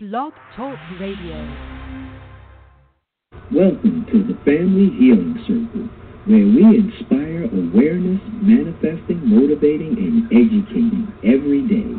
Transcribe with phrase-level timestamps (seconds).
[0.00, 1.42] Blog Talk Radio.
[3.50, 5.90] Welcome to the Family Healing Circle,
[6.30, 11.98] where we inspire awareness, manifesting, motivating, and educating every day.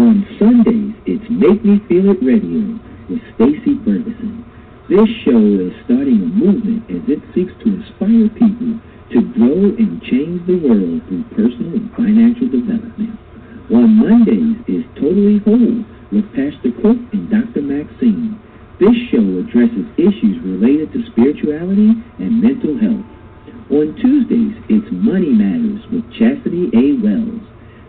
[0.00, 2.80] On Sundays, it's Make Me Feel It Radio
[3.12, 4.40] with Stacy Ferguson.
[4.88, 8.80] This show is starting a movement as it seeks to inspire people
[9.12, 13.20] to grow and change the world through personal and financial development.
[13.68, 15.84] On Mondays is Totally Whole
[16.14, 17.58] with Pastor Cook and Dr.
[17.58, 18.38] Maxine.
[18.78, 21.90] This show addresses issues related to spirituality
[22.22, 23.02] and mental health.
[23.74, 27.02] On Tuesdays, it's Money Matters with Chastity A.
[27.02, 27.42] Wells.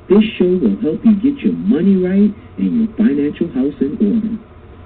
[0.09, 4.33] This show will help you get your money right and your financial house in order.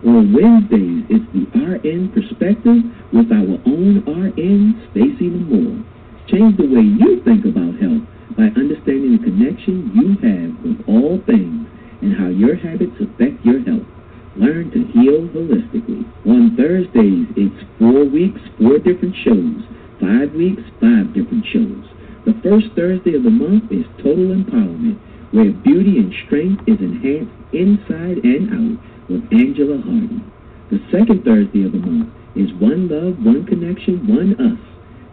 [0.04, 2.84] On Wednesdays, it's the RN Perspective
[3.16, 5.80] with our own RN, Stacy Lamore.
[6.28, 8.04] Change the way you think about health
[8.36, 11.70] by understanding the connection you have with all things
[12.02, 13.88] and how your habits affect your health.
[14.36, 16.06] Learn to heal holistically.
[16.26, 19.64] On Thursdays, it's four weeks, four different shows.
[20.00, 21.84] Five weeks, five different shows.
[22.26, 25.00] The first Thursday of the month is Total Empowerment,
[25.32, 28.78] where beauty and strength is enhanced inside and out
[29.10, 30.24] with Angela Hardy.
[30.72, 34.62] The second Thursday of the month is One Love, One Connection, One Us.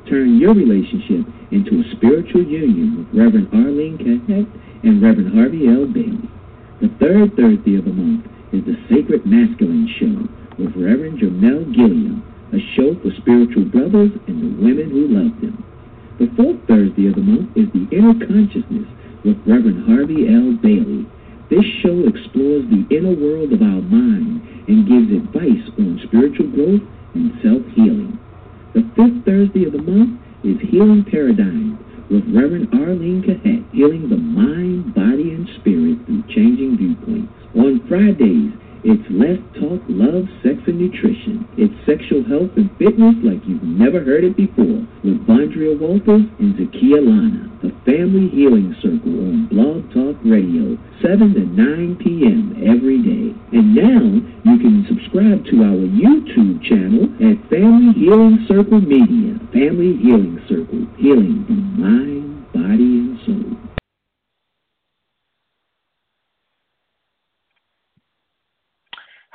[0.08, 4.46] Turn your relationship into a spiritual union with Reverend Arlene Cahet
[4.84, 5.86] and Reverend Harvey L.
[5.86, 6.35] Bailey.
[6.76, 10.28] The third Thursday of the month is the Sacred Masculine Show
[10.60, 12.20] with Reverend Jamel Gilliam,
[12.52, 15.56] a show for spiritual brothers and the women who love them.
[16.20, 18.84] The fourth Thursday of the month is the Inner Consciousness
[19.24, 20.52] with Reverend Harvey L.
[20.60, 21.08] Bailey.
[21.48, 26.84] This show explores the inner world of our mind and gives advice on spiritual growth
[27.16, 28.20] and self-healing.
[28.76, 34.16] The fifth Thursday of the month is Healing Paradigm with Reverend Arlene Cahet, healing the
[34.16, 37.32] mind, body, and spirit through changing viewpoints.
[37.54, 38.52] On Fridays,
[38.86, 41.42] it's Let's Talk Love, Sex, and Nutrition.
[41.58, 46.54] It's sexual health and fitness like you've never heard it before with Vondria Walters and
[46.54, 47.50] Zakia Lana.
[47.66, 52.54] The Family Healing Circle on Blog Talk Radio, 7 to 9 p.m.
[52.62, 53.34] every day.
[53.58, 54.06] And now
[54.46, 59.34] you can subscribe to our YouTube channel at Family Healing Circle Media.
[59.50, 63.65] Family Healing Circle, healing the mind, body, and soul.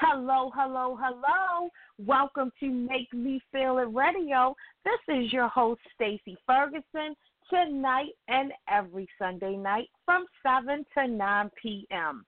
[0.03, 1.69] Hello, hello, hello.
[1.99, 4.55] Welcome to Make Me Feel It Radio.
[4.83, 7.15] This is your host, Stacy Ferguson,
[7.51, 12.25] tonight and every Sunday night from 7 to 9 p.m.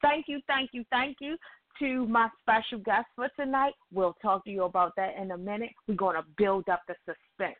[0.00, 1.36] Thank you, thank you, thank you
[1.78, 3.74] to my special guest for tonight.
[3.92, 5.72] We'll talk to you about that in a minute.
[5.86, 7.58] We're going to build up the suspense.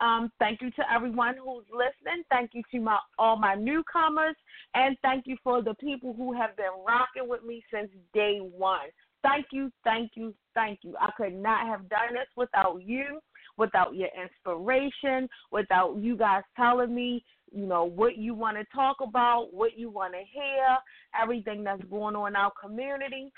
[0.00, 2.22] Um, thank you to everyone who's listening.
[2.30, 4.36] Thank you to my all my newcomers,
[4.74, 8.88] and thank you for the people who have been rocking with me since day one.
[9.22, 10.94] Thank you, thank you, thank you.
[11.00, 13.18] I could not have done this without you,
[13.56, 18.98] without your inspiration, without you guys telling me, you know, what you want to talk
[19.00, 20.78] about, what you want to hear,
[21.20, 23.32] everything that's going on in our community.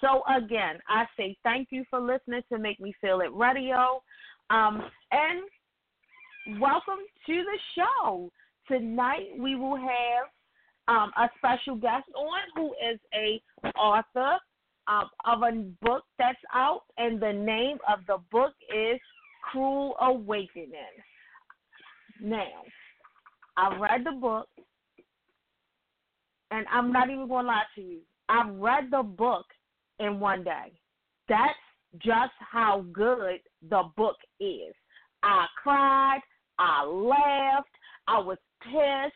[0.00, 4.02] So again, I say thank you for listening to Make Me Feel It Radio.
[4.50, 5.42] Um, and
[6.56, 8.30] welcome to the show.
[8.66, 10.26] Tonight we will have
[10.88, 13.40] um, a special guest on who is a
[13.78, 14.38] author
[14.86, 18.98] um, of a book that's out, and the name of the book is
[19.50, 20.72] Cruel Awakening.
[22.22, 22.62] Now,
[23.58, 24.48] I read the book,
[26.50, 27.98] and I'm not even going to lie to you.
[28.30, 29.44] I read the book
[30.00, 30.72] in one day.
[31.28, 31.52] That's
[31.98, 34.74] just how good the book is.
[35.22, 36.20] I cried,
[36.58, 37.68] I laughed,
[38.06, 39.14] I was pissed.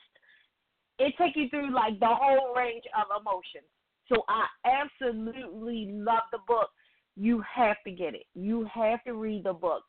[0.98, 3.66] It takes you through like the whole range of emotions.
[4.08, 6.69] So I absolutely love the book.
[7.16, 8.25] You have to get it.
[8.34, 9.82] You have to read the book.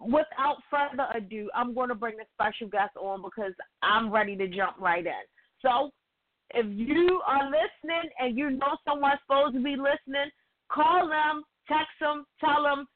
[0.00, 4.48] Without further ado, I'm going to bring a special guest on because I'm ready to
[4.48, 5.12] jump right in.
[5.62, 5.90] So,
[6.54, 10.30] if you are listening and you know someone's supposed to be listening,
[10.70, 12.86] call them, text them, tell them,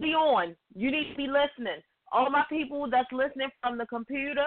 [0.00, 0.54] be on.
[0.74, 1.80] You need to be listening.
[2.12, 4.46] All my people that's listening from the computer,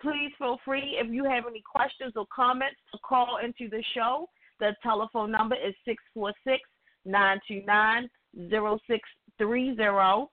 [0.00, 4.28] please feel free if you have any questions or comments to call into the show.
[4.60, 6.62] The telephone number is 646
[7.04, 8.08] 929
[8.50, 10.26] 0630.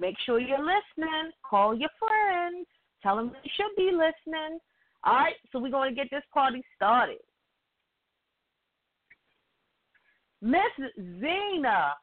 [0.00, 1.30] Make sure you're listening.
[1.48, 2.66] Call your friends.
[3.02, 4.58] Tell them they should be listening.
[5.04, 7.18] All right, so we're going to get this party started.
[10.42, 10.60] Miss
[11.20, 11.94] Zena.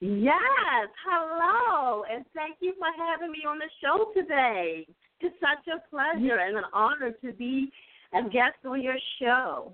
[0.00, 4.86] Yes, hello, and thank you for having me on the show today.
[5.20, 7.72] It's such a pleasure and an honor to be
[8.14, 9.72] a guest on your show.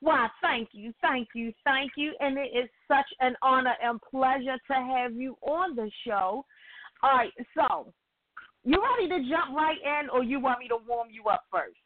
[0.00, 2.14] Why, thank you, thank you, thank you.
[2.20, 6.46] And it is such an honor and pleasure to have you on the show.
[7.02, 7.92] All right, so
[8.64, 11.76] you ready to jump right in, or you want me to warm you up first?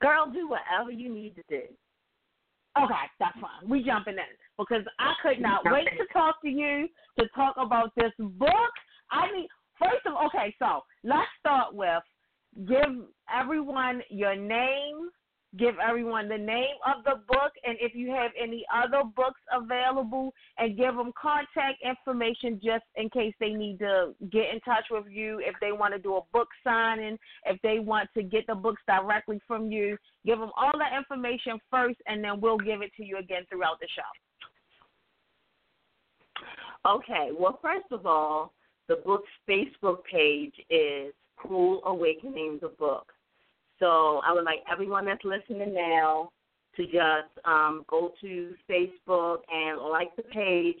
[0.00, 1.62] Girl, do whatever you need to do.
[2.82, 3.68] Okay, that's fine.
[3.68, 6.88] We jumping in because I could not wait to talk to you
[7.18, 8.72] to talk about this book.
[9.10, 9.46] I mean,
[9.78, 12.02] first of all, okay, so let's start with
[12.68, 15.10] give everyone your name,
[15.58, 20.32] give everyone the name of the book, and if you have any other books available,
[20.58, 25.06] and give them contact information just in case they need to get in touch with
[25.10, 28.54] you, if they want to do a book signing, if they want to get the
[28.54, 29.96] books directly from you.
[30.24, 33.80] Give them all that information first, and then we'll give it to you again throughout
[33.80, 34.02] the show.
[36.88, 38.52] Okay, well, first of all,
[38.88, 43.12] the book's Facebook page is Cruel Awakening, the book.
[43.78, 46.30] So I would like everyone that's listening now
[46.76, 50.80] to just um, go to Facebook and like the page.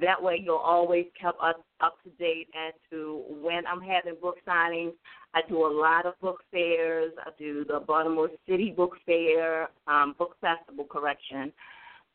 [0.00, 4.36] That way, you'll always keep up up to date as to when I'm having book
[4.46, 4.92] signings.
[5.34, 7.12] I do a lot of book fairs.
[7.24, 11.52] I do the Baltimore City Book Fair, um, Book Festival, correction,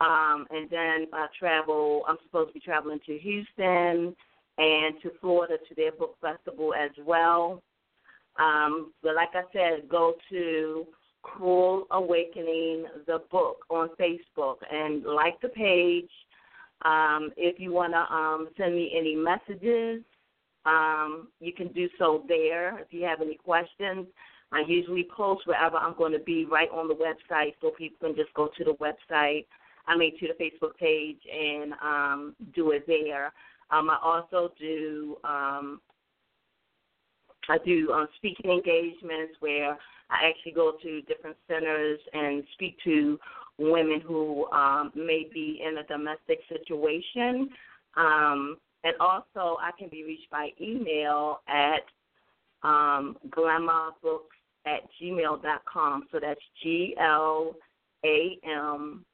[0.01, 2.03] um, and then I travel.
[2.07, 4.15] I'm supposed to be traveling to Houston
[4.57, 7.61] and to Florida to their book festival as well.
[8.39, 10.87] Um, but like I said, go to
[11.21, 16.09] Cruel Awakening the book on Facebook and like the page.
[16.85, 20.01] Um, if you want to um, send me any messages,
[20.65, 22.79] um, you can do so there.
[22.79, 24.07] If you have any questions,
[24.51, 28.15] I usually post wherever I'm going to be right on the website, so people can
[28.15, 29.45] just go to the website.
[29.87, 33.33] I mean to the Facebook page and um, do it there.
[33.71, 35.17] Um, I also do
[37.49, 39.77] I do um, speaking engagements where
[40.09, 43.19] I actually go to different centers and speak to
[43.57, 47.49] women who um, may be in a domestic situation.
[47.97, 51.83] Um, and also, I can be reached by email at
[52.63, 56.07] um, glamorbooks at gmail.com.
[56.11, 57.55] So that's G L
[58.05, 59.05] A M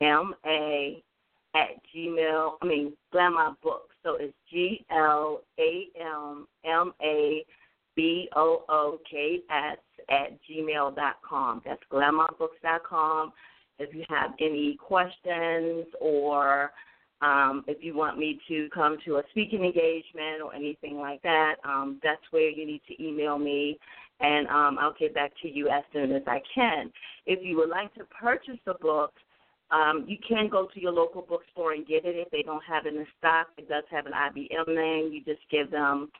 [0.00, 1.02] M A
[1.54, 2.52] at gmail.
[2.62, 3.89] I mean, glamour books.
[4.02, 7.44] So it's G L A M M A
[7.96, 11.62] B O O K S at gmail dot com.
[11.64, 13.32] That's glamourbooks.com.
[13.78, 16.70] If you have any questions or
[17.22, 21.56] um, if you want me to come to a speaking engagement or anything like that,
[21.64, 23.78] um, that's where you need to email me,
[24.20, 26.90] and um, I'll get back to you as soon as I can.
[27.26, 29.12] If you would like to purchase the book,
[29.70, 32.86] um, you can go to your local bookstore and get it if they don't have
[32.86, 33.48] it in stock.
[33.56, 35.12] It does have an ISBN name.
[35.12, 36.10] You just give them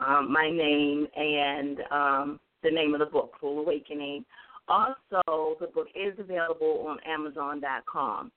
[0.00, 4.24] um, my name and um, the name of the book, Cruel Awakening.
[4.66, 8.32] Also, the book is available on Amazon.com.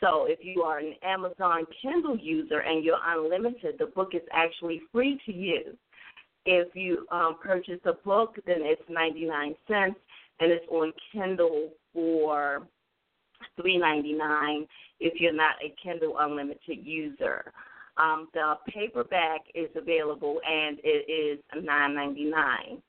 [0.00, 4.80] So if you are an Amazon Kindle user and you're unlimited, the book is actually
[4.90, 5.76] free to you.
[6.44, 10.00] If you um, purchase a book, then it's 99 cents,
[10.40, 12.66] and it's on Kindle for
[13.60, 14.66] three ninety nine
[15.00, 17.52] if you're not a Kindle Unlimited user.
[17.96, 22.82] Um, the paperback is available and it is nine ninety nine.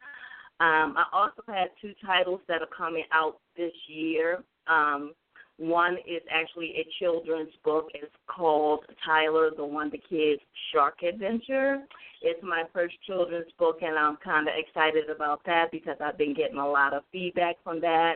[0.60, 4.44] Um, I also have two titles that are coming out this year.
[4.68, 5.14] Um,
[5.58, 7.90] one is actually a children's book.
[7.94, 10.42] It's called Tyler, the Wonder Kid's
[10.72, 11.84] Shark Adventure.
[12.22, 16.34] It's my first children's book, and I'm kind of excited about that because I've been
[16.34, 18.16] getting a lot of feedback from that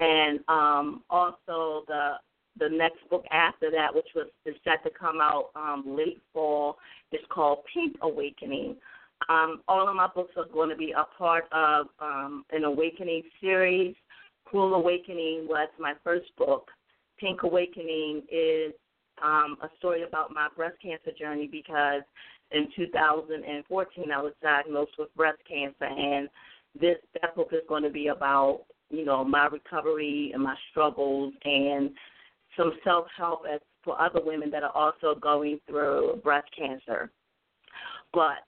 [0.00, 2.12] and um, also the
[2.58, 6.78] the next book after that, which was is set to come out um, late fall,
[7.12, 8.76] is called Pink Awakening.
[9.28, 13.22] Um, all of my books are going to be a part of um, an Awakening
[13.40, 13.94] series.
[14.44, 16.68] Cruel Awakening was my first book.
[17.18, 18.72] Pink Awakening is
[19.22, 22.02] um, a story about my breast cancer journey because
[22.52, 26.28] in 2014 I was diagnosed with breast cancer, and
[26.80, 31.32] this that book is going to be about you know, my recovery and my struggles
[31.44, 31.90] and
[32.56, 37.10] some self help as for other women that are also going through breast cancer.
[38.12, 38.44] But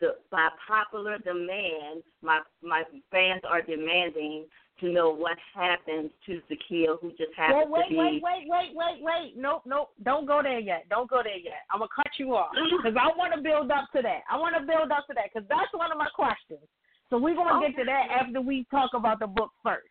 [0.00, 4.46] the, by popular demand, my my fans are demanding
[4.80, 7.96] to know what happens to Zakia, who just happens well, wait, to be.
[7.96, 9.90] Wait, wait, wait, wait, wait, Nope, nope.
[10.02, 10.86] Don't go there yet.
[10.90, 11.62] Don't go there yet.
[11.70, 14.22] I'm gonna cut you off because I want to build up to that.
[14.30, 16.66] I want to build up to that because that's one of my questions.
[17.12, 17.72] So we're gonna okay.
[17.72, 19.84] get to that after we talk about the book first.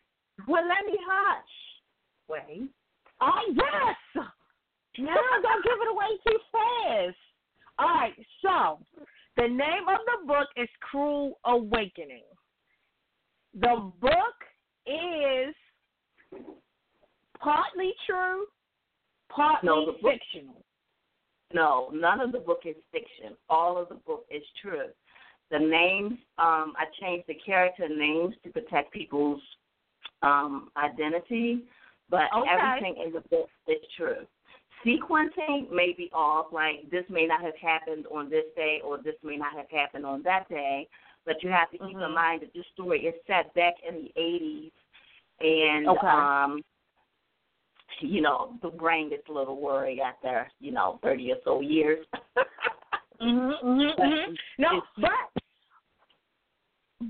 [0.48, 1.44] Well, let me hush.
[2.28, 2.68] Wait.
[3.20, 4.26] Oh yes.
[4.98, 7.16] Now don't give it away too fast.
[7.78, 8.12] All right.
[8.42, 8.80] So
[9.36, 12.24] the name of the book is Cruel Awakening.
[13.54, 14.36] The book
[14.84, 15.54] is
[17.38, 18.46] partly true,
[19.30, 20.64] partly No, book- fictional.
[21.54, 23.36] No, none of the book is fiction.
[23.48, 24.88] All of the book is true.
[25.52, 29.40] The names, um, I changed the character names to protect people's
[30.22, 31.64] um, identity,
[32.08, 32.48] but Okay.
[32.50, 34.26] everything in the book is true.
[34.84, 39.14] Sequencing may be off, like this may not have happened on this day or this
[39.22, 40.88] may not have happened on that day,
[41.26, 42.14] but you have to keep in Mhm.
[42.14, 44.72] mind that this story is set back in the 80s
[45.40, 46.06] and Okay.
[46.08, 46.64] um
[48.00, 52.06] you know, the brain gets a little worried after, you know, 30 or so years.
[53.20, 54.38] Mhm, mhm, mhm.
[54.58, 55.41] No, but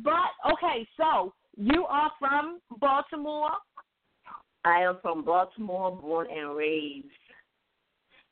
[0.05, 0.87] but okay.
[0.97, 3.51] So you are from Baltimore.
[4.65, 7.07] I am from Baltimore, born and raised.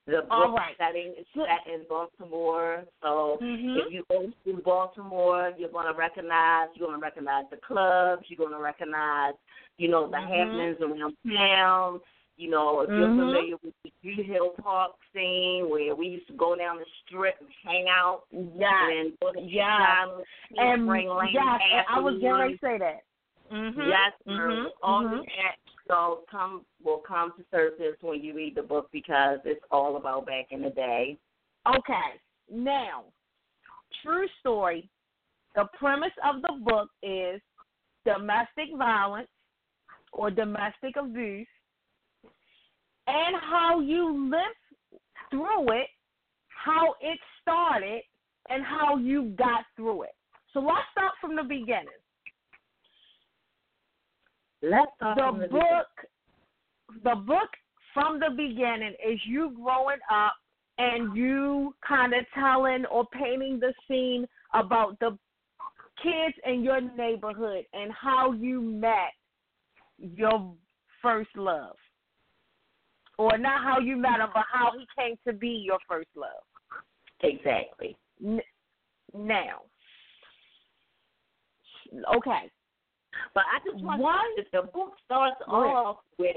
[0.06, 0.74] The book All right.
[0.78, 3.76] setting is set in Baltimore, so Mhm.
[3.76, 6.68] if you go to Baltimore, you're going to recognize.
[6.74, 8.24] You're going to recognize the clubs.
[8.28, 9.34] You're going to recognize,
[9.76, 10.28] you know, the Mhm.
[10.28, 12.00] happenings around town.
[12.40, 13.16] You know, if you're Mhm.
[13.16, 17.38] familiar with the Druid Hill Park scene, where we used to go down the strip
[17.38, 18.90] and hang out Yes.
[18.92, 20.08] and go to Yes.
[20.56, 23.04] And Spring Lane yes, and I was getting ready to say that.
[23.50, 23.86] Mhm.
[23.86, 24.14] Yes.
[24.26, 24.72] Mhm.
[24.82, 25.20] All mhm.
[25.20, 29.64] of that so come will come to surface when you read the book because it's
[29.70, 31.18] all about back in the day.
[31.66, 32.20] Okay.
[32.48, 33.04] Now,
[34.00, 34.88] true story.
[35.54, 37.42] The premise of the book is
[38.06, 39.28] domestic violence
[40.12, 41.46] or domestic abuse
[43.06, 44.94] and how you lived
[45.30, 45.88] through it,
[46.48, 48.02] how it started,
[48.48, 50.14] and how you got through it.
[50.52, 51.86] So let's start from the beginning.
[54.62, 55.86] Let's start the from the book
[57.04, 57.48] the book
[57.94, 60.34] from the beginning is you growing up
[60.78, 65.16] and you kind of telling or painting the scene about the
[66.02, 69.12] kids in your neighborhood and how you met
[69.98, 70.52] your
[71.02, 71.76] first love
[73.20, 76.28] or not how you met him but how he came to be your first love
[77.22, 77.96] Exactly.
[78.24, 78.40] N-
[79.14, 79.60] now
[82.16, 82.50] okay
[83.34, 84.00] But I just want
[84.38, 86.36] to the book starts off with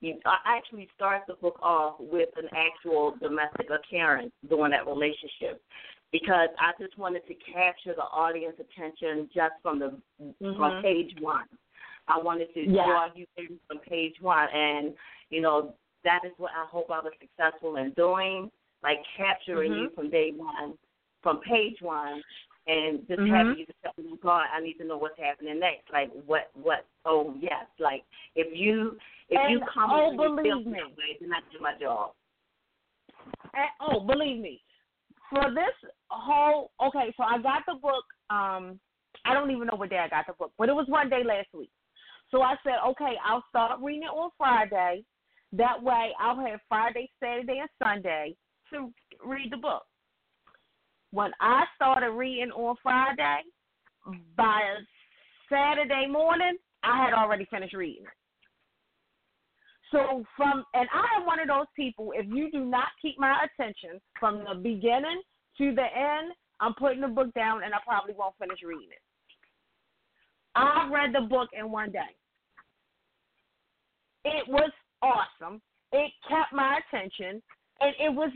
[0.00, 5.62] you I actually starts the book off with an actual domestic occurrence during that relationship.
[6.12, 9.96] Because I just wanted to capture the audience attention just from the
[10.38, 10.82] from Mhm.
[10.82, 11.48] page one.
[12.08, 12.84] I wanted to Yeah.
[12.84, 14.94] draw you in from page one and,
[15.30, 18.50] you know, that is what I hope I was successful in doing,
[18.82, 19.82] like capturing Mhm.
[19.82, 20.76] you from day one,
[21.22, 22.22] from page one
[22.66, 23.30] and just Mhm.
[23.30, 25.90] having you to tell me, God, I need to know what's happening next.
[25.90, 27.66] Like what what oh yes.
[27.78, 30.94] Like if you if you And, come oh, and you believe that me.
[30.96, 32.12] way, then I do my job.
[33.54, 34.62] And, oh, believe me,
[35.30, 38.04] for this whole okay, so I got the book.
[38.30, 38.80] Um,
[39.24, 41.22] I don't even know what day I got the book, but it was one day
[41.24, 41.70] last week.
[42.34, 45.04] So I said, okay, I'll start reading it on Friday.
[45.52, 48.34] That way, I'll have Friday, Saturday, and Sunday
[48.72, 48.92] to
[49.24, 49.84] read the book.
[51.12, 53.42] When I started reading on Friday,
[54.36, 54.60] by
[55.48, 58.04] Saturday morning, I had already finished reading.
[59.92, 62.12] So from and I am one of those people.
[62.16, 65.22] If you do not keep my attention from the beginning
[65.58, 69.02] to the end, I'm putting the book down and I probably won't finish reading it.
[70.56, 72.00] I read the book in one day.
[74.24, 74.70] It was
[75.02, 75.60] awesome.
[75.92, 77.42] It kept my attention,
[77.80, 78.30] and it was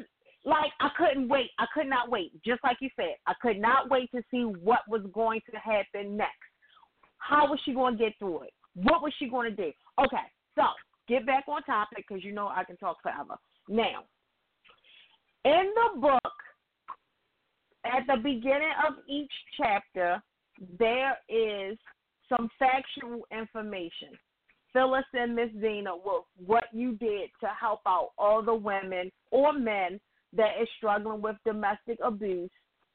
[0.44, 1.50] like I couldn't wait.
[1.58, 2.32] I could not wait.
[2.44, 6.16] Just like you said, I could not wait to see what was going to happen
[6.16, 6.32] next.
[7.18, 8.52] How was she going to get through it?
[8.74, 9.72] What was she going to do?
[10.04, 10.16] Okay,
[10.54, 10.62] so
[11.08, 13.36] get back on topic because you know I can talk forever.
[13.68, 14.04] Now,
[15.44, 16.32] in the book,
[17.84, 20.22] at the beginning of each chapter,
[20.78, 21.76] there is
[22.28, 24.10] some factual information.
[24.72, 29.10] Fill us in, Miss Zena, with what you did to help out all the women
[29.30, 29.98] or men
[30.36, 32.50] that is struggling with domestic abuse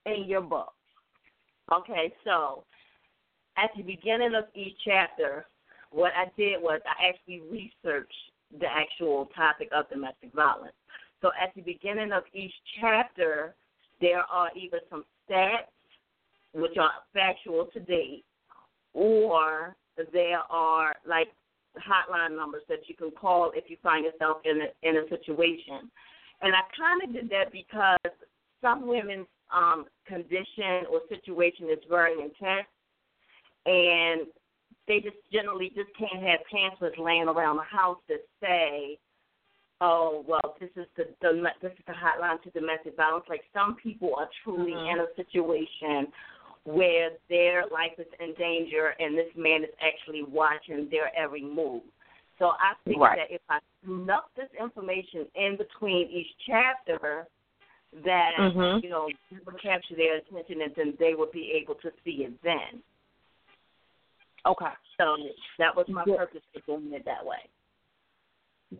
[0.06, 0.74] in your book.
[1.72, 2.64] Okay, so
[3.58, 5.46] at the beginning of each chapter,
[5.92, 8.14] what I did was I actually researched
[8.60, 10.74] the actual topic of domestic violence.
[11.22, 13.56] So at the beginning of each chapter,
[14.02, 15.72] there are either some stats,
[16.54, 18.26] which are factual to date,
[18.94, 19.76] or
[20.12, 21.30] there are like
[21.78, 25.90] hotline numbers that you can call if you find yourself in a, in a situation.
[26.42, 28.14] And I kind of did that because
[28.62, 32.68] some women's um, condition or situation is very intense,
[33.66, 34.28] and
[34.88, 38.98] they just generally just can't have pamphlets laying around the house that say,
[39.80, 43.76] "Oh, well, this is the, the this is the hotline to domestic violence." Like some
[43.76, 44.92] people are truly Mhm.
[44.92, 46.12] in a situation
[46.66, 51.84] where their life is in danger, and this man is actually watching their every move.
[52.40, 53.18] So I think Right.
[53.18, 57.28] that if I snuck this information in between each chapter,
[57.92, 58.82] that Mhm.
[58.82, 62.24] you know it would capture their attention, and then they would be able to see
[62.24, 62.82] it then.
[64.46, 64.74] Okay.
[64.98, 65.18] So
[65.58, 66.18] that was my Good.
[66.18, 67.48] purpose for doing it that way.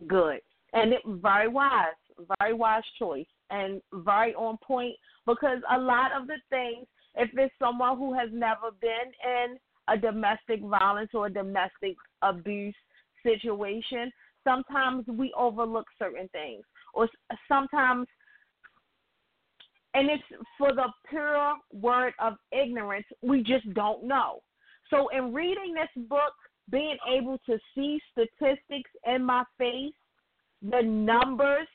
[0.06, 0.42] Good.
[0.72, 1.94] And it, very wise,
[2.40, 7.54] very wise choice, and very on point because a lot of the things, if it's
[7.58, 9.56] someone who has never been in
[9.88, 12.74] a domestic violence or domestic abuse
[13.22, 14.10] situation,
[14.42, 17.08] sometimes we overlook certain things, or
[17.48, 18.06] sometimes,
[19.94, 20.22] and it's
[20.58, 24.40] for the pure word of ignorance, we just don't know.
[24.90, 26.34] So, in reading this book,
[26.70, 29.92] being able to see statistics in my face,
[30.62, 31.68] the numbers,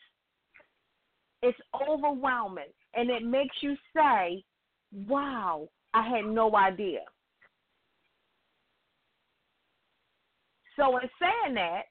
[1.41, 2.71] it's overwhelming.
[2.95, 4.43] And it makes you say,
[4.91, 7.01] wow, I had no idea.
[10.75, 11.83] So in saying that,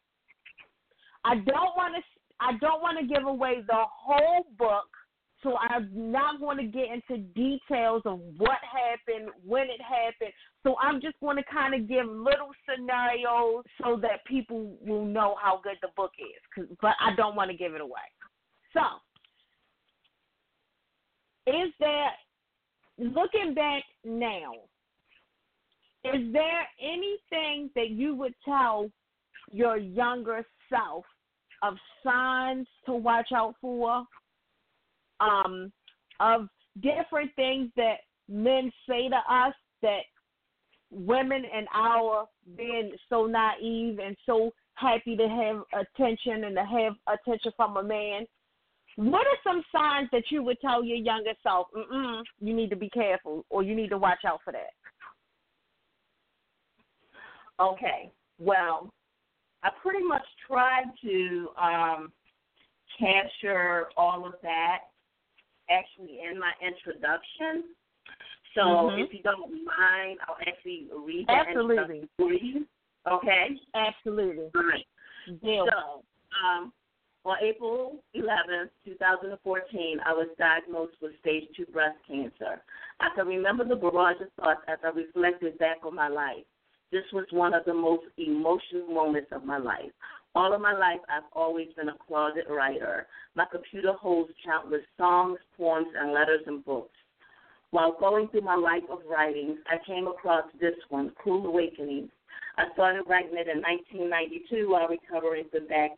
[1.24, 2.02] I don't want to
[2.40, 4.86] I don't want to give away the whole book,
[5.42, 10.32] so I'm not going to get into details of what happened, when it happened.
[10.62, 15.36] So I'm just going to kind of give little scenarios so that people will know
[15.40, 16.68] how good the book is.
[16.80, 18.06] but I don't want to give it away.
[18.72, 18.82] So,
[21.46, 22.10] is there
[22.98, 24.52] looking back now?
[26.04, 28.90] Is there anything that you would tell
[29.50, 31.04] your younger self
[31.62, 31.74] of
[32.04, 34.04] signs to watch out for?
[35.20, 35.72] Um,
[36.20, 36.48] of
[36.80, 40.02] different things that men say to us that
[40.90, 42.26] women and our
[42.56, 47.82] being so naive and so happy to have attention and to have attention from a
[47.82, 48.26] man.
[48.98, 52.76] What are some signs that you would tell your younger self, mm you need to
[52.76, 54.72] be careful or you need to watch out for that?
[57.60, 58.10] Okay.
[58.40, 58.92] Well,
[59.62, 62.12] I pretty much tried to um,
[62.98, 64.78] capture all of that
[65.70, 67.76] actually in my introduction.
[68.56, 69.04] So Mhm.
[69.04, 71.76] if you don't mind, I'll actually read that Absolutely.
[71.76, 72.68] introduction for you.
[73.06, 73.60] Okay.
[73.74, 74.50] Absolutely.
[74.56, 74.86] All right.
[75.70, 76.04] So,
[76.42, 76.72] um,
[77.24, 82.62] on April 11, 2014, I was diagnosed with stage 2 breast cancer.
[83.00, 86.44] I can remember the barrage of thoughts as I reflected back on my life.
[86.90, 89.90] This was one of the most emotional moments of my life.
[90.34, 93.06] All of my life, I've always been a closet writer.
[93.34, 96.96] My computer holds countless songs, poems, and letters and books.
[97.70, 102.08] While going through my life of writings, I came across this one, Cruel Awakening.
[102.56, 105.90] I started writing it in 1992 while recovering from back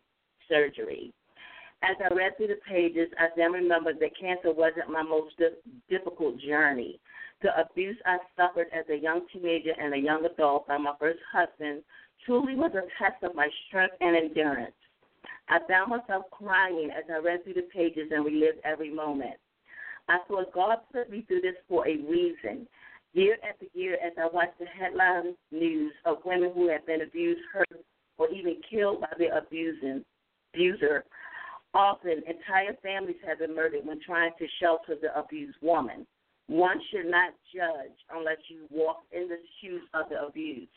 [0.51, 1.15] surgery.
[1.83, 5.57] As I read through the pages, I then remembered that cancer wasn't my most di-
[5.89, 7.01] difficult journey.
[7.43, 11.21] The abuse I suffered as a young teenager and a young adult by my first
[11.33, 11.83] husband
[12.27, 14.75] truly was a test of my strength and endurance.
[15.49, 19.37] I found myself crying as I read through the pages and relived every moment.
[20.09, 22.67] I thought God put me through this for a reason.
[23.15, 27.41] Year after year, as I watched the headline news of women who had been abused,
[27.53, 27.69] hurt,
[28.19, 30.05] or even killed by their abusing,
[30.53, 31.05] abuser,
[31.75, 36.07] often entire families have been murdered when trying to shelter the abused woman.
[36.49, 40.69] One should not judge unless you walk in the shoes of the abused.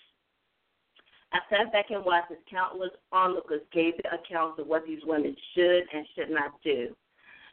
[1.34, 5.36] I sat back and watched as countless onlookers gave their accounts of what these women
[5.56, 6.96] should and should not do.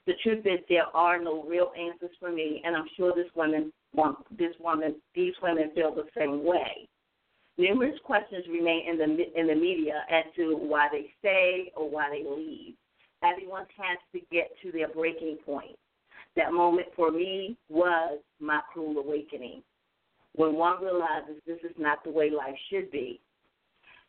[0.07, 3.73] The truth is, there are no real answers for me, and I'm sure this woman,
[4.37, 6.89] this woman, these women feel the same way.
[7.61, 12.09] Numerous questions remain in the in the media as to why they stay or why
[12.09, 12.73] they leave.
[13.23, 15.77] Everyone has to get to their breaking point.
[16.37, 19.63] That moment for me was my cruel awakening,
[20.35, 23.21] when one realizes this is not the way life should be.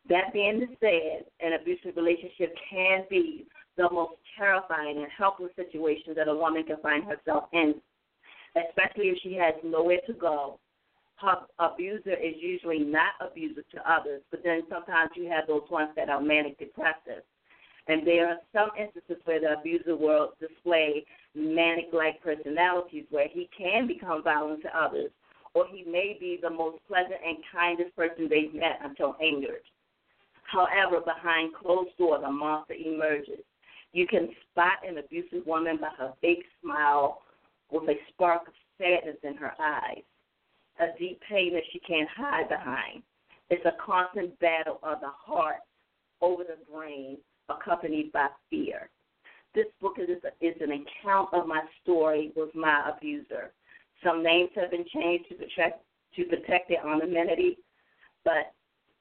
[0.08, 6.30] That being said, an abusive relationship can be the most terrifying and helpless situation that
[6.30, 7.76] a woman can find herself in,
[8.56, 10.58] especially if she has nowhere to go.
[11.60, 16.10] Abuser is usually not abusive to others, but then sometimes you have those ones that
[16.10, 17.24] are manic depressive.
[17.88, 21.06] And there are some instances where the abuser will display
[21.36, 25.12] manic like personalities where he can become violent to others,
[25.54, 29.64] or he may be the most pleasant and kindest person they've met until angered.
[30.44, 33.44] However, behind closed doors, a monster emerges.
[33.94, 37.22] You can spot an abusive woman by her fake smile
[37.72, 40.04] with a spark of sadness in her eyes,
[40.82, 43.04] a deep pain that she can't hide behind.
[43.50, 45.58] It's a constant battle of the heart
[46.22, 47.18] over the brain,
[47.50, 48.90] accompanied by fear.
[49.54, 53.52] This book is, is an account of my story with my abuser.
[54.04, 55.84] Some names have been changed to protect,
[56.16, 57.58] to protect their anonymity,
[58.24, 58.54] but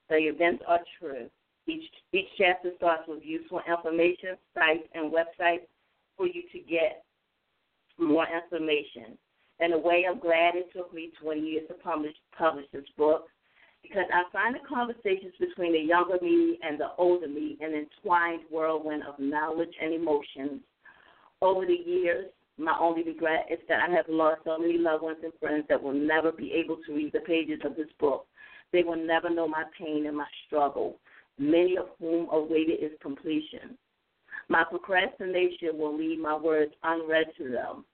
[0.08, 1.30] the events are true.
[1.66, 5.66] Each each chapter starts with useful information, sites, and websites
[6.16, 7.04] for you to get
[7.98, 9.16] more information.
[9.60, 13.26] In a way, I'm glad it took me 20 years to publish publish this book
[13.82, 18.42] because I find the conversations between the younger me and the older me an entwined
[18.50, 20.60] whirlwind of knowledge and emotions.
[21.42, 25.18] Over the years, my only regret is that I have lost so many loved ones
[25.22, 28.26] and friends that will never be able to read the pages of this book.
[28.72, 30.98] They will never know my pain and my struggle,
[31.38, 33.76] many of whom awaited its completion.
[34.48, 37.84] My procrastination will leave my words unread to them.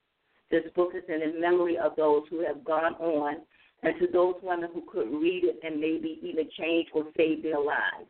[0.51, 3.37] This book is in the memory of those who have gone on
[3.83, 7.61] and to those women who could read it and maybe even change or save their
[7.61, 8.09] lives.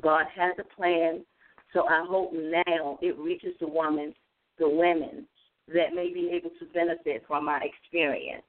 [0.00, 1.24] God has a plan,
[1.72, 4.14] so I hope now it reaches the women,
[4.58, 5.26] the women
[5.68, 8.42] that may be able to benefit from my experience.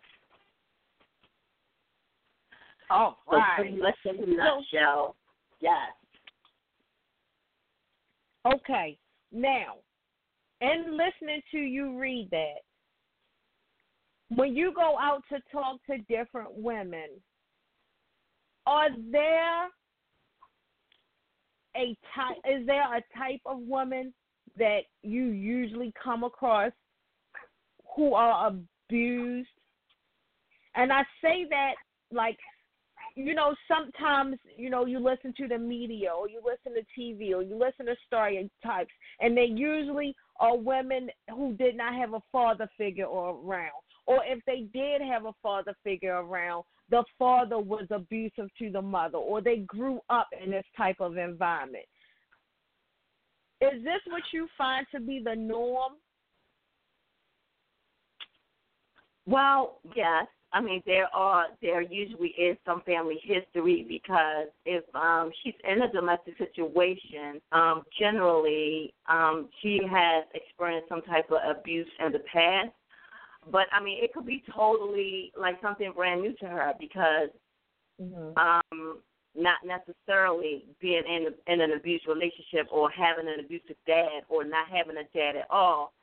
[2.90, 3.56] Oh, so right.
[3.58, 5.16] pretty much in a nutshell,
[5.60, 5.92] yes.
[8.46, 8.98] Okay,
[9.34, 9.76] now,
[10.62, 12.62] in listening to you read that,
[14.30, 17.08] when you go out to talk to different women,
[18.66, 19.66] are there
[21.76, 22.38] a type?
[22.50, 24.14] Is there a type of woman
[24.58, 26.72] that you usually come across
[27.96, 28.52] who are
[28.90, 29.50] abused?
[30.76, 31.76] And I say that
[32.12, 32.38] like
[33.18, 37.34] you know, sometimes, you know, you listen to the media or you listen to TV
[37.34, 42.22] or you listen to stereotypes, and they usually are women who did not have a
[42.32, 43.72] father figure around.
[44.08, 48.82] Or if they did have a father figure around, the father was abusive to the
[48.82, 51.86] mother, or they grew up in this type of environment.
[53.60, 55.94] Is this what you find to be the norm?
[59.26, 60.28] Well, yes.
[60.54, 65.82] I mean, there are there usually is some family history because if um she's in
[65.82, 72.20] a domestic situation, um generally um she has experienced some type of abuse in the
[72.32, 72.70] past.
[73.52, 77.30] But I mean, it could be totally like something brand new to her because
[78.00, 78.38] Mm-hmm.
[78.38, 79.00] um
[79.34, 84.68] not necessarily being in in an abusive relationship or having an abusive dad or not
[84.70, 85.94] having a dad at all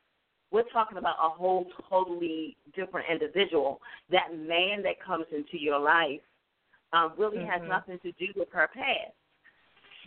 [0.54, 3.80] we're talking about a whole totally different individual.
[4.10, 6.20] That man that comes into your life
[6.92, 7.50] um, really mm-hmm.
[7.50, 9.12] has nothing to do with her past.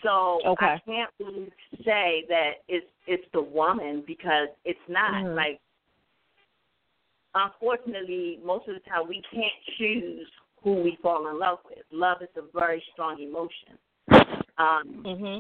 [0.04, 0.66] So okay.
[0.66, 1.50] I can't really
[1.84, 5.36] say that it's it's the woman because it's not mm-hmm.
[5.36, 5.60] like.
[7.38, 10.28] Unfortunately, most of the time we can't choose
[10.64, 11.86] who we fall in love with.
[11.92, 13.78] Love is a very strong emotion.
[14.58, 15.40] Um, mm-hmm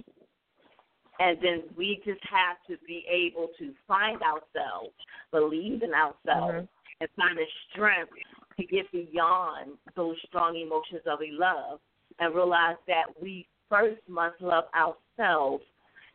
[1.19, 4.93] and then we just have to be able to find ourselves,
[5.31, 7.01] believe in ourselves, mm-hmm.
[7.01, 8.11] and find the strength
[8.57, 11.79] to get beyond those strong emotions of love
[12.19, 15.63] and realize that we first must love ourselves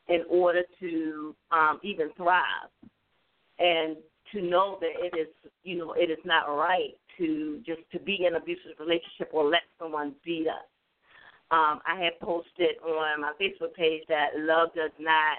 [0.08, 2.70] in order to um, even thrive
[3.58, 3.96] and
[4.32, 5.28] to know that it is
[5.62, 9.48] you know it is not right to just to be in an abusive relationship or
[9.48, 10.64] let someone beat us
[11.52, 15.38] um, I had posted on my Facebook page that love does not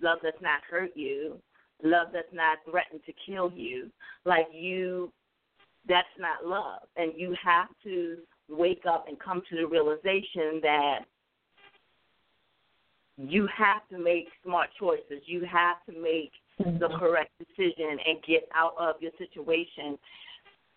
[0.00, 1.40] love does not hurt you.
[1.82, 3.90] Love does not threaten to kill you.
[4.24, 5.12] Like you
[5.88, 6.82] that's not love.
[6.96, 11.00] And you have to wake up and come to the realization that
[13.16, 15.22] you have to make smart choices.
[15.26, 16.78] You have to make mm-hmm.
[16.78, 19.98] the correct decision and get out of your situation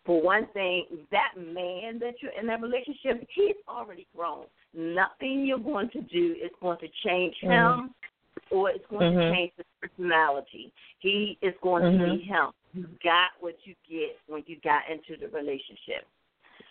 [0.05, 4.45] for one thing, that man that you're in that relationship, he's already grown.
[4.73, 8.55] Nothing you're going to do is going to change him mm-hmm.
[8.55, 9.19] or it's going mm-hmm.
[9.19, 10.73] to change his personality.
[10.99, 12.03] He is going mm-hmm.
[12.03, 12.51] to be him.
[12.73, 16.07] You got what you get when you got into the relationship.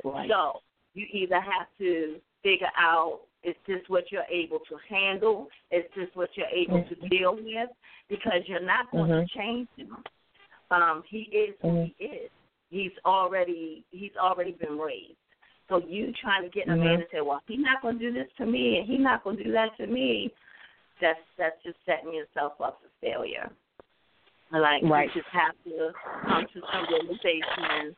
[0.03, 0.29] Right.
[0.29, 0.61] So
[0.94, 5.48] you either have to figure out is just what you're able to handle?
[5.70, 7.70] It's just what you're able to deal with?
[8.09, 9.96] Because you're not going to change him.
[10.70, 12.31] Um, he is who he is
[12.70, 15.18] he's already he's already been raised.
[15.68, 16.85] So you trying to get a mm-hmm.
[16.85, 19.22] man to say, well, he's not going to do this to me and he's not
[19.22, 20.33] going to do that to me.
[21.00, 23.50] That's that's just setting yourself up for failure.
[24.53, 25.09] Like right.
[25.14, 25.92] you just have to
[26.26, 27.94] come to some realization.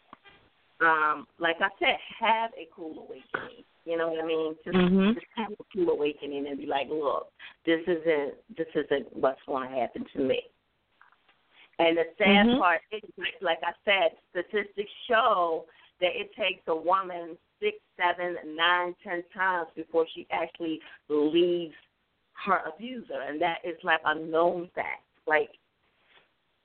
[0.83, 3.65] Um, like I said, have a cruel awakening.
[3.85, 4.55] You know what I mean?
[4.65, 5.13] Just, mm-hmm.
[5.15, 7.29] just have a cruel awakening and be like, look,
[7.67, 10.43] this isn't this isn't what's going to happen to me.
[11.79, 12.61] And the sad mm-hmm.
[12.61, 13.03] part is,
[13.41, 15.65] like I said, statistics show
[16.01, 21.75] that it takes a woman six, seven, nine, ten times before she actually leaves
[22.45, 25.03] her abuser, and that is like a known fact.
[25.27, 25.51] Like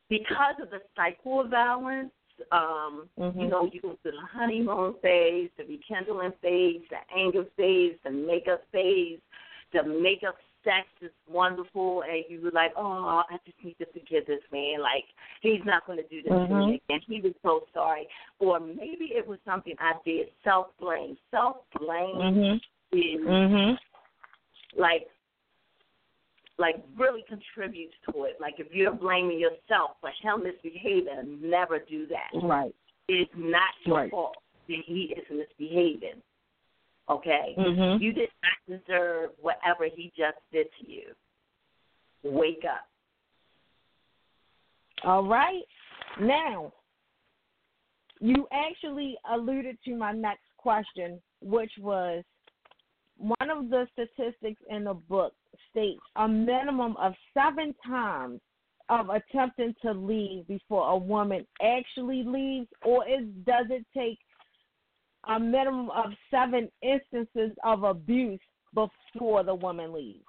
[0.09, 2.11] because of the cycle of violence,
[2.51, 3.39] um, mm-hmm.
[3.39, 8.11] you know, you go through the honeymoon phase, the rekindling phase, the anger phase, the
[8.11, 9.19] makeup phase,
[9.73, 14.25] the makeup sex is wonderful and you were like, oh, I just need to forgive
[14.27, 14.81] this man.
[14.81, 15.05] Like
[15.41, 16.53] he's not going to do this mm-hmm.
[16.53, 17.01] to me again.
[17.07, 18.07] He was so sorry.
[18.39, 20.27] Or maybe it was something I did.
[20.43, 21.17] Self blame.
[21.31, 22.97] Self blame mm-hmm.
[22.97, 24.81] is mm-hmm.
[24.81, 25.07] like
[26.59, 28.37] like really contributes to it.
[28.39, 32.45] Like if you're blaming yourself for him misbehaving, never do that.
[32.45, 32.73] Right.
[33.07, 34.11] It's not your right.
[34.11, 36.21] fault that he is misbehaving.
[37.09, 37.55] Okay?
[37.57, 38.03] Mm-hmm.
[38.03, 41.03] You did not deserve whatever he just did to you.
[42.23, 42.87] Wake up.
[45.05, 45.63] All right.
[46.19, 46.73] Now,
[48.19, 52.23] you actually alluded to my next question, which was
[53.17, 55.33] one of the statistics in the book
[55.71, 58.39] states a minimum of seven times
[58.89, 64.17] of attempting to leave before a woman actually leaves, or is, does it take
[65.27, 68.39] a minimum of seven instances of abuse
[68.73, 70.23] before the woman leaves?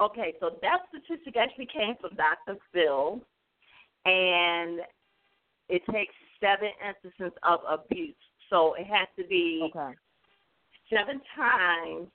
[0.00, 2.58] Okay, so that statistic actually came from Dr.
[2.72, 3.20] Phil,
[4.06, 4.80] and
[5.68, 8.14] it takes seven instances of abuse.
[8.50, 9.94] So it has to be okay.
[10.90, 12.08] Seven times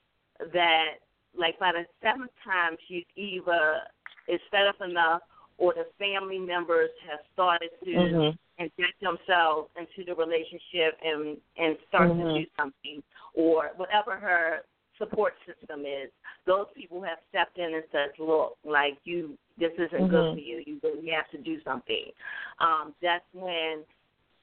[0.52, 1.00] that,
[1.36, 3.80] like by the seventh time, she's either
[4.28, 5.22] is fed up enough
[5.58, 8.36] or the family members have started to mm-hmm.
[8.58, 12.28] inject themselves into the relationship and and start mm-hmm.
[12.28, 13.02] to do something
[13.34, 14.60] or whatever her
[14.98, 16.10] support system is.
[16.46, 20.10] Those people have stepped in and said, "Look, like you, this isn't mm-hmm.
[20.10, 20.62] good for you.
[20.66, 22.06] You really have to do something."
[22.60, 23.84] Um, that's when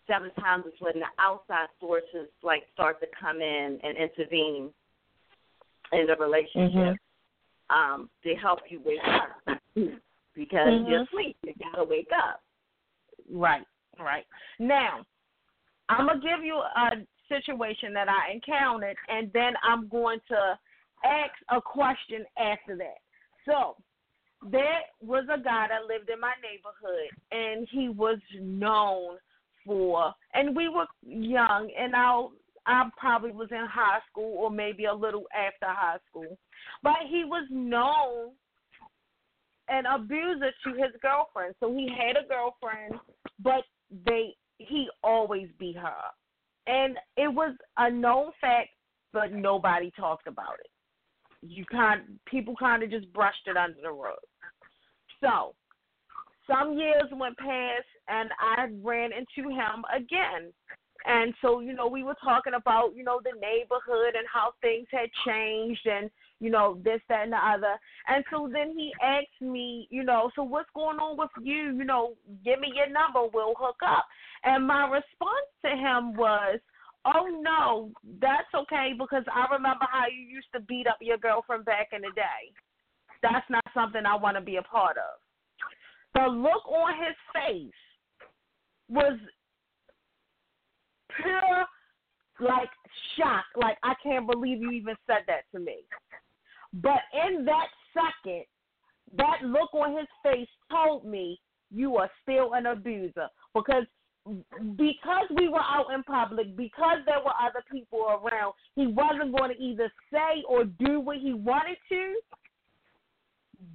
[0.07, 4.69] seven times is when the outside forces like start to come in and intervene
[5.91, 6.97] in the relationship
[7.71, 7.75] mm-hmm.
[7.75, 9.59] um, to help you wake up
[10.35, 10.89] because mm-hmm.
[10.89, 11.37] you're asleep.
[11.43, 12.41] You gotta wake up.
[13.31, 13.65] Right,
[13.99, 14.25] right.
[14.59, 15.05] Now,
[15.89, 16.89] I'm gonna give you a
[17.27, 20.57] situation that I encountered, and then I'm going to
[21.05, 22.99] ask a question after that.
[23.45, 23.75] So,
[24.51, 29.17] there was a guy that lived in my neighborhood, and he was known
[29.67, 32.31] for, and we were young, and I'll
[32.65, 36.37] I probably was in high school or maybe a little after high school,
[36.83, 38.31] but he was known
[39.69, 41.55] an abuser to his girlfriend.
[41.59, 42.99] So he had a girlfriend,
[43.41, 43.63] but
[44.05, 45.93] they he always beat her.
[46.67, 48.69] And it was a known fact,
[49.13, 50.69] but nobody talked about it.
[51.41, 54.17] You kind people kind of just brushed it under the rug.
[55.21, 55.55] So
[56.49, 60.53] some years went past, and I ran into him again.
[61.05, 64.87] And so, you know, we were talking about, you know, the neighborhood and how things
[64.91, 67.75] had changed and, you know, this, that, and the other.
[68.07, 71.71] And so then he asked me, you know, so what's going on with you?
[71.77, 74.05] You know, give me your number, we'll hook up.
[74.43, 76.59] And my response to him was,
[77.05, 81.63] oh, no, that's okay because I remember how you used to beat up your girlfriend
[81.63, 82.51] back in the day.
[83.21, 85.26] That's not something I want to be a part of.
[86.17, 87.71] The look on his face
[88.89, 89.19] was
[91.15, 91.65] pure
[92.39, 92.69] like
[93.15, 93.45] shock.
[93.55, 95.83] Like I can't believe you even said that to me.
[96.73, 98.45] But in that second,
[99.15, 101.39] that look on his face told me
[101.71, 103.85] you are still an abuser because
[104.75, 109.55] because we were out in public, because there were other people around, he wasn't going
[109.55, 112.15] to either say or do what he wanted to.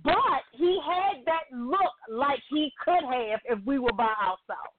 [0.05, 4.77] But he had that look like he could have if we were by ourselves.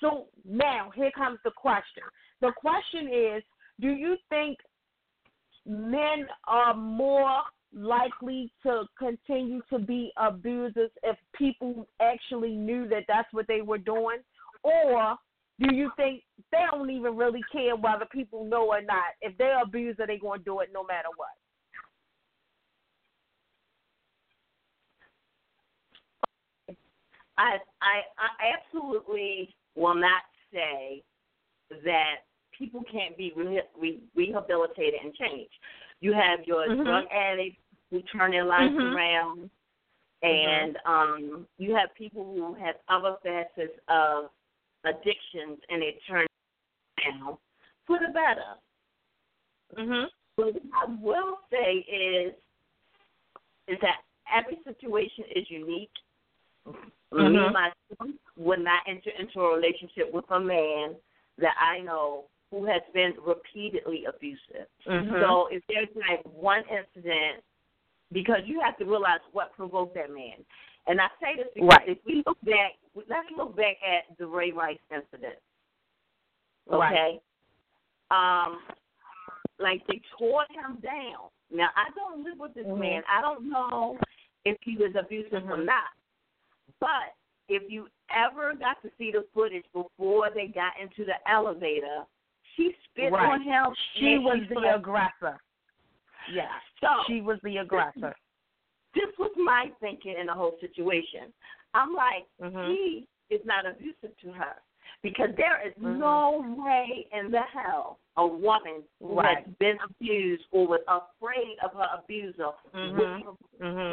[0.00, 2.02] So now here comes the question.
[2.40, 3.42] The question is
[3.80, 4.58] do you think
[5.66, 7.40] men are more
[7.74, 13.78] likely to continue to be abusers if people actually knew that that's what they were
[13.78, 14.18] doing?
[14.62, 15.16] Or
[15.60, 19.14] do you think they don't even really care whether people know or not?
[19.20, 21.30] If they're abuser, they're going to do it no matter what?
[27.38, 31.02] I I I absolutely will not say
[31.84, 32.24] that
[32.56, 35.52] people can't be re- re- rehabilitated and changed.
[36.00, 36.84] You have your mm-hmm.
[36.84, 37.58] drug addicts
[37.90, 38.96] who turn their lives mm-hmm.
[38.96, 39.50] around,
[40.22, 40.90] and mm-hmm.
[40.90, 44.30] um, you have people who have other facets of
[44.84, 46.26] addictions and they turn
[47.02, 47.36] down
[47.86, 48.58] for the better.
[49.76, 50.06] Mhm.
[50.36, 52.34] What I will say is
[53.66, 55.90] is that every situation is unique
[56.66, 57.32] Mm-hmm.
[57.32, 60.94] Me myself would not enter into a relationship with a man
[61.38, 64.68] that I know who has been repeatedly abusive.
[64.86, 65.14] Mm-hmm.
[65.20, 67.42] So if there's like one incident,
[68.12, 70.44] because you have to realize what provoked that man.
[70.86, 71.88] And I say this because right.
[71.88, 75.38] if we look back, let's look back at the Ray Rice incident.
[76.68, 76.92] Right.
[76.92, 77.20] Okay.
[78.10, 78.58] Um,
[79.58, 81.30] like they tore him down.
[81.50, 82.78] Now I don't live with this Mhm.
[82.78, 83.02] man.
[83.08, 83.98] I don't know
[84.44, 85.64] if he was abusive or Mhm.
[85.64, 85.90] not.
[86.84, 87.16] But
[87.48, 92.04] if you ever got to see the footage before they got into the elevator,
[92.56, 93.32] she spit Right.
[93.32, 93.74] on him.
[93.94, 95.40] She was she the aggressor.
[96.30, 96.50] Yes.
[96.82, 98.14] So She was the aggressor.
[98.94, 101.32] this was my thinking in the whole situation.
[101.72, 102.66] I'm like, Mhm.
[102.66, 104.56] he is not abusive to her
[105.02, 105.96] because there is Mhm.
[105.98, 109.38] no way in the hell a woman who Right.
[109.38, 113.36] has been abused or was afraid of her abuser Mhm.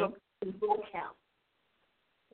[0.00, 1.10] would provoke him.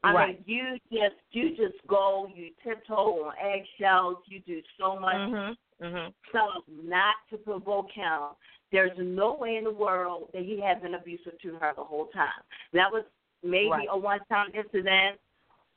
[0.02, 0.46] I Right.
[0.46, 5.56] mean, you just you just go, you tiptoe on eggshells, you do so much Mhm.
[5.80, 6.14] Mhm.
[6.28, 8.34] stuff not to provoke him.
[8.70, 12.06] There's no way in the world that he has been abusive to her the whole
[12.08, 12.42] time.
[12.72, 13.04] That was
[13.42, 13.88] maybe Right.
[13.90, 15.20] a one time incident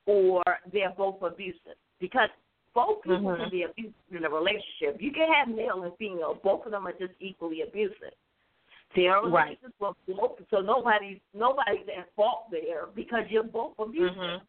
[0.06, 1.78] or they're both abusive.
[2.00, 2.30] Because
[2.74, 3.38] both people Mhm.
[3.38, 5.02] can be abusive in a relationship.
[5.02, 8.14] You can have male and female, both of them are just equally abusive.
[8.96, 9.60] Right.
[10.50, 14.42] so nobody's nobody's at fault there because you're both abusive Mhm.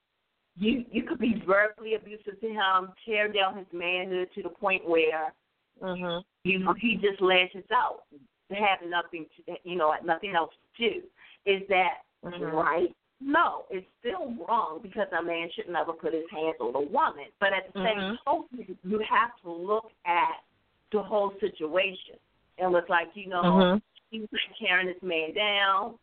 [0.57, 4.85] you you could be verbally abusive to him, tear down his manhood to the point
[4.85, 5.33] where
[5.81, 6.25] Mhm.
[6.45, 8.05] you he just lashes out
[8.49, 11.03] to have nothing to you know nothing else to do.
[11.45, 12.53] Is that Mhm.
[12.53, 12.95] right?
[13.21, 17.27] No, it's still wrong because a man should never put his hands on a woman.
[17.39, 18.19] But at the same Mhm.
[18.25, 20.43] token, you have to look at
[20.91, 22.19] the whole situation.
[22.59, 23.83] And it's like you know Mhm.
[24.13, 24.29] He's
[24.61, 25.95] tearing this man down.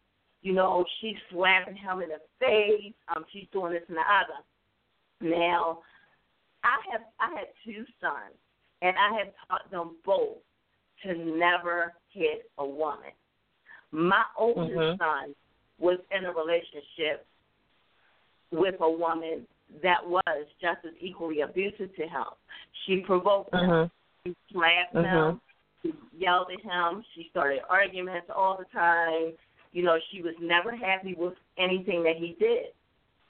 [0.42, 2.94] You know, she's slapping him in the face.
[3.16, 5.38] Um, she's doing this and the other.
[5.38, 5.80] Now,
[6.64, 8.36] I have I had two sons,
[8.82, 10.38] and I have taught them both
[11.04, 13.12] to never hit a woman.
[13.92, 14.98] My oldest Mhm.
[14.98, 15.36] son
[15.78, 17.26] was in a relationship
[18.52, 19.48] with a woman
[19.82, 22.26] that was just as equally abusive to him.
[22.86, 23.70] She provoked him.
[23.70, 23.92] Mhm.
[24.24, 25.42] She slapped him.
[25.82, 27.04] She yelled at him.
[27.16, 29.34] She started arguments all the time.
[29.72, 32.74] You know, she was never happy with anything that he did.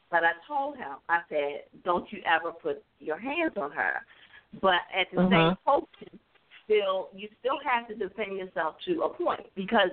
[0.09, 4.01] But I told him, I said, don't you ever put your hands on her.
[4.62, 5.57] But at the same Mhm.
[5.65, 6.19] token,
[6.63, 9.91] still, you still have to defend yourself to a point because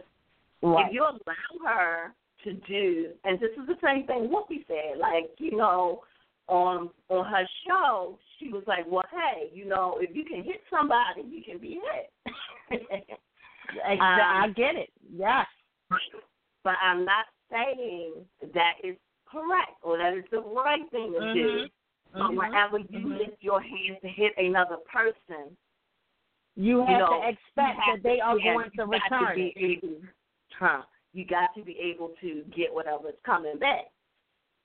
[0.62, 0.86] Right.
[0.86, 2.14] if you allow her
[2.44, 6.02] to do, and this is the same thing Whoopi said, like you know,
[6.48, 10.62] on on her show, she was like, "Well, hey, you know, if you can hit
[10.70, 12.12] somebody, you can be hit."
[13.88, 14.90] Exa- Um, I get it.
[15.12, 15.46] Yes.
[16.62, 18.12] but I'm not saying
[18.54, 18.96] that is
[19.30, 21.48] correct or that is the right thing to do.
[21.48, 21.70] Mhm.
[22.12, 22.36] But Mhm.
[22.36, 23.18] whenever you Mhm.
[23.18, 25.56] lift your hand to hit another person,
[26.58, 29.52] You have know, to expect have that they are you going to you return be
[29.56, 30.00] able,
[30.52, 30.82] huh?
[31.12, 33.90] You got to be able to get whatever's coming back.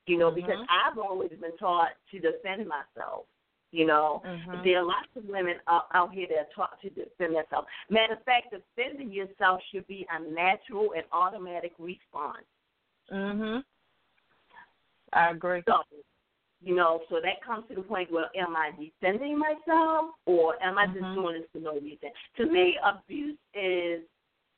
[0.08, 0.68] You know, because Mhm.
[0.70, 3.26] I've always been taught to defend myself.
[3.72, 4.64] You know, Mhm.
[4.64, 7.68] there are lots of women out, out here that are taught to defend themselves.
[7.90, 12.46] Matter of fact, defending yourself should be a natural and automatic response.
[13.10, 13.64] Mhm.
[15.14, 15.64] I agree.
[15.68, 15.84] So,
[16.62, 20.78] you know, so that comes to the point where am I defending myself or am
[20.78, 21.16] I just Mhm.
[21.16, 22.12] doing this for no reason?
[22.38, 24.04] To me, abuse is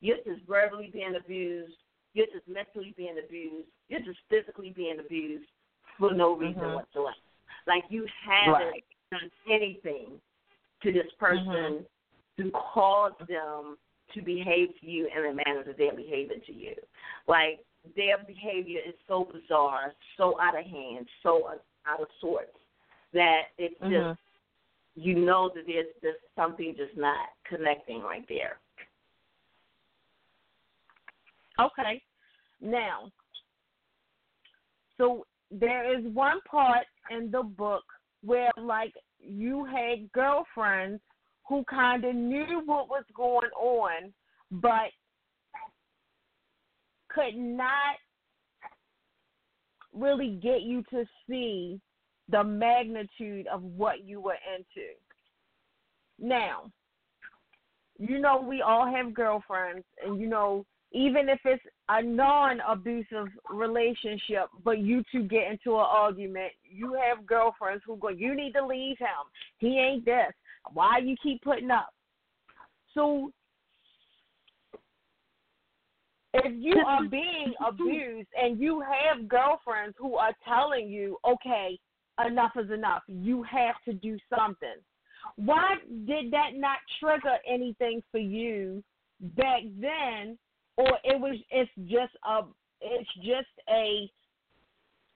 [0.00, 1.78] you're just verbally being abused,
[2.14, 5.50] you're just mentally being abused, you're just physically being abused
[5.98, 6.74] for no reason Mhm.
[6.74, 7.16] whatsoever.
[7.66, 8.84] Like you haven't Right.
[9.10, 10.20] done anything
[10.80, 11.86] to this person Mhm.
[12.36, 13.78] to cause them
[14.12, 16.76] to behave to you in the manner that they're behaving to you.
[17.26, 17.64] Like
[17.96, 22.58] their behavior is so bizarre, so out of hand, so out of sorts
[23.12, 24.18] that it's just Mhm.
[24.96, 28.60] you know that there's just something just not connecting right there.
[31.60, 32.02] Okay.
[32.60, 33.10] Now,
[34.98, 37.84] so there is one part in the book
[38.22, 41.00] where, like, you had girlfriends
[41.48, 44.12] who kind of knew what was going on,
[44.50, 44.90] but
[47.08, 47.96] could not
[49.92, 51.80] really get you to see
[52.30, 54.88] the magnitude of what you were into.
[56.18, 56.70] Now,
[57.98, 60.64] you know, we all have girlfriends, and you know,
[60.94, 66.94] even if it's a non abusive relationship, but you two get into an argument, you
[66.94, 69.08] have girlfriends who go, You need to leave him.
[69.58, 70.32] He ain't this.
[70.72, 71.88] Why you keep putting up?
[72.94, 73.32] So
[76.32, 81.78] if you are being abused and you have girlfriends who are telling you, okay,
[82.24, 84.76] enough is enough, you have to do something.
[85.36, 85.76] Why
[86.06, 88.82] did that not trigger anything for you
[89.36, 90.38] back then,
[90.76, 92.42] or it was it's just a
[92.80, 94.10] it's just a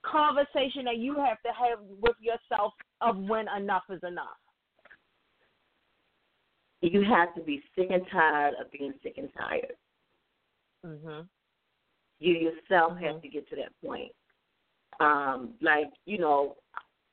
[0.04, 4.38] conversation that you have to have with yourself of when enough is enough?
[6.80, 9.76] you have to be sick and tired of being sick and tired.
[10.84, 11.28] Mhm.
[12.20, 13.02] You yourself Mhm.
[13.02, 14.14] have to get to that point.
[15.00, 16.56] Um, like you know,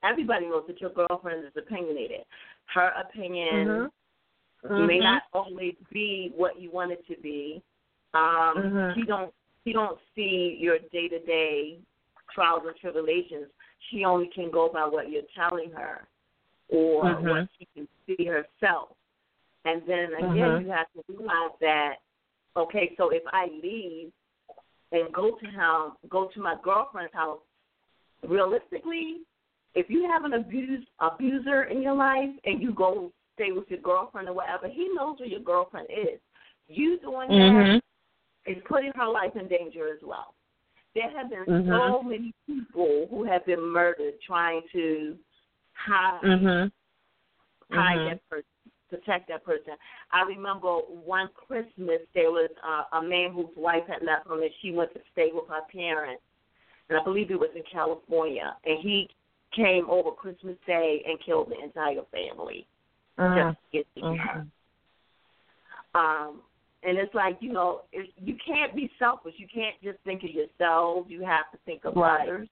[0.03, 2.25] everybody knows that your girlfriend is opinionated.
[2.65, 3.91] Her opinion Mhm.
[4.87, 5.03] may Mhm.
[5.03, 7.63] not always be what you want it to be.
[8.15, 8.95] Um, Mhm.
[8.95, 11.79] She don't she don't see your day to day
[12.33, 13.47] trials and tribulations.
[13.89, 16.07] She only can go by what you're telling her
[16.69, 17.29] or Mhm.
[17.29, 18.95] what she can see herself.
[19.65, 20.61] And then again, Mhm.
[20.61, 22.01] you have to realize that
[22.55, 24.13] okay, so if I leave
[24.91, 27.41] and go to him, go to my girlfriend's house,
[28.23, 29.25] realistically,
[29.73, 33.79] if you have an abuse abuser in your life and you go stay with your
[33.79, 36.21] girlfriend or whatever, he knows where your girlfriend is.
[36.67, 37.73] You doing Mhm.
[37.73, 37.83] that
[38.45, 40.33] is putting her life in danger as well.
[40.93, 41.67] There have been Mhm.
[41.67, 45.17] so many people who have been murdered trying to
[45.73, 46.71] hide Mhm.
[47.71, 48.09] hide Mhm.
[48.11, 49.75] that person, protect that person.
[50.11, 54.51] I remember one Christmas there was uh, a man whose wife had left him and
[54.61, 56.23] she went to stay with her parents,
[56.89, 59.09] and I believe it was in California, and he
[59.51, 62.67] came over Christmas Day and killed the entire family
[63.17, 63.35] Mhm.
[63.35, 64.15] just to get to her.
[64.15, 64.51] Mhm.
[65.95, 66.43] Um,
[66.85, 69.33] and it's like you know, it, you can't be selfish.
[69.37, 71.05] You can't just think of yourself.
[71.09, 72.27] You have to think of Right.
[72.27, 72.47] others.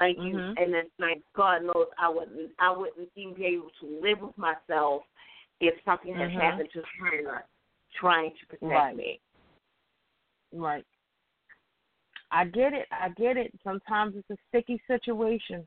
[0.00, 0.62] Like you, Mhm.
[0.62, 4.36] and it's like God knows I wouldn't, I wouldn't even be able to live with
[4.36, 5.04] myself
[5.60, 6.40] if something had Mhm.
[6.40, 7.46] happened to her
[7.94, 8.96] trying to protect Right.
[8.96, 9.20] me.
[10.52, 10.86] Right.
[12.30, 12.88] I get it.
[12.90, 13.58] I get it.
[13.62, 15.66] Sometimes it's a sticky situation.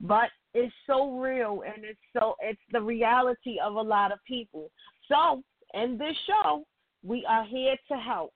[0.00, 4.72] But it's so real and it's so it's the reality of a lot of people.
[5.06, 6.66] So, in this show,
[7.02, 8.32] we are here to help.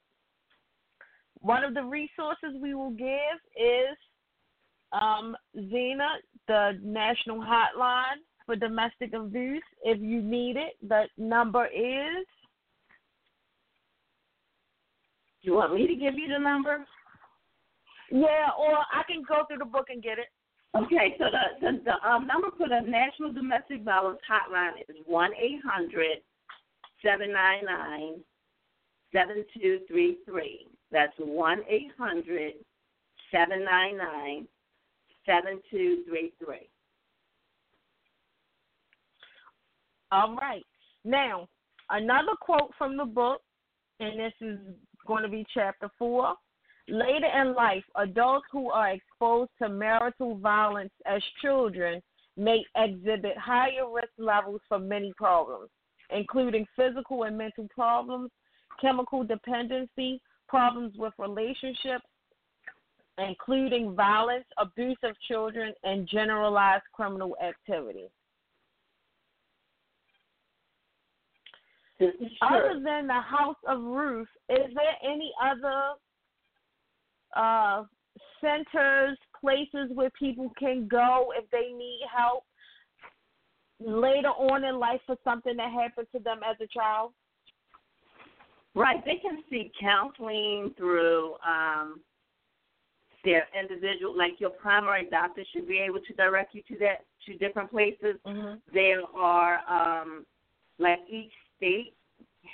[1.41, 3.97] One of the resources we will give is
[4.93, 6.09] um, Zena,
[6.49, 9.63] the national hotline for domestic abuse.
[9.83, 12.27] If you need it, the number is
[15.45, 16.87] You want me to give you the number?
[18.11, 20.29] yeah, or I can go through the book and get it.
[20.75, 25.33] Okay, so the the, the um, number for the National Domestic Violence Hotline is one
[25.39, 26.25] eight hundred
[27.03, 28.15] seven nine nine
[29.15, 30.67] seven two three three.
[30.93, 32.55] That's one eight hundred
[33.31, 34.47] seven nine nine
[35.25, 36.69] seven two three three.
[40.13, 40.63] All right.
[41.05, 41.49] Now,
[41.91, 43.41] another quote from the book,
[44.01, 44.59] and this is
[45.07, 46.35] going to be chapter four.
[46.87, 52.03] Later in life, adults who are exposed to marital violence as children
[52.37, 55.71] may exhibit higher risk levels for many problems,
[56.11, 58.31] including physical and mental problems,
[58.81, 62.05] chemical dependency, problems with relationships,
[63.19, 68.09] including violence, abuse of children, and generalized criminal activity.
[72.01, 72.11] Is
[72.43, 75.93] Other than the House of Ruth, is there any other
[77.37, 77.85] uh,
[78.41, 82.45] centers, places where people can go if they need help
[83.81, 87.13] later on in life for something that happened to them as a child?
[88.75, 92.01] Right, they can seek counseling through um,
[93.25, 97.37] their individual, like your primary doctor should be able to direct you to that to
[97.39, 98.17] different places.
[98.27, 98.55] Mm-hmm.
[98.73, 100.27] There are um,
[100.79, 101.95] like each state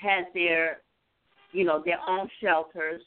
[0.00, 0.82] has their,
[1.52, 3.02] you know, their own shelters.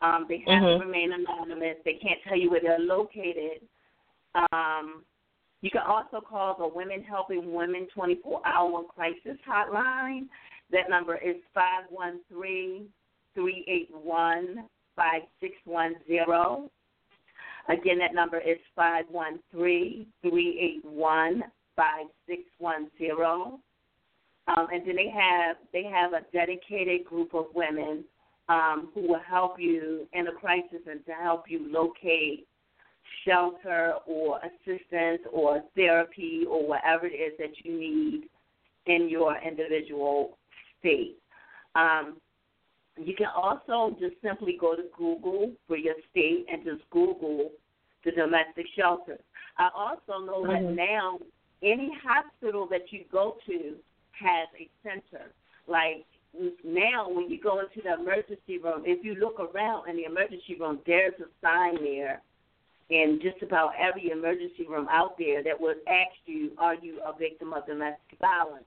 [0.00, 0.78] Um, they have Mhm.
[0.78, 1.76] to remain anonymous.
[1.84, 3.66] They can't tell you where they're located.
[4.52, 5.04] Um,
[5.62, 10.28] you can also call the Women Helping Women 24-hour crisis hotline.
[10.70, 12.86] That number is five one three
[13.34, 16.70] three eight one five six one zero.
[17.68, 21.44] Again, that number is five one three three eight one
[21.76, 23.58] five six one zero.
[24.48, 28.04] Um, and then they have they have a dedicated group of women
[28.48, 32.46] um, who will help you in a crisis and to help you locate
[33.24, 38.28] shelter or assistance or therapy or whatever it is that you need
[38.86, 40.38] in your individual
[40.78, 41.16] state.
[41.74, 42.20] Um,
[42.96, 47.50] you can also just simply go to Google for your state and just Google
[48.04, 49.20] the domestic shelters.
[49.58, 50.48] I also know Mhm.
[50.48, 51.20] that now
[51.62, 55.32] any hospital that you go to has a center.
[55.66, 56.06] Like
[56.62, 60.54] now, when you go into the emergency room, if you look around in the emergency
[60.54, 62.22] room, there's a sign there
[62.90, 67.12] in just about every emergency room out there that would ask you, are you a
[67.12, 68.64] victim of domestic violence?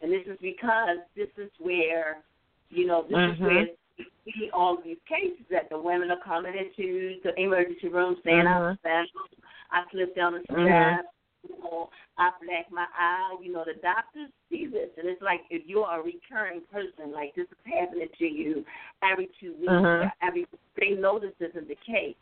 [0.00, 2.22] And this is because this is where,
[2.70, 3.40] you know, this is Mhm.
[3.40, 8.20] where you see all these cases that the women are coming into the emergency room
[8.24, 8.78] saying, I'm Mhm.
[8.78, 9.20] special,
[9.70, 11.04] I slipped down the step, Mhm.
[11.44, 13.36] school, I black my eye.
[13.42, 17.34] You know, the doctors see this, and it's like if you're a recurring person, like
[17.34, 18.64] this is happening to you
[19.02, 20.12] every two weeks, Mhm.
[20.22, 20.46] every
[20.76, 22.16] they know this isn't the case.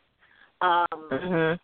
[0.61, 1.59] Um, Mhm.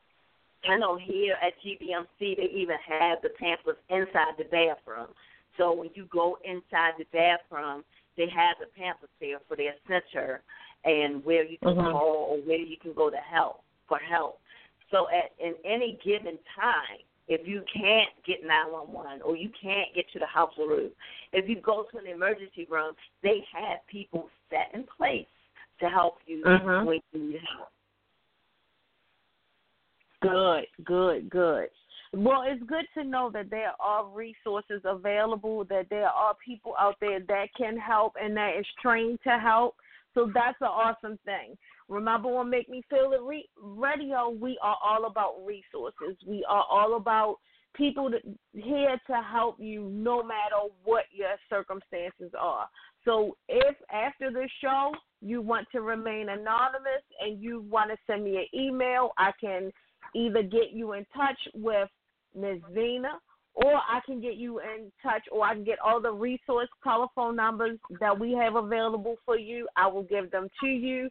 [0.67, 5.13] I know here at GBMC they even have the pamphlets inside the bathroom.
[5.57, 7.83] So when you go inside the bathroom,
[8.17, 10.41] they have the pamphlets there for their center
[10.83, 11.91] and where you can Mhm.
[11.91, 14.39] call or where you can go to help for help.
[14.91, 20.07] So at in any given time, if you can't get 911 or you can't get
[20.11, 20.91] to the house roof,
[21.31, 25.27] if you go to an emergency room, they have people set in place
[25.79, 26.85] to help you Mhm.
[26.85, 27.71] when you need help.
[30.21, 31.69] Good, good, good.
[32.17, 36.95] Well, it's good to know that there are resources available, that there are people out
[37.01, 39.75] there that can help and that is trained to help.
[40.13, 41.57] So that's an awesome thing.
[41.89, 46.15] Remember on Make Me Feel It Re- Radio, we are all about resources.
[46.25, 47.35] We are all about
[47.75, 48.21] people that,
[48.53, 52.69] here to help you no matter what your circumstances are.
[53.03, 58.23] So if after the show you want to remain anonymous and you want to send
[58.23, 59.73] me an email, I can
[60.15, 61.89] either get you in touch with
[62.35, 62.59] Ms.
[62.73, 63.19] Zena
[63.55, 67.35] or I can get you in touch or I can get all the resource telephone
[67.37, 69.67] numbers that we have available for you.
[69.77, 71.09] I will give them to you.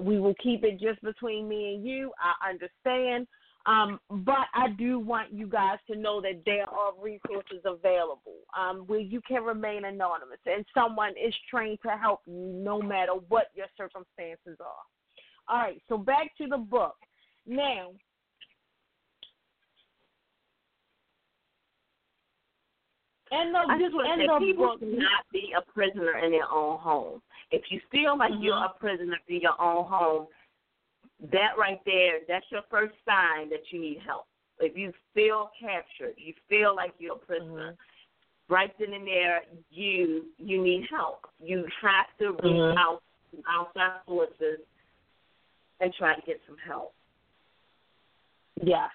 [0.00, 2.12] We will keep it just between me and you.
[2.20, 3.26] I understand.
[3.66, 8.84] Um, but I do want you guys to know that there are resources available um,
[8.86, 13.48] where you can remain anonymous and someone is trained to help you no matter what
[13.54, 15.48] your circumstances are.
[15.48, 16.94] All right, so back to the book.
[17.46, 17.90] Now,
[23.30, 26.32] in the, I just want to say the people book, not be a prisoner in
[26.32, 27.22] their own home.
[27.50, 28.70] If you feel like you're Mhm.
[28.70, 30.28] a prisoner in your own home,
[31.30, 34.26] that right there, that's your first sign that you need help.
[34.58, 37.76] If you feel captured, you feel like you're a prisoner,
[38.48, 41.30] right then and there, you you need help.
[41.38, 42.76] You have to reach Mhm.
[42.76, 44.60] out to outside sources
[45.80, 46.94] and try to get some help.
[48.62, 48.90] Yeah.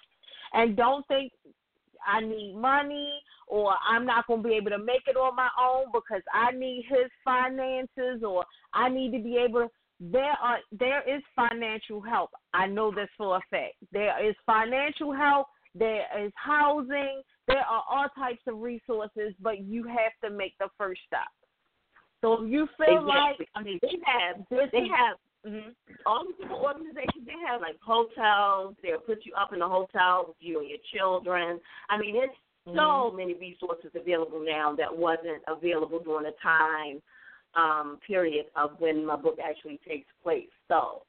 [0.54, 1.34] And don't think
[2.06, 5.50] I need money or I'm not going to be able to make it on my
[5.60, 8.44] own because I need his finances or
[8.74, 12.32] I need to be able to there are there is financial help.
[12.54, 13.76] I know this for a fact.
[13.94, 19.84] There is financial help, there is housing, there are all types of resources, but you
[19.86, 21.20] have to make the first step.
[22.22, 23.48] So if you feel Exactly.
[23.48, 25.74] like I mean, they have this they have mm
[26.08, 27.26] all these different organizations.
[27.26, 28.76] They have like hotels.
[28.84, 31.60] They'll put you up in a hotel with you and your children.
[31.90, 32.36] I mean, it's
[32.76, 37.02] so many resources available now that wasn't available during the time
[37.56, 40.50] um, period of when my book actually takes place.
[40.68, 41.04] So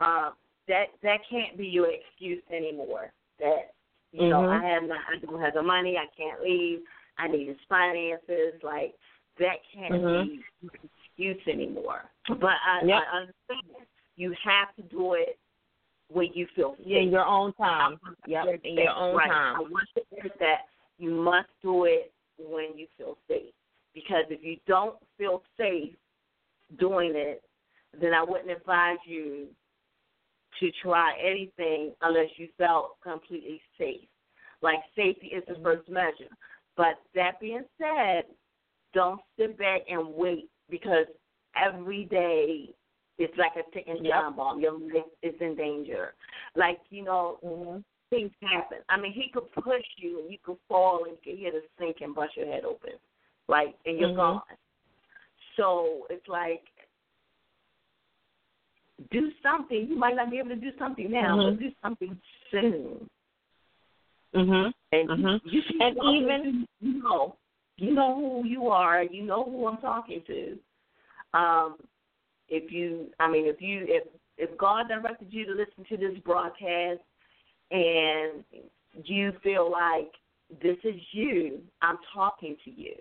[0.00, 0.30] uh,
[0.68, 3.12] that that can't be your excuse anymore.
[3.38, 3.74] That
[4.12, 4.60] you know Mhm.
[4.60, 5.96] I have not, I don't have the money.
[5.96, 6.80] I can't leave.
[7.18, 8.60] I need his finances.
[8.62, 8.94] Like
[9.38, 10.24] that can't Mhm.
[10.24, 10.44] be
[11.16, 12.02] excuse anymore.
[12.28, 13.02] But I, Yep.
[13.02, 13.86] I understand
[14.16, 15.38] you have to do it
[16.08, 16.86] when you feel safe.
[16.86, 17.98] in your own time.
[18.26, 19.28] Yep, in your own right.
[19.28, 19.56] time.
[19.56, 20.66] I want to hear that
[20.98, 23.52] you must do it when you feel safe.
[23.94, 25.94] Because if you don't feel safe
[26.78, 27.42] doing it,
[28.00, 29.48] then I wouldn't advise you
[30.60, 34.08] to try anything unless you felt completely safe.
[34.60, 35.62] Like safety is the mm-hmm.
[35.62, 36.30] first measure.
[36.76, 38.24] But that being said,
[38.94, 41.06] don't sit back and wait because
[41.56, 42.74] every day
[43.18, 44.12] it's like a ticking Yep.
[44.14, 44.60] time bomb.
[44.60, 46.14] Your life is in danger.
[46.56, 47.78] Like, you know, Mm-hmm.
[48.10, 48.78] things happen.
[48.88, 51.62] I mean, he could push you and you could fall and you could hit a
[51.78, 52.92] sink and bust your head open.
[53.48, 54.16] Like, and you're Mhm.
[54.16, 54.42] gone.
[55.56, 56.64] So it's like,
[59.10, 59.88] do something.
[59.88, 61.50] You might not be able to do something now, Mhm.
[61.50, 63.10] but do something soon.
[64.34, 64.72] Mhm.
[64.92, 65.40] And Mhm.
[65.44, 67.36] you, you, And even- you know,
[67.82, 69.02] you know who you are.
[69.02, 70.58] You know who I'm talking to.
[71.34, 71.76] Um,
[72.48, 74.04] if you, I mean, if you, if
[74.38, 77.00] if God directed you to listen to this broadcast,
[77.72, 78.44] and
[79.04, 80.12] you feel like
[80.62, 82.94] this is you, I'm talking to you.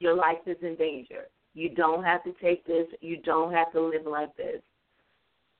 [0.00, 1.28] Your life is in danger.
[1.54, 2.86] You don't have to take this.
[3.00, 4.60] You don't have to live like this.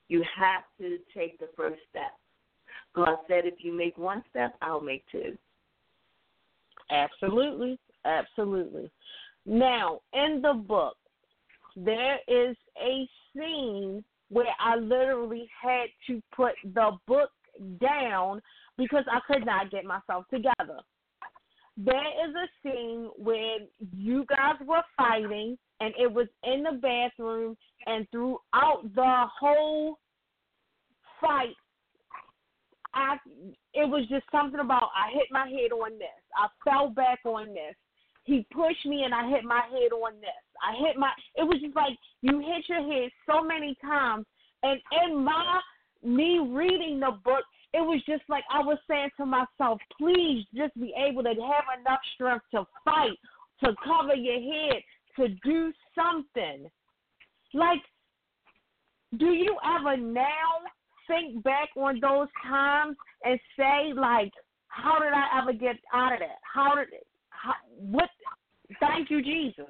[0.09, 2.11] You have to take the first step.
[2.95, 5.37] God said, if you make one step, I'll make two.
[6.91, 7.79] Absolutely.
[8.05, 8.91] Absolutely.
[9.45, 10.95] Now, in the book,
[11.75, 17.29] there is a scene where I literally had to put the book
[17.81, 18.41] down
[18.77, 20.79] because I could not get myself together.
[21.77, 23.57] There is a scene where
[23.95, 29.99] you guys were fighting, and it was in the bathroom, and throughout the whole
[31.19, 31.55] fight,
[32.93, 33.17] I
[33.73, 36.07] it was just something about I hit my head on this.
[36.37, 37.75] I fell back on this.
[38.25, 40.43] He pushed me and I hit my head on this.
[40.61, 44.25] I hit my it was just like you hit your head so many times
[44.63, 45.61] and in my
[46.03, 50.73] me reading the book, it was just like I was saying to myself, please just
[50.79, 53.17] be able to have enough strength to fight,
[53.63, 54.81] to cover your head,
[55.17, 56.69] to do something.
[57.53, 57.81] Like,
[59.17, 60.61] do you ever now
[61.07, 64.31] think back on those times and say, like,
[64.67, 66.39] how did I ever get out of that?
[66.53, 66.87] How did
[67.77, 68.09] what,
[68.79, 69.65] thank you, Jesus.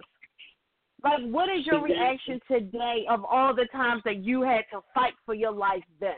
[1.03, 5.13] Like, what is your reaction today of all the times that you had to fight
[5.25, 6.13] for your life then?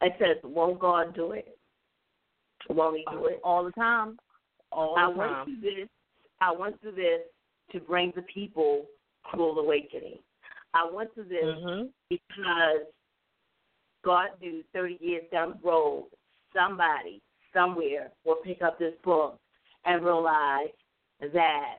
[0.00, 1.58] I said, won't God do it?
[2.68, 3.40] Won't He do it?
[3.42, 4.18] All the time.
[4.70, 5.16] All the I time.
[5.16, 5.88] went through this.
[6.40, 7.20] I went through this
[7.72, 8.86] to bring the people
[9.24, 10.18] cruel awakening.
[10.74, 11.86] I went through this Mm-hmm.
[12.08, 12.86] because
[14.04, 16.06] God knew 30 years down the road,
[16.54, 17.20] somebody
[17.52, 19.38] somewhere will pick up this book
[19.84, 20.68] and realize
[21.32, 21.78] that,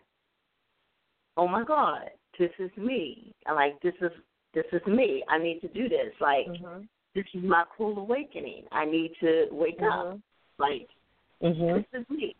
[1.37, 3.33] oh my God, this is me.
[3.45, 4.11] Like this is
[4.53, 5.23] this is me.
[5.29, 6.13] I need to do this.
[6.19, 6.81] Like Mm-hmm.
[7.15, 8.63] this is my cruel awakening.
[8.71, 10.19] I need to wake up.
[10.57, 10.87] Like
[11.41, 11.77] Mm-hmm.
[11.77, 12.35] this is me.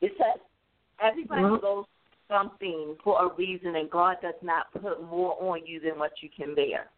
[0.00, 0.40] It says
[1.00, 1.60] everybody Mhm.
[1.60, 1.84] goes
[2.28, 6.30] something for a reason, and God does not put more on you than what you
[6.30, 6.90] can bear.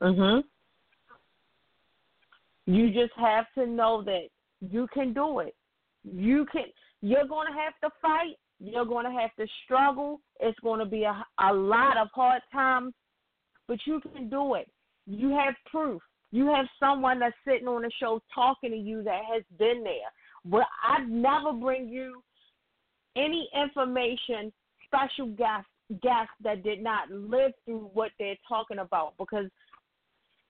[0.00, 0.44] Mhm.
[2.66, 4.28] You just have to know that
[4.60, 5.54] you can do it.
[6.04, 6.64] You can.
[7.02, 8.36] You're going to have to fight.
[8.58, 10.20] You're going to have to struggle.
[10.40, 12.94] It's going to be a, a lot of hard times,
[13.68, 14.68] but you can do it.
[15.06, 16.00] You have proof.
[16.32, 20.10] You have someone that's sitting on the show talking to you that has been there.
[20.44, 22.22] But I'd never bring you
[23.16, 24.52] any information,
[24.86, 25.70] special guests,
[26.02, 29.46] guests that did not live through what they're talking about because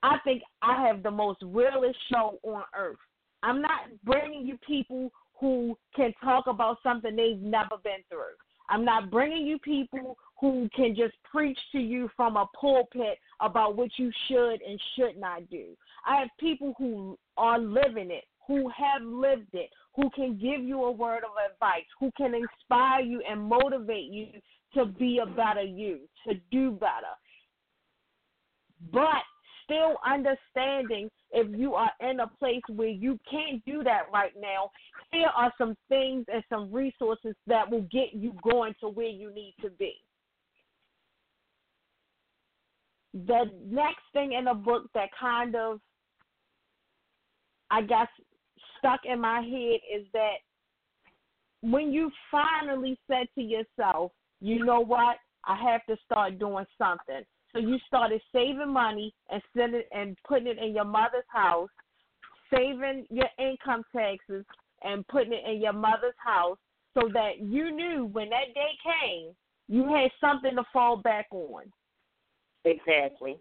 [0.02, 2.96] I think I have the most realest show on earth.
[3.42, 8.34] I'm not bringing you people who can talk about something they've never been through.
[8.68, 13.76] I'm not bringing you people who can just preach to you from a pulpit about
[13.76, 15.76] what you should and should not do.
[16.06, 20.84] I have people who are living it, who have lived it, who can give you
[20.84, 24.26] a word of advice, who can inspire you and motivate you
[24.74, 27.14] to be a better you, to do better.
[28.92, 29.22] But
[29.64, 34.70] still understanding if you are in a place where you can't do that right now,
[35.12, 39.32] here are some things and some resources that will get you going to where you
[39.34, 39.92] need to be.
[43.12, 45.78] The next thing in the book that kind of,
[47.70, 48.08] I guess,
[48.78, 50.36] stuck in my head is that
[51.60, 57.24] when you finally said to yourself, you know what, I have to start doing something.
[57.56, 61.70] So you started saving money and sending and putting it in your mother's house,
[62.52, 64.44] saving your income taxes
[64.82, 66.58] and putting it in your mother's house
[66.92, 69.34] so that you knew when that day came,
[69.68, 71.62] you had something to fall back on.
[72.64, 73.38] Exactly.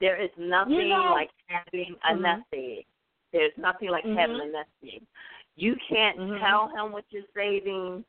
[0.00, 2.20] There is nothing You know- like having a Mhm.
[2.20, 2.86] nest egg.
[3.32, 5.04] There's nothing like having a nest egg.
[5.56, 6.38] You can't Mhm.
[6.38, 8.04] tell him what you're saving.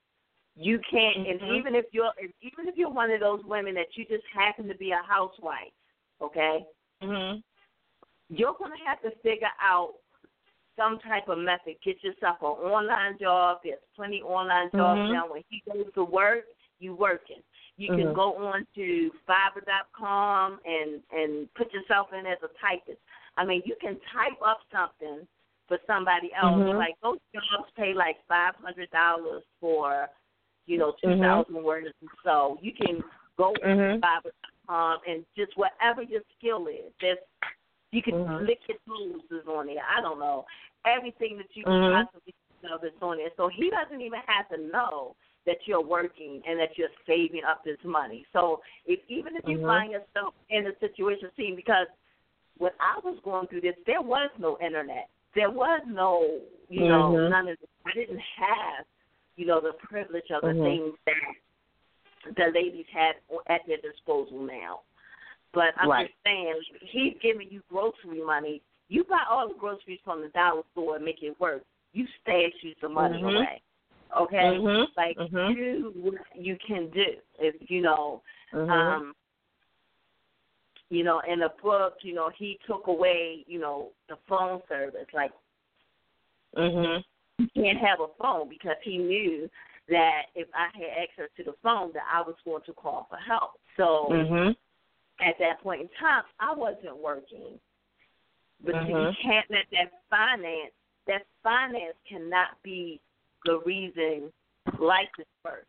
[0.55, 1.57] You can't, and Mhm.
[1.57, 4.75] even if you're, even if you're one of those women that you just happen to
[4.75, 5.73] be a housewife,
[6.21, 6.65] okay,
[7.01, 7.43] Mhm.
[8.29, 9.95] you're going to have to figure out
[10.77, 11.75] some type of method.
[11.81, 13.59] Get yourself an online job.
[13.63, 15.11] There's plenty online jobs Mhm.
[15.11, 15.27] now.
[15.27, 16.45] When he goes to work,
[16.79, 17.43] you working.
[17.77, 18.15] You can Mhm.
[18.15, 23.01] go on to Fiverr.com and and put yourself in as a typist.
[23.37, 25.27] I mean, you can type up something
[25.67, 26.61] for somebody else.
[26.61, 26.77] Mhm.
[26.77, 30.09] Like those jobs pay like five hundred dollars for,
[30.65, 31.21] you know, two Mhm.
[31.21, 32.57] thousand words or so.
[32.61, 33.03] You can
[33.37, 33.99] go on Mhm.
[33.99, 36.91] Fiverr.com and just whatever your skill is.
[36.99, 37.19] There's
[37.91, 38.45] you can Mhm.
[38.45, 39.83] lick your toes is on there.
[39.85, 40.45] I don't know.
[40.85, 42.05] Everything that you can Mhm.
[42.05, 42.33] possibly
[42.71, 43.29] of is on there.
[43.37, 47.63] So he doesn't even have to know that you're working and that you're saving up
[47.63, 48.25] this money.
[48.33, 49.67] So if even if you Mhm.
[49.67, 51.87] find yourself in a situation, see, because
[52.57, 55.09] when I was going through this, there was no internet.
[55.35, 57.29] There was no, you know, Mhm.
[57.29, 57.69] none of this.
[57.85, 58.85] I didn't have,
[59.35, 60.63] you know, the privilege of the Mhm.
[60.63, 63.15] things that the ladies have
[63.47, 64.81] at their disposal now.
[65.53, 66.07] But I'm Right.
[66.07, 68.61] just saying, he's giving you grocery money.
[68.87, 71.63] You buy all the groceries from the dollar store and make it work.
[71.93, 73.35] You stash you some money Mhm.
[73.35, 73.61] away.
[74.15, 74.57] Okay?
[74.59, 74.95] Mhm.
[74.95, 75.55] Like Mhm.
[75.55, 77.21] do what you can do.
[77.39, 78.21] If you know,
[78.53, 78.69] Mhm.
[78.69, 79.15] um
[80.89, 85.07] you know, in the book, you know, he took away, you know, the phone service.
[85.13, 85.31] Like
[86.55, 87.03] Mhm.
[87.37, 89.49] You can't have a phone because he knew
[89.89, 93.17] that if I had access to the phone that I was going to call for
[93.17, 93.59] help.
[93.77, 94.55] So Mhm.
[95.21, 97.59] at that point in time I wasn't working.
[98.63, 99.09] But Mhm.
[99.09, 100.73] you can't let that finance
[101.07, 102.99] that finance cannot be
[103.43, 104.33] the reason
[104.79, 105.67] life is 1st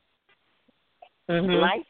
[1.28, 1.60] Mhm.
[1.60, 1.86] Life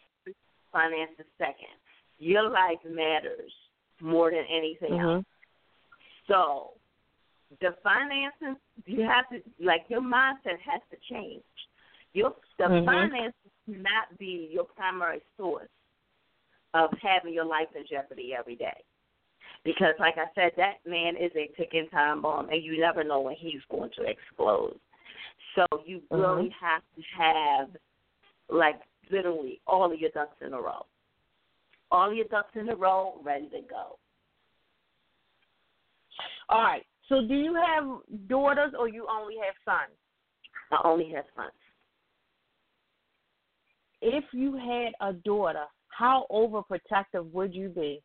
[0.72, 1.78] finance is second.
[2.18, 3.52] Your life matters
[4.00, 5.24] more than anything else.
[5.24, 5.26] Mhm.
[6.26, 6.75] So
[7.60, 11.42] the finances you have to like your mindset has to change.
[12.12, 12.84] Your the Mhm.
[12.84, 15.68] finances cannot be your primary source
[16.74, 18.82] of having your life in jeopardy every day.
[19.64, 23.20] Because like I said, that man is a ticking time bomb and you never know
[23.20, 24.78] when he's going to explode.
[25.54, 26.36] So you Mhm.
[26.36, 27.76] really have to have
[28.48, 28.80] like
[29.10, 30.86] literally all of your ducks in a row.
[31.90, 33.98] All your ducks in a row, ready to go.
[36.48, 36.86] All right.
[37.08, 37.84] So, do you have
[38.28, 39.96] daughters or you only have sons?
[40.72, 41.52] I only have sons.
[44.02, 48.02] If you had a daughter, how overprotective would you be?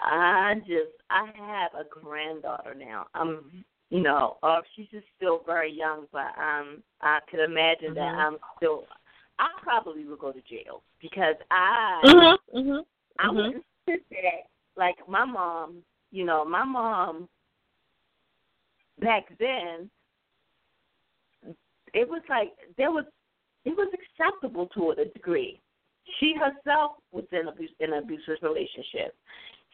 [0.00, 3.06] I just I have a granddaughter now.
[3.14, 8.14] Um, you know, uh, she's just still very young, but um, I could imagine that
[8.14, 8.18] Mhm.
[8.18, 8.86] I'm still.
[9.38, 12.38] I probably would go to jail because I Mhm.
[12.54, 12.86] Mhm.
[13.18, 13.34] I Mhm.
[13.34, 14.42] wouldn't sit there
[14.76, 15.82] like my mom.
[16.10, 17.28] You know, my mom
[19.00, 19.90] back then.
[21.92, 23.04] It was like there was
[23.64, 25.60] it was acceptable to a degree.
[26.18, 29.14] She herself was in abuse in an abusive relationship.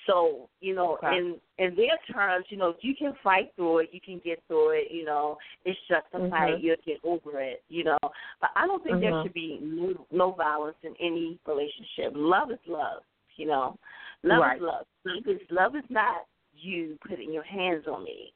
[0.06, 1.18] So, you know, Okay.
[1.18, 4.70] in in their terms, you know, you can fight through it, you can get through
[4.70, 6.30] it, you know, it's justified, Mhm.
[6.30, 7.98] Fight, you'll get over it, you know.
[8.40, 9.22] But I don't think there Mhm.
[9.22, 12.12] should be no, no violence in any relationship.
[12.14, 13.02] Love is love,
[13.36, 13.78] you know.
[14.22, 14.56] Love Right.
[14.56, 14.86] is love.
[15.04, 18.32] Love is love is not you putting your hands on me.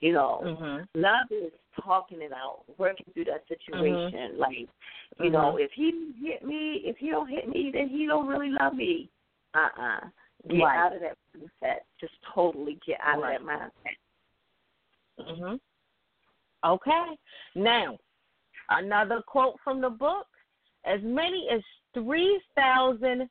[0.00, 0.88] You know, Mhm.
[0.94, 4.38] love is talking it out, working through that situation.
[4.38, 4.68] Like,
[5.18, 5.60] you know, Mhm.
[5.60, 9.10] if he hit me, if he don't hit me, then he don't really love me.
[9.54, 10.00] Uh uh
[10.48, 10.78] Get Right.
[10.78, 11.80] out of that mindset.
[11.98, 13.40] Just totally get out Right.
[13.40, 13.96] of that mindset.
[15.18, 15.60] Mhm.
[16.64, 17.18] Okay.
[17.54, 17.98] Now,
[18.68, 20.28] another quote from the book:
[20.84, 21.62] As many as
[21.94, 23.28] three thousand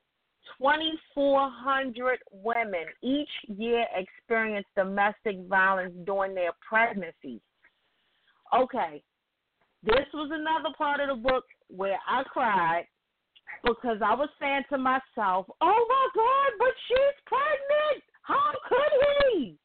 [0.58, 7.42] twenty-four hundred women each year experience domestic violence during their pregnancy.
[8.56, 9.02] Okay,
[9.84, 12.86] this was another part of the book where I cried
[13.64, 18.04] because I was saying to myself, "Oh my God, but she's pregnant!
[18.22, 19.58] How could he?"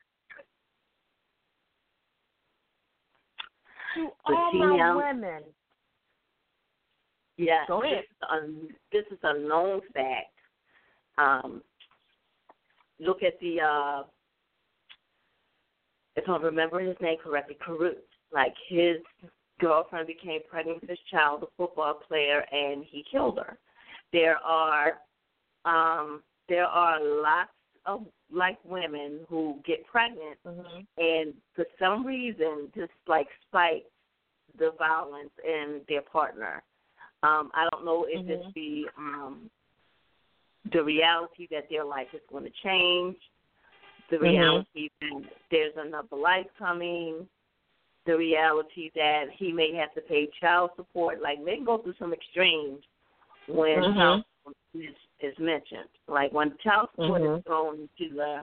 [3.97, 5.43] To But all my now- women.
[7.37, 7.64] Yeah.
[7.66, 8.05] Go ahead.
[8.05, 10.28] This is, a, this is a known fact.
[11.20, 11.62] Um,
[12.98, 14.02] look at the, uh,
[16.16, 17.96] if I remember his name correctly, Carruth.
[18.32, 18.98] Like his
[19.58, 23.58] girlfriend became pregnant with his child, a football player, and he killed her.
[24.12, 25.00] There are,
[25.64, 27.50] um, there are lots
[27.86, 30.86] of like women who get pregnant Mhm.
[30.98, 33.84] and for some reason just like spite
[34.58, 36.62] the violence in their partner.
[37.22, 38.52] Um, I don't know if it's Mhm.
[38.54, 39.50] the um
[40.72, 43.16] the reality that their life is going to change,
[44.10, 44.22] the Mhm.
[44.22, 47.28] reality that there's another life coming,
[48.06, 51.20] the reality that he may have to pay child support.
[51.20, 52.82] Like men go through some extremes
[53.46, 53.94] when Mhm.
[53.96, 55.88] child support is, is mentioned.
[56.08, 57.38] Like when child support Mhm.
[57.38, 58.42] is thrown into the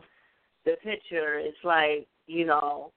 [0.65, 2.91] the picture, it's like you know,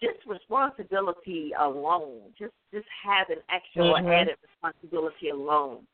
[0.00, 4.20] just responsibility alone, just just having extra Mhm.
[4.20, 5.86] added responsibility alone.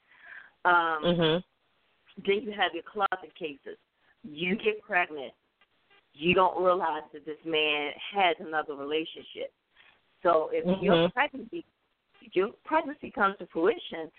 [0.64, 1.44] Um, Mhm.
[2.16, 3.78] Then you have your closet cases.
[4.22, 5.32] You get pregnant,
[6.12, 9.52] you don't realize that this man has another relationship.
[10.22, 11.12] So if your Mhm.
[11.12, 11.64] pregnancy,
[12.20, 14.12] if your pregnancy comes to fruition,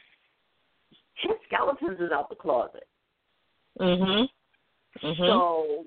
[1.15, 2.87] his skeletons is out the closet.
[3.79, 4.29] Mhm.
[5.01, 5.27] Mhm.
[5.27, 5.85] So,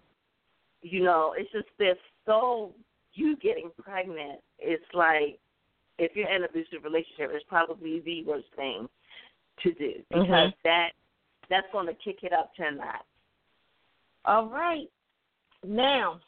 [0.82, 1.98] you know, it's just this.
[2.26, 2.74] So
[3.14, 5.40] you getting pregnant, it's like
[5.98, 8.88] if you're in an abusive relationship, it's probably the worst thing
[9.62, 10.54] to do because Mhm.
[10.64, 10.92] that
[11.50, 13.04] that's going to kick it up to a.
[14.24, 14.88] All right.
[15.66, 16.20] Now,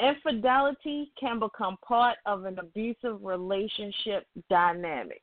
[0.00, 5.20] infidelity can become part of an abusive relationship dynamics.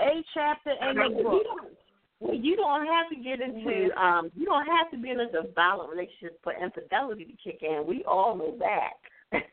[0.00, 1.42] A chapter in the You book.
[1.44, 1.78] don't-
[2.20, 5.28] Well, you don't have to get into um you don't have to be in a
[5.54, 7.84] violent relationship for infidelity to kick in.
[7.86, 9.42] We all know that.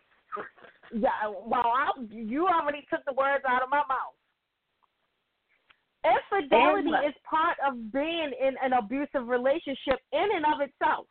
[0.91, 1.09] Yeah,
[1.45, 4.15] well, I, you already took the words out of my mouth.
[6.05, 11.07] Infidelity is part of being in an abusive relationship in and of itself.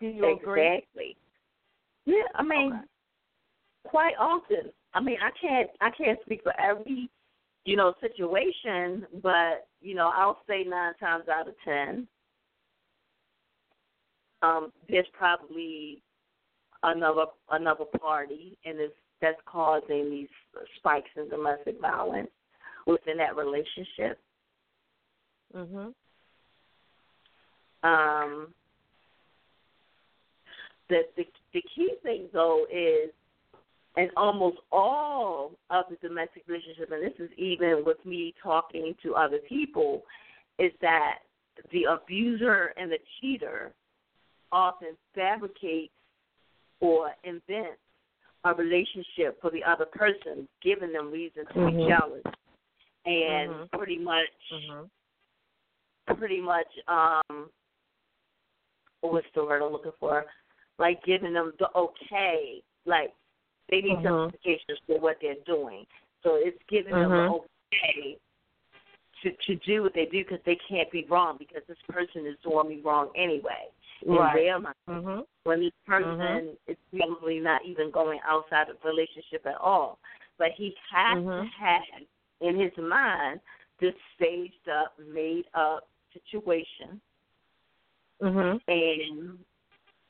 [0.00, 0.66] Do you agree?
[0.66, 1.16] exactly.
[2.06, 2.82] Yeah, I mean, Okay.
[3.84, 4.72] quite often.
[4.94, 7.08] I mean, I can't I can't speak for every
[7.64, 12.08] you know, situation, but you know, I'll say nine times out of ten,
[14.42, 16.02] um, there's probably
[16.82, 20.28] another another party, and it's that's causing these
[20.76, 22.28] spikes in domestic violence
[22.86, 24.18] within that relationship.
[25.54, 25.94] Mhm.
[27.84, 28.54] Um,
[30.88, 33.10] the, the the key thing though is,
[33.96, 39.14] and almost all of the domestic relationships, and this is even with me talking to
[39.14, 40.02] other people,
[40.58, 41.18] is that
[41.70, 43.72] the abuser and the cheater
[44.50, 45.92] often fabricates
[46.80, 47.80] or invents
[48.44, 51.76] a relationship for the other person, giving them reason to Mhm.
[51.76, 52.24] be jealous,
[53.04, 53.70] and Mhm.
[53.72, 54.90] pretty much, Mhm.
[56.16, 57.50] pretty much, um,
[59.00, 60.26] what's the word I'm looking for?
[60.78, 63.14] Like giving them the okay, like
[63.68, 64.02] they need Mhm.
[64.02, 65.86] justifications for what they're doing.
[66.22, 68.18] So it's giving them the okay
[69.22, 72.36] to to do what they do because they can't be wrong because this person is
[72.42, 73.68] doing me wrong anyway.
[74.06, 74.34] In Right.
[74.34, 75.26] their mind Mhm.
[75.44, 76.58] when this person Mhm.
[76.66, 79.98] is probably not even going outside of the relationship at all.
[80.38, 81.48] But he has to Mhm.
[81.50, 81.82] have
[82.40, 83.40] in his mind
[83.78, 87.00] this staged up, made up situation
[88.20, 88.60] Mhm.
[88.68, 89.44] and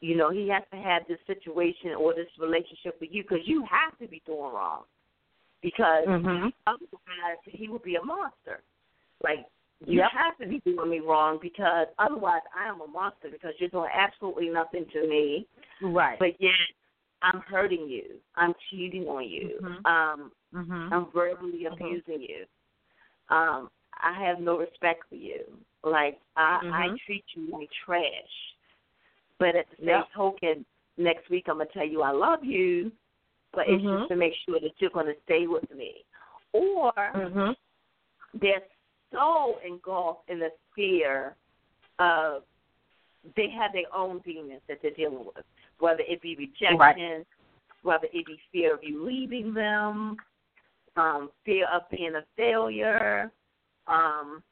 [0.01, 3.65] you know, he has to have this situation or this relationship with you because you
[3.71, 4.83] have to be doing wrong.
[5.63, 6.53] Because Mhm.
[6.67, 8.63] otherwise he would be a monster.
[9.23, 9.47] Like
[9.87, 10.11] you Yep.
[10.13, 13.91] have to be doing me wrong because otherwise I am a monster because you're doing
[13.93, 15.47] absolutely nothing to me.
[15.81, 16.19] Right.
[16.19, 16.53] But yet
[17.23, 18.17] I'm hurting you.
[18.37, 19.59] I'm cheating on you.
[19.63, 19.87] Mhm.
[19.87, 20.93] Um, Mhm.
[20.93, 21.73] I'm verbally Mhm.
[21.73, 22.47] abusing you.
[23.29, 25.45] Um, I have no respect for you.
[25.83, 26.99] Like I, I Mhm.
[27.01, 28.57] treat you like trash.
[29.39, 30.13] But at the same Yep.
[30.13, 30.67] token,
[30.97, 32.93] next week I'm gonna tell you I love you,
[33.53, 33.99] but it's Mhm.
[34.01, 36.05] just to make sure that you're gonna stay with me.
[36.53, 37.57] Or Mhm.
[39.13, 41.37] So engulfed in the fear
[41.99, 42.43] of
[43.37, 45.45] they have their own demons that they're dealing with,
[45.79, 47.25] whether it be rejection,
[47.83, 50.17] whether it be fear of you leaving them,
[50.97, 53.31] um, fear of being a failure,
[53.87, 54.43] um,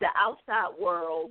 [0.00, 1.30] the outside world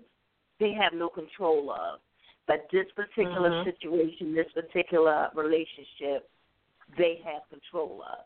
[0.60, 2.00] they have no control of.
[2.48, 3.64] But this particular Mhm.
[3.64, 6.30] situation, this particular relationship,
[6.98, 8.26] they have control of.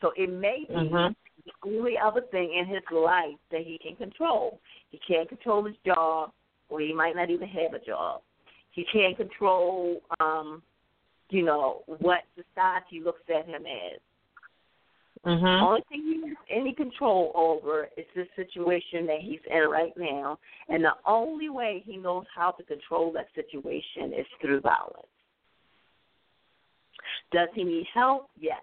[0.00, 1.14] So it may be Mhm.
[1.44, 4.60] The only other thing in his life that he can control.
[4.90, 6.32] He can't control his job,
[6.68, 8.22] or he might not even have a job.
[8.72, 10.62] He can't control, um,
[11.30, 14.00] you know, what society looks at him as.
[15.24, 15.62] Mhm.
[15.62, 20.38] Only thing he has any control over is this situation that he's in right now,
[20.68, 25.06] and the only way he knows how to control that situation is through violence.
[27.32, 28.30] Does he need help?
[28.38, 28.62] Yes.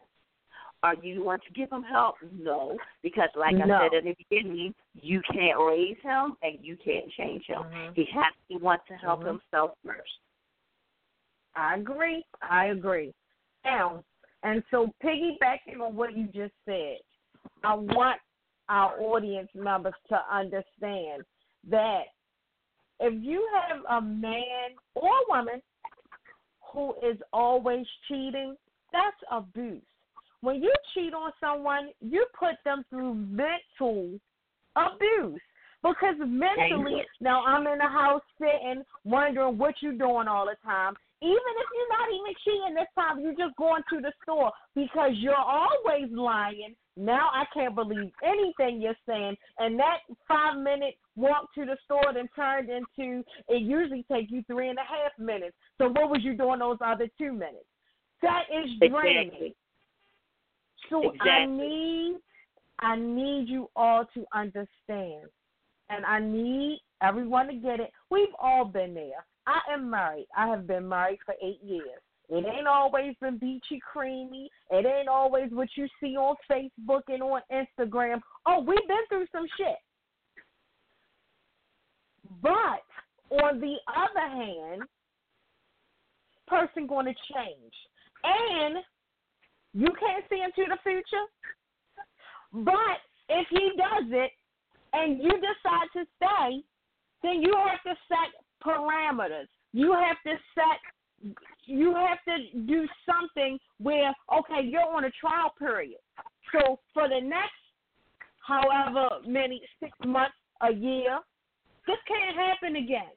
[0.84, 2.16] Are you want to give him help?
[2.32, 3.80] No, because like I No.
[3.80, 7.64] said at the beginning, you can't raise him and you can't change him.
[7.64, 7.96] Mhm.
[7.96, 9.28] He has to want to help Mhm.
[9.28, 10.20] himself first.
[11.56, 12.24] I agree.
[12.44, 13.14] I agree.
[13.66, 14.04] Now,
[14.44, 17.00] and so piggybacking on what you just said,
[17.64, 18.22] I want
[18.70, 21.26] our audience members to understand
[21.64, 22.14] that
[23.00, 25.62] if you have a man or woman
[26.62, 28.56] who is always cheating,
[28.92, 29.82] that's abuse.
[30.42, 34.20] When you cheat on someone, you put them through mental
[34.76, 35.42] abuse.
[35.84, 40.96] Because mentally, now I'm in the house sitting, wondering what you're doing all the time.
[41.22, 45.12] Even if you're not even cheating this time, you're just going to the store because
[45.16, 46.76] you're always lying.
[46.96, 49.36] Now I can't believe anything you're saying.
[49.60, 54.44] And that five minute walk to the store then turned into it usually takes you
[54.48, 55.56] three and a half minutes.
[55.80, 57.66] So what was you doing those other two minutes?
[58.22, 59.28] That is draining.
[59.28, 59.56] Exactly.
[60.90, 62.18] So I need
[62.80, 65.30] I need you all to understand.
[65.90, 67.92] And I need everyone to get it.
[68.10, 69.26] We've all been there.
[69.48, 70.28] I am married.
[70.36, 72.02] I have been married for eight years.
[72.30, 74.50] It ain't always been beachy creamy.
[74.70, 78.22] It ain't always what you see on Facebook and on Instagram.
[78.46, 79.78] Oh, we've been through some shit.
[82.42, 82.84] But
[83.32, 84.82] on the other hand,
[86.48, 87.74] person going to change.
[88.24, 88.78] And
[89.74, 91.26] you can't see into the future.
[92.54, 92.98] But
[93.30, 94.32] if he does it
[94.94, 96.64] and you decide to stay,
[97.24, 98.32] then you have to set
[98.66, 99.48] parameters.
[99.74, 100.80] You have to set
[101.66, 106.00] you have to do something where okay, you're on a trial period.
[106.52, 107.52] So for the next
[108.48, 111.20] however many six months, a year,
[111.86, 113.12] this can't happen again.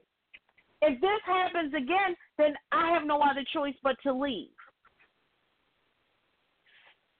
[0.82, 4.48] If this happens again, then I have no other choice but to leave.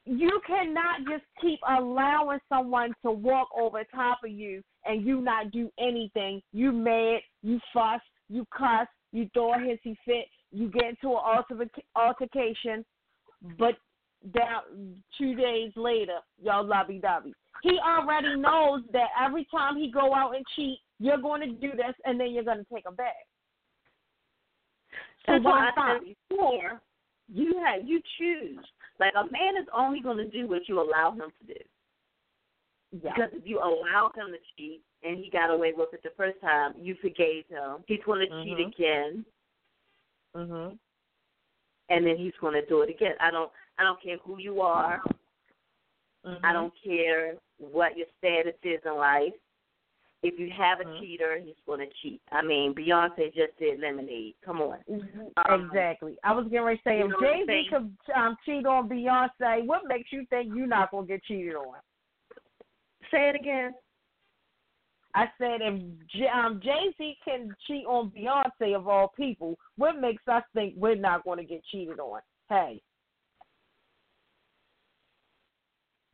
[0.07, 5.51] You cannot just keep allowing someone to walk over top of you and you not
[5.51, 6.41] do anything.
[6.53, 11.69] You mad, you fuss, you cuss, you throw a hissy fit, you get into an
[11.97, 12.85] altercation,
[13.59, 13.75] but
[14.35, 17.35] down two days later, y'all lovey dovey.
[17.63, 21.73] He already knows that every time he go out and cheat, you're going to do
[21.73, 23.15] this, and then you're going to take him back.
[25.27, 26.81] So That's why I said before,
[27.33, 28.65] you have you choose.
[29.01, 31.61] Like a man is only going to do what you allow him to do.
[32.93, 33.13] Yeah.
[33.15, 36.41] Because if you allow him to cheat and he got away with it the first
[36.41, 37.79] time, you forgave him.
[37.87, 38.45] He's going to mm-hmm.
[38.45, 39.25] cheat again.
[40.37, 40.79] Mhm.
[41.89, 43.15] And then he's going to do it again.
[43.21, 43.51] I don't.
[43.79, 45.01] I don't care who you are.
[46.27, 46.45] Mm-hmm.
[46.45, 49.33] I don't care what your status is in life.
[50.23, 51.01] If you have a mm-hmm.
[51.01, 52.21] cheater, he's going to cheat.
[52.31, 54.35] I mean, Beyonce just did Lemonade.
[54.45, 54.79] Come on.
[54.91, 55.53] Mm-hmm.
[55.53, 56.17] Um, exactly.
[56.23, 59.83] I was getting ready to say, if Jay Z could um, cheat on Beyonce, what
[59.89, 61.77] makes you think you're not going to get cheated on?
[63.11, 63.73] Say it again.
[65.15, 65.81] I said, if
[66.15, 70.75] J- um, Jay Z can cheat on Beyonce of all people, what makes us think
[70.77, 72.21] we're not going to get cheated on?
[72.49, 72.83] Hey.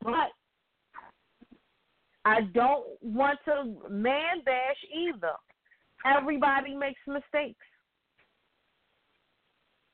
[0.01, 0.31] But
[2.27, 5.31] I don't want to man bash either.
[6.05, 7.63] Everybody makes mistakes.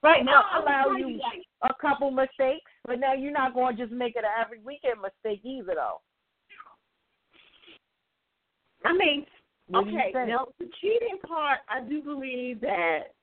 [0.02, 1.22] Right now, I'll allow you
[1.62, 5.00] a couple mistakes, but now you're not going to just make it an every weekend
[5.00, 6.02] mistake either, though.
[8.84, 9.26] I mean,
[9.74, 13.14] okay, now the cheating part, I do believe that.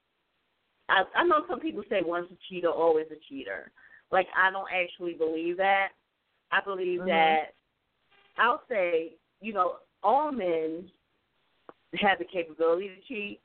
[0.88, 3.72] I, I know some people say once a cheater, always a cheater.
[4.12, 5.88] Like I don't actually believe that.
[6.50, 7.08] I believe mm-hmm.
[7.08, 7.54] that
[8.40, 10.90] I'll say, you know, all men
[12.00, 13.40] have the capability to cheat,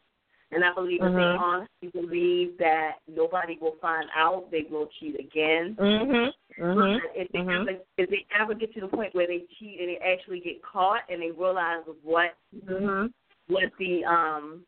[0.51, 1.17] and I believe mm-hmm.
[1.17, 5.75] if they honestly believe that nobody will find out, they will cheat again.
[5.79, 6.63] Mm-hmm.
[6.63, 7.05] Mm-hmm.
[7.15, 7.69] If, they mm-hmm.
[7.69, 10.63] ever, if they ever get to the point where they cheat and they actually get
[10.63, 12.35] caught and they realize what
[12.65, 13.07] mm-hmm.
[13.47, 14.63] what the um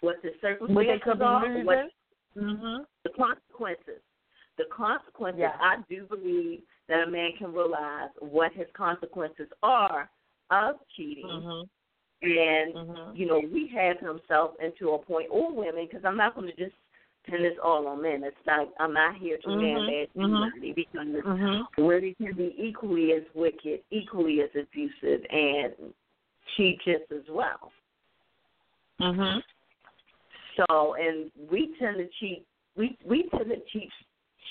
[0.00, 1.90] what the circumstances are, what
[2.36, 2.82] mm-hmm.
[3.04, 4.02] the consequences
[4.58, 5.52] the consequences, yeah.
[5.60, 10.08] I do believe that a man can realize what his consequences are
[10.50, 11.26] of cheating.
[11.26, 11.66] Mm-hmm.
[12.20, 13.16] And, mm-hmm.
[13.16, 16.74] you know, rehab himself into a point, or women, because I'm not going to just
[17.26, 18.24] pin this all on men.
[18.24, 19.60] It's not, I'm not here to mm-hmm.
[19.60, 20.72] man bad mm-hmm.
[20.74, 21.84] because mm-hmm.
[21.84, 25.74] women can be equally as wicked, equally as abusive, and
[26.56, 27.70] cheat just as well.
[29.00, 29.40] Mhm.
[30.56, 32.44] So, and we tend to cheat.
[32.76, 33.90] We we tend to cheat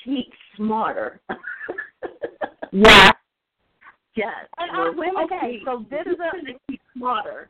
[0.04, 1.22] cheat smarter.
[2.72, 3.12] yeah.
[4.16, 4.34] Yes.
[4.58, 7.50] And well, women okay, cheat, so this is a cheat smarter.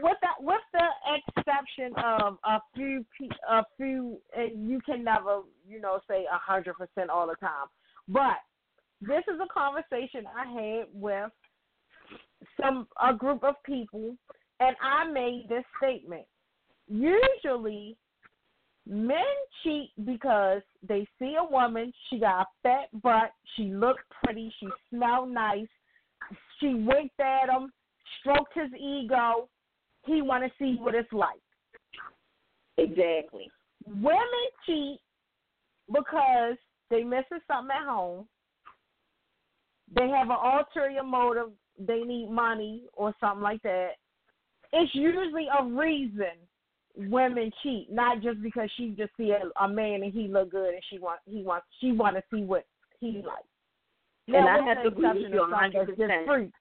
[0.00, 3.04] With that, with the exception of a few,
[3.50, 7.66] a few, and you can never, you know, say a hundred percent all the time.
[8.06, 8.38] But
[9.00, 11.30] this is a conversation I had with
[12.60, 14.16] some a group of people,
[14.60, 16.24] and I made this statement.
[16.88, 17.96] Usually,
[18.88, 19.24] Men
[19.62, 24.66] cheat because they see a woman, she got a fat butt, she looked pretty, she
[24.88, 25.68] smelled nice,
[26.58, 27.70] she winked at him,
[28.20, 29.48] stroked his ego.
[30.06, 31.40] He want to see what it's like.
[32.78, 33.50] Exactly.
[33.86, 35.00] Women cheat
[35.92, 36.56] because
[36.88, 38.26] they missing something at home.
[39.94, 41.50] They have an ulterior motive.
[41.78, 43.92] They need money or something like that.
[44.72, 46.47] It's usually a reason
[46.98, 50.74] women cheat, not just because she just see a, a man and he look good
[50.74, 52.66] and she want he wants she want to see what
[53.00, 53.44] he like.
[54.26, 56.52] Now, and I have to agree with you 100 percent.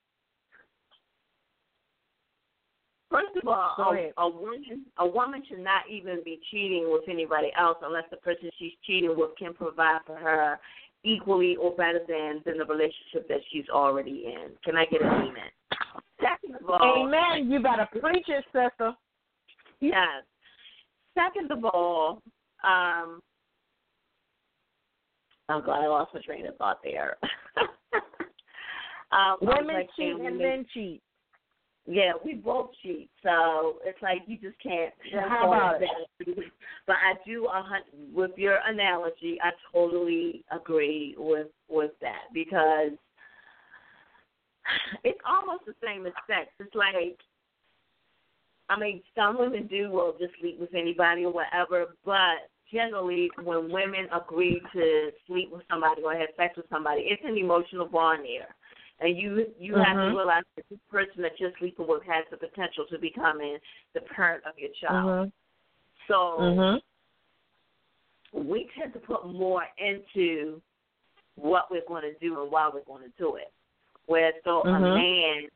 [3.09, 7.51] First of all, a, a woman a woman should not even be cheating with anybody
[7.57, 10.59] else unless the person she's cheating with can provide for her
[11.03, 14.51] equally or better than than the relationship that she's already in.
[14.63, 15.49] Can I get an amen?
[16.19, 17.49] Second of all, amen.
[17.49, 18.93] You better preach it, sister.
[19.79, 20.23] Yes.
[21.15, 22.21] Second of all,
[22.63, 23.21] um,
[25.49, 27.17] I'm glad I lost my train of thought there.
[29.11, 31.01] um, Women like cheat and men cheat.
[31.89, 34.93] Yeah, we both cheat, so it's like you just can't.
[35.29, 36.51] how about it?
[36.85, 37.63] But I do, uh,
[38.13, 42.91] with your analogy, I totally agree with with that because
[45.05, 46.49] it's almost the same as sex.
[46.59, 47.17] It's like
[48.69, 53.71] I mean, some women do will just sleep with anybody or whatever, but generally, when
[53.71, 58.23] women agree to sleep with somebody or have sex with somebody, it's an emotional bond
[58.25, 58.53] there,
[58.99, 59.81] and you you mm-hmm.
[59.81, 60.17] have to mm-hmm.
[60.17, 63.57] realize that this person that you're sleeping with has the potential to becoming
[63.93, 65.07] the parent of your child.
[65.07, 65.29] Mm-hmm.
[66.07, 66.83] So
[68.33, 68.49] mm-hmm.
[68.49, 70.61] we tend to put more into
[71.35, 73.51] what we're going to do and why we're going to do it.
[74.07, 74.75] Whereas so Mhm.
[74.75, 75.49] a man,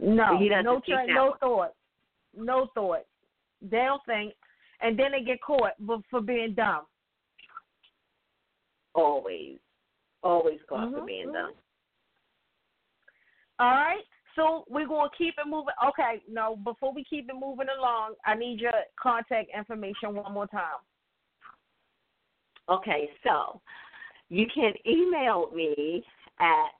[0.00, 1.74] No, He doesn't no, tra- no thought,
[2.36, 3.04] no thought.
[3.62, 4.34] They don't think,
[4.80, 6.86] and then they get caught for, for being dumb.
[8.94, 9.58] always,
[10.22, 11.52] always caught for Mhm, being dumb.
[13.58, 14.04] All right,
[14.34, 15.74] so we're gonna keep it moving.
[15.84, 20.46] Okay, no, before we keep it moving along, I need your contact information one more
[20.46, 20.80] time.
[22.68, 23.60] Okay, so
[24.28, 26.04] you can email me
[26.40, 26.72] at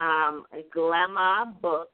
[0.00, 1.86] um, glamabooks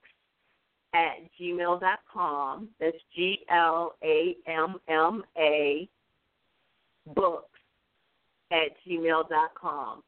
[0.95, 2.69] at gmail dot com.
[2.81, 5.89] That's G L A M M A
[7.15, 7.59] books
[8.51, 10.03] at gmail dot com.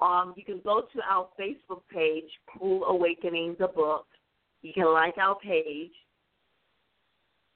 [0.00, 4.06] Um, you can go to our Facebook page, Cruel Awakening the Book.
[4.62, 5.92] You can like our page.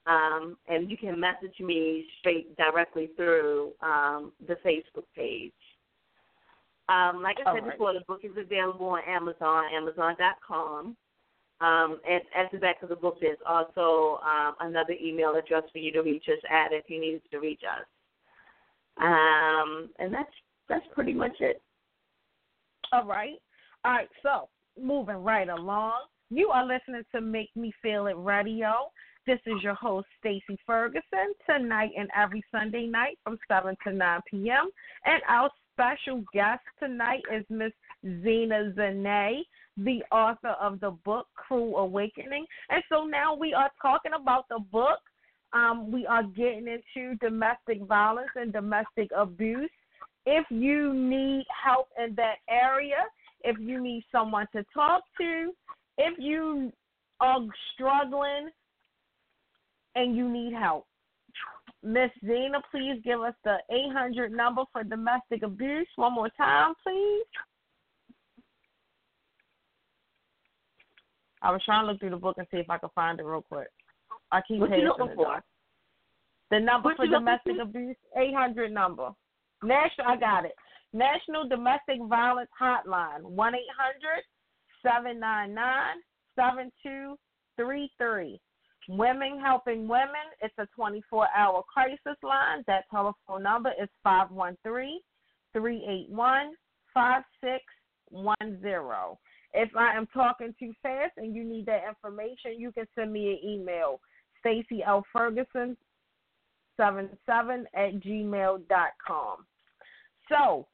[0.07, 5.51] Um, and you can message me straight directly through um, the Facebook page.
[6.87, 7.71] Um, like I said right.
[7.73, 10.97] before, the book is available on Amazon, Amazon.com.
[11.61, 15.79] Um, and at the back of the book, there's also um, another email address for
[15.79, 17.85] you to reach us at if you need to reach us.
[18.97, 20.31] Um, and that's
[20.67, 21.61] that's pretty much it.
[22.91, 23.35] All right.
[23.85, 24.49] All right, so
[24.81, 26.01] moving right along.
[26.29, 28.91] You are listening to Make Me Feel It Radio.
[29.25, 34.19] This is your host, Stacy Ferguson, tonight and every Sunday night from 7 to 9
[34.29, 34.69] p.m.
[35.05, 37.71] And our special guest tonight is Miss
[38.03, 39.41] Zena Xenae,
[39.83, 42.45] the author of the book Cruel Awakening.
[42.69, 44.99] And so now we are talking about the book.
[45.53, 49.71] Um, we are getting into domestic violence and domestic abuse
[50.25, 53.05] if you need help in that area,
[53.43, 55.51] if you need someone to talk to,
[55.97, 56.71] if you
[57.19, 57.39] are
[57.73, 58.49] struggling
[59.95, 60.85] and you need help.
[61.81, 67.23] Miss Zena, please give us the 800 number for domestic abuse one more time, please.
[71.41, 73.23] I was trying to look through the book and see if I could find it
[73.23, 73.67] real quick.
[74.31, 75.43] I keep What you looking for?
[76.51, 79.09] The number What for domestic abuse, 800 number.
[79.63, 80.53] National, I got it.
[80.93, 84.23] National Domestic Violence Hotline, 1 800
[84.81, 86.01] 799
[86.35, 88.39] 7233.
[88.89, 92.63] Women Helping Women, it's a 24 hour crisis line.
[92.65, 94.99] That telephone number is 513
[95.53, 96.53] 381
[96.93, 99.17] 5610.
[99.53, 103.31] If I am talking too fast and you need that information, you can send me
[103.31, 103.99] an email,
[104.39, 105.03] Stacy L.
[105.11, 105.75] Ferguson,
[106.77, 109.37] 77 at gmail.com.
[110.29, 110.67] So,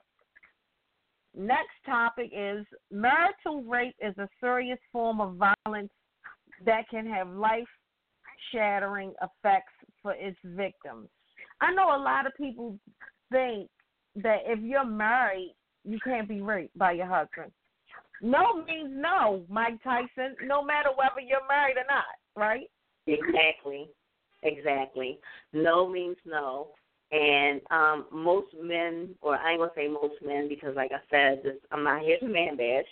[1.36, 5.91] next topic is marital rape is a serious form of violence
[6.65, 7.67] that can have life
[8.51, 11.07] shattering effects for its victims.
[11.61, 12.78] I know a lot of people
[13.32, 13.69] think
[14.17, 17.51] that if you're married, you can't be raped by your husband.
[18.22, 22.05] No means no, Mike Tyson, no matter whether you're married or not,
[22.36, 22.70] right?
[23.07, 23.89] Exactly.
[24.43, 25.20] Exactly.
[25.53, 26.70] No means no.
[27.11, 31.41] And um most men or I ain't gonna say most men because like I said,
[31.43, 32.86] this, I'm not here to man bash.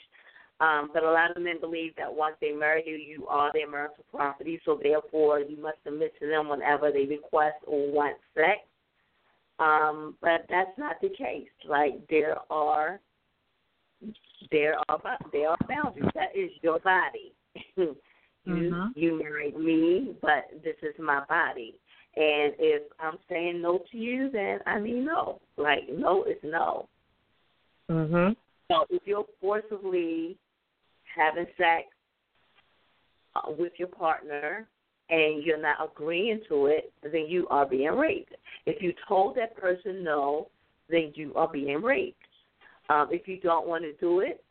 [0.59, 3.69] Um, but a lot of men believe that once they marry you, you are their
[3.69, 8.59] marital property, so therefore you must submit to them whenever they request or want sex.
[9.59, 11.49] Um, but that's not the case.
[11.67, 12.99] Like there are
[14.51, 16.09] there are there are boundaries.
[16.15, 17.33] That is your body.
[17.75, 17.95] you
[18.45, 18.91] Mhm.
[18.95, 21.79] you married me, but this is my body.
[22.15, 25.39] And if I'm saying no to you, then I mean no.
[25.57, 26.87] Like no is no.
[27.89, 28.35] Mhm.
[28.69, 30.37] So if you're forcibly
[31.15, 31.87] having sex
[33.35, 34.67] uh, with your partner
[35.09, 38.33] and you're not agreeing to it, then you are being raped.
[38.65, 40.49] If you told that person no,
[40.89, 42.22] then you are being raped.
[42.89, 44.43] Um, if you don't want to do it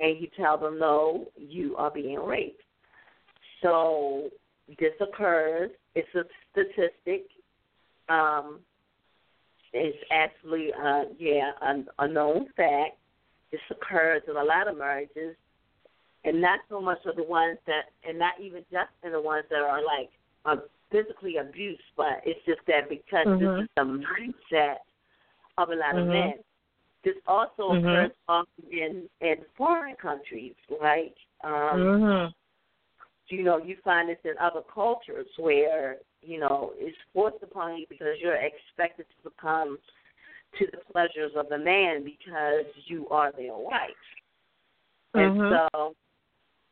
[0.00, 2.62] and you tell them no, you are being raped.
[3.62, 4.30] So
[4.78, 5.70] this occurs.
[5.94, 6.22] It's a
[6.52, 7.26] statistic.
[8.08, 8.60] Um,
[9.72, 12.96] it's actually, uh, yeah, a, a known fact.
[13.50, 15.34] This occurs in a lot of marriages,
[16.24, 19.44] and not so much of the ones that, and not even just in the ones
[19.50, 20.10] that are like
[20.44, 20.56] uh,
[20.90, 23.38] physically abused, but it's just that because Mhm.
[23.38, 24.78] this is the mindset
[25.56, 26.12] of a lot of Mhm.
[26.12, 26.44] men.
[27.04, 27.84] This also Mhm.
[27.84, 32.34] occurs often in in foreign countries, like um, Mhm.
[33.28, 37.86] you know, you find this in other cultures where, you know, it's forced upon you
[37.88, 39.78] because you're expected to succumb
[40.58, 43.90] to the pleasures of the man because you are their wife.
[45.14, 45.68] And Mhm.
[45.72, 45.94] so,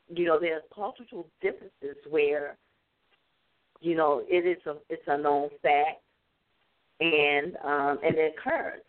[0.09, 2.57] you know, there's cultural differences where,
[3.81, 6.03] you know, it is a it's a known fact
[7.01, 8.83] and um and it occurs.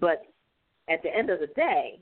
[0.00, 0.22] But
[0.88, 2.00] at the end of the day,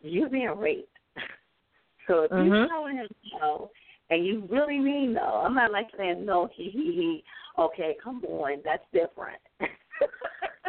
[0.00, 0.96] you're being raped.
[2.06, 2.46] so if Mhm.
[2.46, 3.70] you're telling him no,
[4.10, 7.24] and you really mean no, I'm not like saying no, he he he.
[7.58, 9.40] Okay, come on, that's different.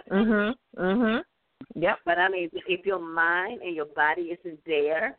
[0.10, 0.56] Mhm.
[0.76, 1.24] Mhm.
[1.76, 2.00] Yep.
[2.04, 5.18] But I mean, if your mind and your body isn't there,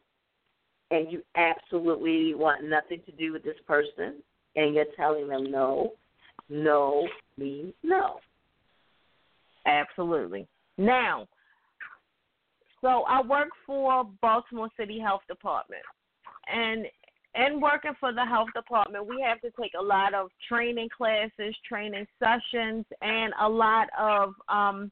[0.90, 4.20] and you absolutely want nothing to do with this person,
[4.56, 5.92] and you're telling them no,
[6.48, 7.06] no
[7.36, 8.20] means no.
[9.66, 10.48] Absolutely.
[10.80, 11.28] Now,
[12.80, 15.82] so I work for Baltimore City Health Department,
[16.50, 16.86] and
[17.34, 21.54] in working for the health department, we have to take a lot of training classes,
[21.68, 24.90] training sessions, and a lot of um,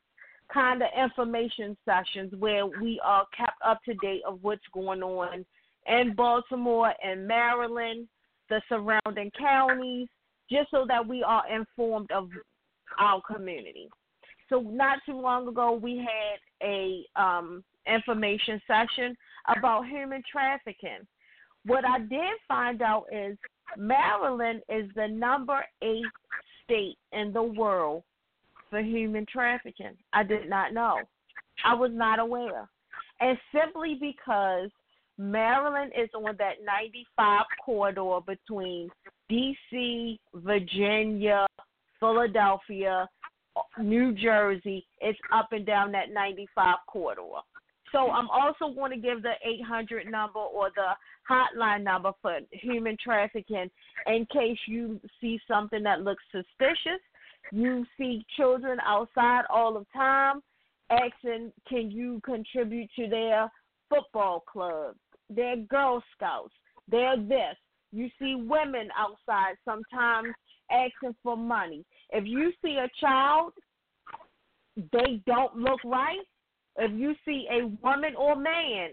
[0.53, 5.47] kind of information sessions where we are kept up to date of what's going on
[5.87, 8.07] in Baltimore and Maryland,
[8.51, 10.09] the surrounding counties,
[10.51, 12.29] just so that we are informed of
[13.01, 13.89] our community.
[14.49, 19.17] So not too long ago, we had a um, information session
[19.57, 21.07] about human trafficking.
[21.65, 23.37] What I did find out is
[23.77, 26.05] Maryland is the number eight
[26.65, 28.03] state in the world
[28.71, 29.97] for human trafficking.
[30.13, 30.99] I did not know.
[31.65, 32.69] I was not aware.
[33.21, 34.71] And simply because
[35.19, 38.89] Maryland is on that 95 corridor between
[39.29, 41.47] D.C., Virginia,
[41.99, 43.09] Philadelphia,
[43.81, 44.87] New Jersey.
[45.01, 47.23] It's up and down that 95 corridor.
[47.93, 50.93] So I'm also going to give the 800 number or the
[51.29, 53.71] hotline number for human trafficking
[54.07, 57.01] in case you see something that looks suspicious.
[57.51, 60.43] You see children outside all the time
[60.91, 63.51] asking, can you contribute to their
[63.89, 64.95] football club,
[65.31, 66.55] their Girl Scouts,
[66.91, 67.57] their this.
[67.91, 70.35] You see women outside sometimes
[70.71, 71.85] asking for money.
[72.11, 73.53] If you see a child,
[74.93, 76.21] they don't look right.
[76.77, 78.91] If you see a woman or man,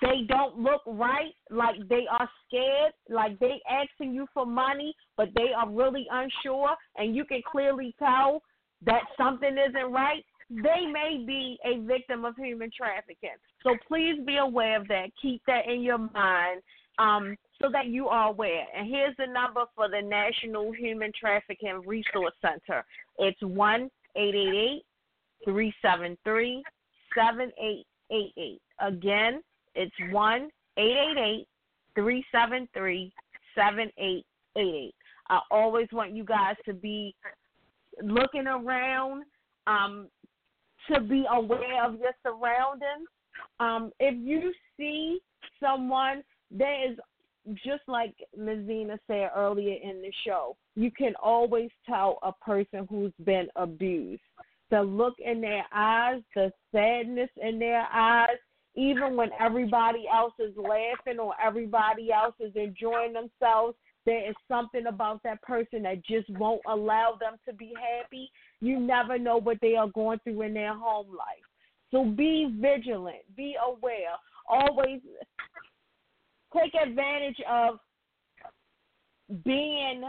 [0.00, 5.28] they don't look right, like they are scared, like they asking you for money, but
[5.34, 8.42] they are really unsure, and you can clearly tell
[8.84, 13.36] that something isn't right, they may be a victim of human trafficking.
[13.62, 15.08] So please be aware of that.
[15.20, 16.62] Keep that in your mind
[16.98, 18.66] um, so that you are aware.
[18.76, 22.84] And here's the number for the National Human Trafficking Resource Center.
[23.18, 24.82] It's one eight eight eight
[25.44, 26.62] three seven three
[27.14, 28.60] seven eight eight eight.
[28.80, 29.42] Again,
[29.74, 31.46] it's one eight eight eight
[31.94, 33.12] three seven three
[33.54, 34.26] seven eight
[34.56, 34.94] eight eight.
[35.28, 37.14] I always want you guys to be
[38.02, 39.24] looking around,
[39.66, 40.08] um,
[40.90, 43.08] to be aware of your surroundings.
[43.58, 45.18] Um, if you see
[45.60, 46.22] someone
[46.56, 46.98] that is
[47.54, 52.86] just like Miss Zena said earlier in the show, you can always tell a person
[52.88, 54.22] who's been abused.
[54.70, 58.36] The look in their eyes, the sadness in their eyes,
[58.74, 64.86] even when everybody else is laughing or everybody else is enjoying themselves, there is something
[64.86, 68.30] about that person that just won't allow them to be happy.
[68.60, 71.44] You never know what they are going through in their home life.
[71.90, 74.14] So be vigilant, be aware,
[74.48, 75.00] always
[76.56, 77.78] take advantage of
[79.44, 80.02] being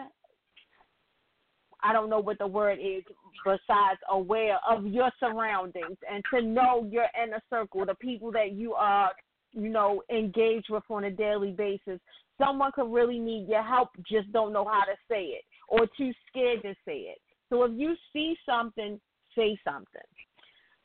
[1.83, 3.03] I don't know what the word is
[3.45, 8.73] besides aware of your surroundings and to know your inner circle, the people that you
[8.73, 9.11] are,
[9.53, 11.99] you know, engaged with on a daily basis.
[12.39, 16.11] Someone could really need your help, just don't know how to say it or too
[16.27, 17.19] scared to say it.
[17.49, 18.99] So if you see something,
[19.35, 20.01] say something.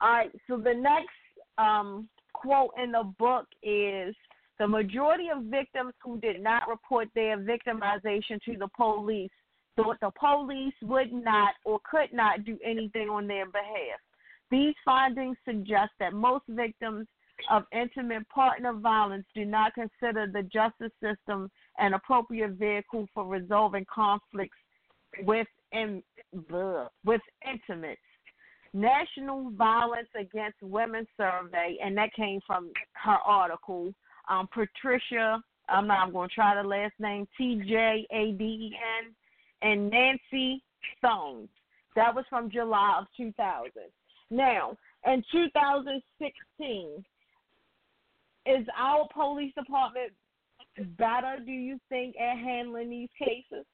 [0.00, 1.08] All right, so the next
[1.58, 4.14] um, quote in the book is
[4.62, 9.28] the majority of victims who did not report their victimization to the police
[9.74, 13.98] thought the police would not or could not do anything on their behalf.
[14.52, 17.08] These findings suggest that most victims
[17.50, 23.84] of intimate partner violence do not consider the justice system an appropriate vehicle for resolving
[23.92, 24.58] conflicts
[25.24, 26.04] with in,
[27.04, 28.00] with intimates.
[28.72, 33.92] National Violence Against Women survey, and that came from her article.
[34.28, 38.44] Um, Patricia, I'm not I'm going to try the last name T J A D
[38.44, 39.14] E N
[39.62, 40.62] and Nancy
[41.02, 41.48] Thoennes.
[41.96, 43.70] That was from July of 2000.
[44.30, 44.76] Now,
[45.06, 47.04] in 2016,
[48.46, 50.12] is our police department
[50.98, 53.66] better, do you think, at handling these cases?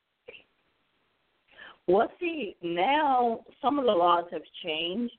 [1.87, 5.15] Well, see, now some of the laws have changed.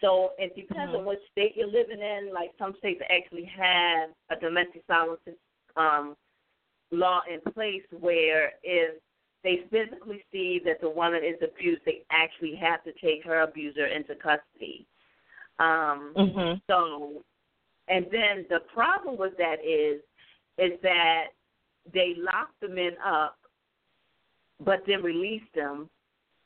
[0.00, 0.98] So it depends Mhm.
[0.98, 2.32] on what state you're living in.
[2.32, 5.20] Like some states actually have a domestic violence
[5.76, 6.16] um,
[6.90, 9.00] law in place where if
[9.42, 13.86] they physically see that the woman is abused, they actually have to take her abuser
[13.86, 14.86] into custody.
[15.58, 16.60] Um, Mhm.
[16.66, 17.24] so,
[17.88, 20.02] and then the problem with that is,
[20.58, 21.28] is that
[21.92, 23.38] they lock the men up,
[24.60, 25.88] but then release them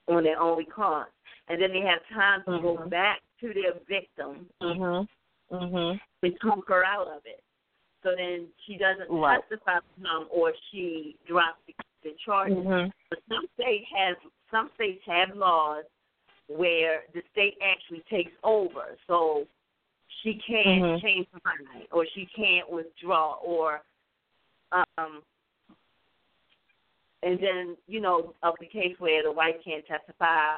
[0.08, 1.10] on their own recourse,
[1.48, 2.90] and then they have time to go Mhm.
[2.90, 5.08] back to their victim Mhm.
[5.50, 6.00] Mhm.
[6.22, 7.42] and talk her out of it.
[8.02, 9.40] So then she doesn't Right.
[9.40, 12.56] testify for him, or she drops the, the charges.
[12.56, 12.92] Mhm.
[13.10, 14.16] But some state has
[14.50, 15.84] some states have laws
[16.48, 19.46] where the state actually takes over, so
[20.08, 21.00] she can't Mhm.
[21.00, 23.82] change her mind, or she can't withdraw, or
[24.72, 25.22] um.
[27.22, 30.56] And then you know of the case where the wife can't testify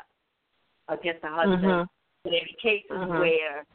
[0.88, 1.62] against the husband.
[1.64, 1.88] Mhm.
[2.24, 3.18] But in cases Mhm.
[3.18, 3.66] where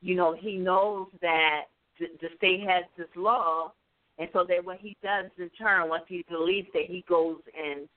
[0.00, 1.66] you know he knows that
[1.98, 3.72] the, the state has this law,
[4.18, 7.88] and so that what he does in turn, once he believes that he goes and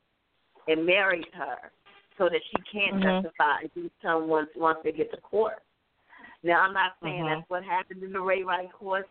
[0.68, 1.72] and marries her,
[2.18, 3.22] so that she can't Mhm.
[3.22, 5.64] testify against him once once they get to court.
[6.44, 7.38] Now I'm not saying Mhm.
[7.38, 9.06] that's what happened in the Ray Rice's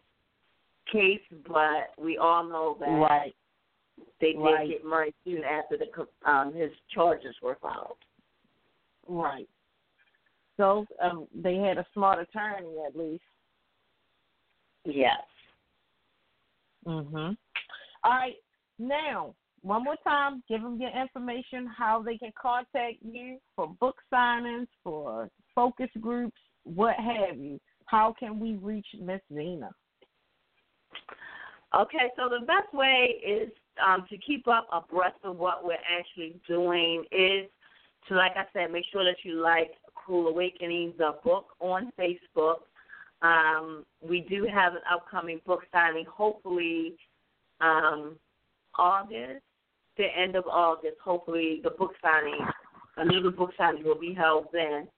[0.87, 3.37] case, but we all know that Right.
[4.19, 4.69] they did Right.
[4.69, 7.99] get married soon after the um his charges were filed.
[9.07, 9.49] Right.
[10.63, 13.25] So um, they had a smart attorney at least.
[14.85, 15.19] Yes.
[16.87, 17.37] Mhm.
[18.05, 18.37] All right.
[18.79, 23.97] Now, one more time, give them your information, how they can contact you for book
[24.13, 27.61] signings, for focus groups, what have you.
[27.87, 29.71] How can we reach Miss Zena?
[31.75, 33.51] Okay, so the best way is
[33.85, 37.49] um, to keep up abreast of what we're actually doing is
[38.09, 42.57] to, like I said, make sure that you like Cruel Awakening, the book on Facebook.
[43.23, 46.97] Um, we do have an upcoming book signing, hopefully
[47.61, 48.17] um,
[48.77, 49.43] August,
[49.97, 50.97] the end of August.
[51.05, 52.39] Hopefully, the book signing,
[52.97, 54.89] another book signing will be held then,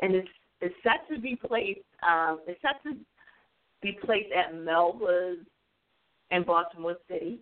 [0.00, 0.28] and it's
[0.60, 1.80] it's set to be placed.
[2.06, 2.98] Um, it's set to
[3.80, 5.38] be placed at Melba's
[6.30, 7.38] in Baltimore City.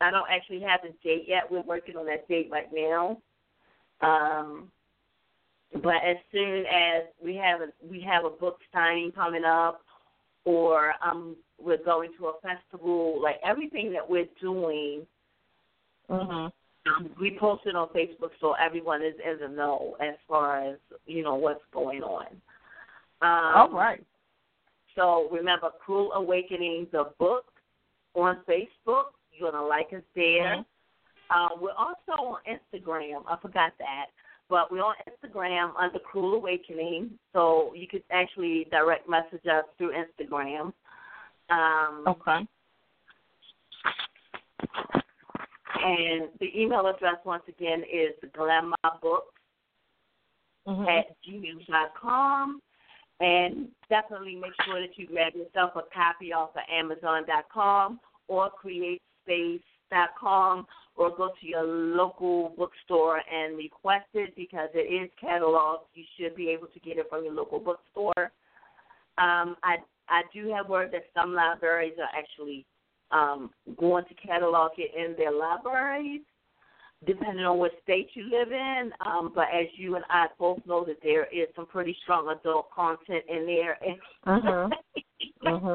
[0.00, 1.50] I don't actually have the date yet.
[1.50, 3.18] We're working on that date right now.
[4.00, 4.70] Um,
[5.82, 9.82] but as soon as we have a we have a book signing coming up,
[10.44, 15.06] or um, we're going to a festival, like everything that we're doing,
[16.08, 16.52] Mhm.
[16.86, 20.78] um, we post it on Facebook so everyone is in the know as far as
[21.06, 22.26] you know what's going on.
[23.20, 24.02] Um, All right.
[24.94, 27.52] So remember, Cruel Awakening, the book
[28.14, 29.12] on Facebook.
[29.32, 30.64] You're gonna like us there.
[31.30, 33.22] Uh, we're also on Instagram.
[33.28, 34.06] I forgot that,
[34.48, 37.10] but we're on Instagram under Cruel Awakening.
[37.32, 40.72] So you could actually direct message us through Instagram.
[41.50, 42.46] Um, Okay.
[45.80, 49.20] And the email address once again is glammabooks
[50.66, 50.88] Mhm.
[50.88, 52.60] at gmail.com.
[53.20, 58.50] And definitely make sure that you grab yourself a copy off of Amazon.com or
[59.92, 60.66] CreateSpace.com
[60.96, 65.86] or go to your local bookstore and request it because it is cataloged.
[65.94, 68.32] You should be able to get it from your local bookstore.
[69.18, 69.76] Um, I
[70.08, 72.64] I do have word that some libraries are actually
[73.10, 76.22] um, going to catalog it in their libraries
[77.06, 78.90] depending on what state you live in.
[79.06, 82.70] Um, but as you and I both know that there is some pretty strong adult
[82.72, 84.72] content in there, and Mhm.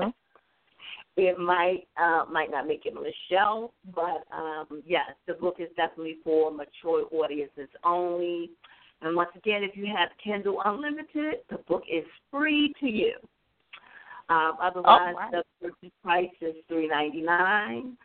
[1.16, 3.72] It might uh, might not make it on the shelf.
[3.94, 8.50] But um, yes, the book is definitely for mature audiences only.
[9.02, 13.14] And once again, if you have Kindle Unlimited, the book is free to you.
[14.30, 15.32] Um, otherwise, right.
[15.32, 17.98] the purchase price is three ninety nine.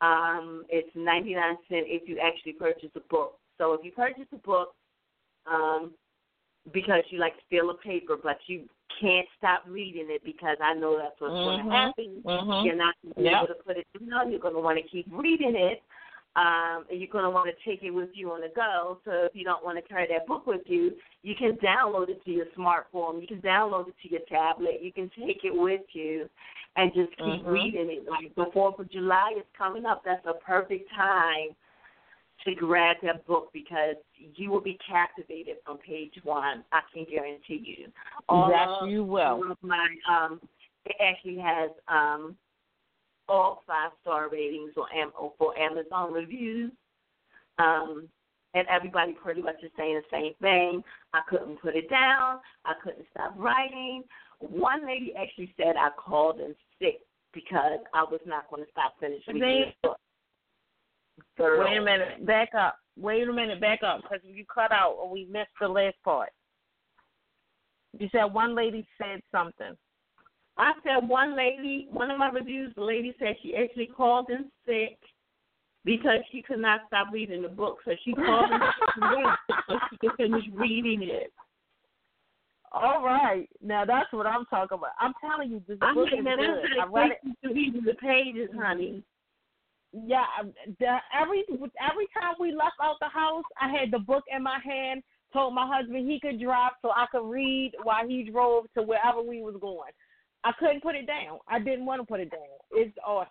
[0.00, 3.38] Um, it's ninety nine cent if you actually purchase a book.
[3.58, 4.74] So if you purchase a book,
[5.50, 5.92] um,
[6.72, 8.68] because you like to feel a paper, but you
[9.00, 11.64] can't stop reading it because I know that's what's going Mhm.
[11.64, 12.22] to happen.
[12.22, 12.64] Mhm.
[12.64, 13.38] You're not going to be Yeah.
[13.38, 14.30] able to put it down.
[14.30, 15.82] You're going to want to keep reading it.
[16.34, 18.98] Um, and you're going to want to take it with you on the go.
[19.04, 22.24] So if you don't want to carry that book with you, you can download it
[22.24, 23.20] to your smartphone.
[23.20, 24.80] You can download it to your tablet.
[24.80, 26.30] You can take it with you
[26.76, 27.52] and just keep Mhm.
[27.52, 28.08] reading it.
[28.08, 30.04] Like the Fourth of July is coming up.
[30.04, 31.54] That's a perfect time
[32.44, 36.64] to grab that book because you will be captivated from page one.
[36.72, 37.88] I can guarantee you.
[38.28, 39.20] All Yes, of- you will.
[39.22, 40.40] all of my um,
[40.84, 42.36] it actually has um,
[43.28, 46.72] all five star ratings on Am- for Amazon reviews.
[47.58, 48.08] Um,
[48.54, 50.82] and everybody pretty much is saying the same thing.
[51.14, 52.40] I couldn't put it down.
[52.64, 54.04] I couldn't stop writing.
[54.40, 57.00] One lady actually said I called in sick
[57.32, 59.98] because I was not going to stop finishing They- the book.
[61.38, 62.26] Wait a minute.
[62.26, 62.76] Back up.
[62.96, 63.60] Wait a minute.
[63.60, 66.30] Back up because you cut out or we missed the last part.
[67.98, 69.76] You said one lady said something.
[70.58, 74.50] I said one lady, one of my reviews, the lady said she actually called in
[74.66, 74.98] sick
[75.84, 77.78] because she could not stop reading the book.
[77.84, 81.32] So she called in sick so she could finish reading it.
[82.74, 84.92] All right, now that's what I'm talking about.
[84.98, 86.38] I'm telling you, this I book is good.
[86.80, 87.46] I read it.
[87.46, 89.02] to reading the pages, honey.
[89.92, 90.24] Yeah,
[90.78, 94.58] the, every every time we left out the house, I had the book in my
[94.64, 95.02] hand.
[95.32, 99.22] Told my husband he could drive so I could read while he drove to wherever
[99.22, 99.92] we was going.
[100.44, 101.38] I couldn't put it down.
[101.48, 102.40] I didn't want to put it down.
[102.70, 103.28] It's awesome.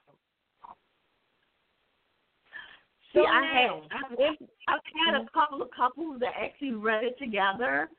[3.14, 7.04] See, So I now, had if, I've had a couple of couples that actually read
[7.04, 7.90] it together.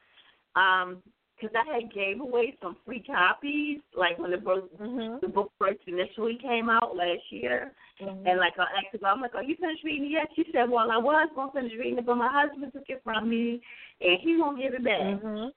[0.57, 1.03] Um,
[1.41, 5.51] because I had gave away some free copies, like when the book hmm the book
[5.59, 7.73] first initially came out last year.
[8.09, 10.69] And like I asked her, I'm like, "Are you finished reading it yet?" She said,
[10.71, 13.61] "Well, I was gonna finish reading it, but my husband took it from me,
[14.01, 15.21] and he won't give it back.
[15.21, 15.49] hmm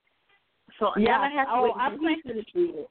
[0.79, 1.17] So Yeah.
[1.17, 2.89] now I have to Oh, wait I plan- finish reading it."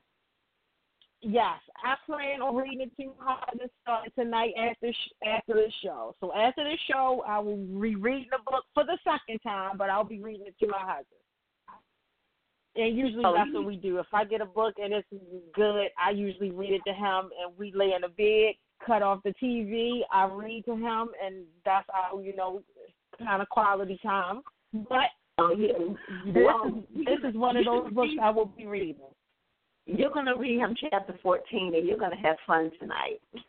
[1.20, 5.70] Yes, I plan on reading it to my husband starting tonight after sh- after the
[5.82, 6.14] show.
[6.20, 10.04] So after the show, I will reread the book for the second time, but I'll
[10.04, 11.20] be reading it to my husband.
[12.76, 13.98] And usually Oh, that's what we do.
[13.98, 15.08] If I get a book and it's
[15.54, 18.56] good, I usually read it to him, and we lay in the bed,
[18.86, 22.62] cut off the TV, I read to him, and that's how you know
[23.18, 24.42] kind of quality time.
[24.72, 25.72] But Oh yeah.
[26.26, 28.96] this is this is one of those books I will be reading.
[29.86, 33.20] You're gonna read him chapter 14, and you're gonna have fun tonight.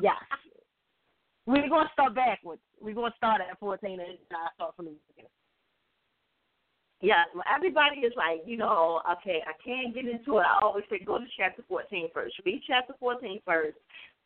[0.00, 0.16] Yes.
[1.46, 2.60] We're gonna start backwards.
[2.82, 5.30] We're gonna start at fourteen and I start from the beginning.
[7.00, 10.46] Yeah, well, everybody is like, you know, okay, I can't get into it.
[10.46, 12.34] I always say go to chapter 14 first.
[12.44, 13.76] Read chapter 14 first,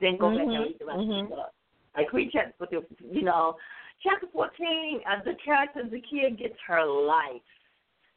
[0.01, 1.25] then go back and Mhm, read the rest mhm.
[1.25, 1.53] of the book.
[1.97, 3.57] Like read chapter 14, you know,
[4.03, 7.43] chapter 14, uh, the character, the kid gets her life.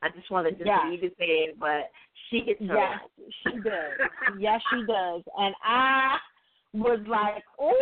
[0.04, 0.86] I just want to just Yes.
[0.86, 1.92] leave it there, but
[2.30, 3.34] she gets her Yes, life.
[3.42, 4.10] she does.
[4.38, 5.24] yes, she does.
[5.38, 6.20] And I
[6.74, 7.74] was like, oh,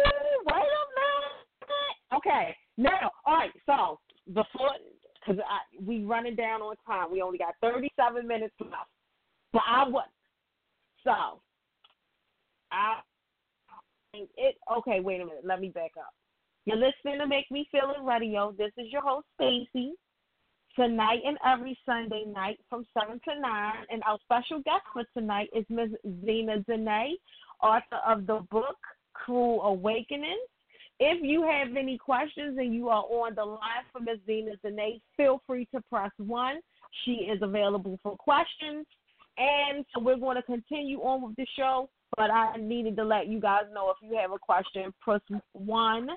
[0.46, 2.16] wait a minute.
[2.16, 3.52] Okay, now, all right.
[3.66, 4.00] So
[4.34, 4.72] before,
[5.26, 5.42] because
[5.86, 8.90] we running down on time, we only got thirty-seven minutes left.
[9.54, 10.08] But I was
[11.04, 11.40] so
[12.72, 13.00] I
[14.12, 14.56] think it.
[14.78, 15.44] Okay, wait a minute.
[15.46, 16.14] Let me back up.
[16.66, 18.54] You're listening to Make Me Feel It Radio.
[18.58, 19.94] This is your host Stacy.
[20.76, 25.50] Tonight and every Sunday night from seven to nine, and our special guest for tonight
[25.54, 25.90] is Ms.
[26.24, 27.18] Zena Dene,
[27.62, 28.78] author of the book
[29.14, 30.48] Cruel Awakenings.
[31.04, 34.20] If you have any questions and you are on the line for Ms.
[34.28, 36.60] Zena Dene, feel free to press one.
[37.04, 38.86] She is available for questions.
[39.36, 43.26] And so we're going to continue on with the show, but I needed to let
[43.26, 45.22] you guys know if you have a question, press
[45.54, 46.08] one,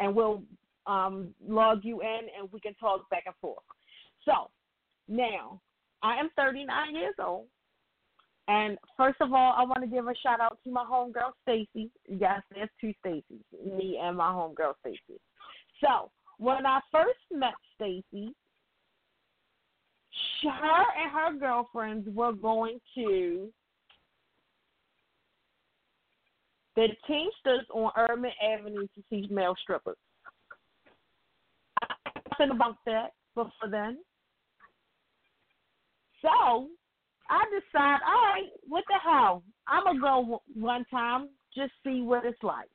[0.00, 0.42] and we'll
[0.88, 3.62] um, log you in and we can talk back and forth.
[4.24, 4.50] So
[5.06, 5.60] now
[6.02, 7.46] I am 39 years old.
[8.48, 11.90] And first of all, I want to give a shout out to my homegirl Stacy.
[12.08, 13.22] Yes, there's two Stacys,
[13.64, 15.20] me and my homegirl Stacy.
[15.82, 18.34] So when I first met Stacy,
[20.42, 23.48] her and her girlfriends were going to
[26.74, 29.96] the Teamsters on Urban Avenue to see male strippers.
[32.30, 33.98] Nothing about that before then.
[36.22, 36.68] So
[37.32, 39.42] I decide, all right, what the hell?
[39.66, 42.68] I'm gonna go w- one time, just see what it's like.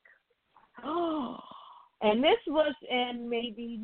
[0.83, 3.79] and this was in maybe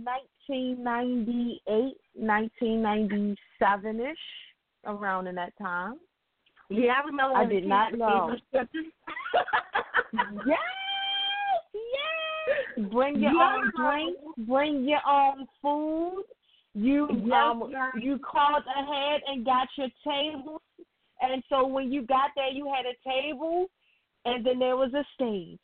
[0.48, 4.18] 1998, 1997 ish,
[4.86, 6.00] around in that time.
[6.70, 7.38] Yeah, I remember.
[7.38, 8.32] I did not know.
[8.32, 8.92] seeing the scriptures.
[10.48, 10.58] yes,
[11.76, 12.90] yes.
[12.92, 14.18] Bring your own drink.
[14.48, 16.24] Bring your own food.
[16.76, 20.62] You um you called ahead and got your table,
[21.22, 23.68] and so when you got there, you had a table,
[24.26, 25.60] and then there was a stage,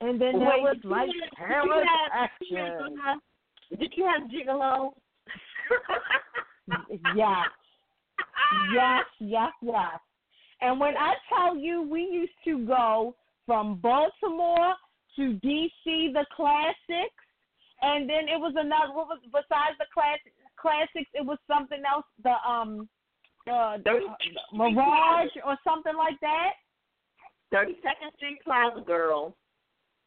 [0.00, 1.80] and then there Wait, was like have- camera
[2.40, 3.20] did you have- action.
[3.80, 4.92] Did you have gigolo?
[7.14, 7.46] Yes,
[8.74, 10.00] yes, yes, yes.
[10.60, 13.14] And when I tell you, we used to go
[13.46, 14.74] from Baltimore
[15.16, 16.10] to D.C.
[16.12, 17.14] the classics,
[17.82, 18.92] and then it was another.
[18.92, 20.18] What was besides the class,
[20.60, 21.10] classics?
[21.14, 22.06] It was something else.
[22.22, 22.88] The um,
[23.50, 24.06] uh, Thirty-
[24.52, 26.52] Mirage or something like that.
[27.52, 29.36] Thirty Second Street Plaza Girl.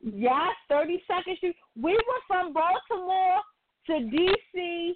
[0.02, 1.56] Yes, thirty second street.
[1.76, 3.42] We were from Baltimore
[3.88, 4.94] to D.C.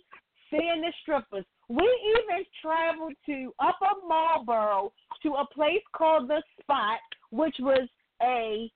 [0.50, 1.46] seeing the strippers.
[1.68, 4.94] We even traveled to Upper Marlboro
[5.24, 7.00] to a place called the Spot,
[7.32, 7.88] which was
[8.22, 8.72] a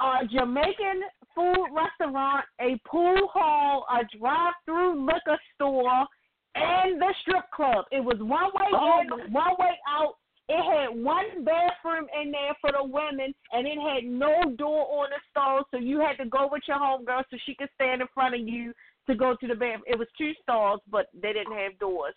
[0.00, 1.02] a Jamaican
[1.34, 6.06] food restaurant, a pool hall, a drive-through liquor store,
[6.54, 7.84] and the strip club.
[7.90, 10.16] It was one way Oh, in, one way out.
[10.48, 15.10] It had one bathroom in there for the women, and it had no door on
[15.10, 18.08] the stall, so you had to go with your homegirl so she could stand in
[18.12, 18.72] front of you
[19.06, 19.82] to go to the bathroom.
[19.86, 22.14] It was two stalls, but they didn't have doors.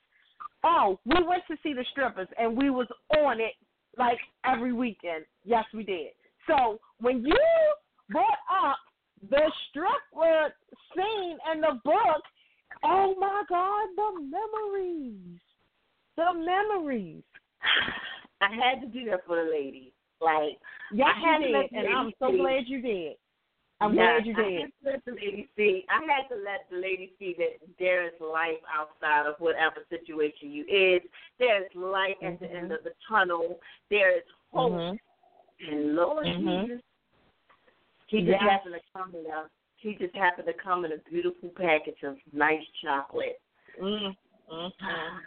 [0.64, 2.88] Oh, we went to see the strippers, and we was
[3.18, 3.54] on it
[3.98, 5.26] like every weekend.
[5.46, 6.12] Yes, we did.
[6.48, 7.38] So when you
[8.10, 8.78] brought up
[9.30, 10.54] the stripper
[10.96, 12.22] scene in the book,
[12.84, 15.40] oh my God, the memories,
[16.16, 17.24] the memories.
[18.42, 19.94] I had to do that for the lady.
[20.22, 20.58] Like
[20.92, 22.38] Yes, I had to did, let the and I'm so see.
[22.38, 23.14] glad you did.
[23.80, 24.46] I'm yeah, glad you did.
[24.46, 25.86] I had to let the lady see.
[25.90, 30.52] I had to let the lady see that there is life outside of whatever situation
[30.52, 31.02] you is.
[31.38, 33.60] There is light at the end of the tunnel.
[33.92, 34.72] There is hope.
[34.74, 35.00] Mhm.
[35.60, 36.68] And Lord Mhm.
[36.68, 36.82] Jesus,
[38.08, 38.42] she just Yes.
[38.42, 42.18] happened to come in a she just happened to come in a beautiful package of
[42.34, 43.40] nice chocolate.
[43.80, 44.18] Mm.
[44.50, 45.22] Mhm.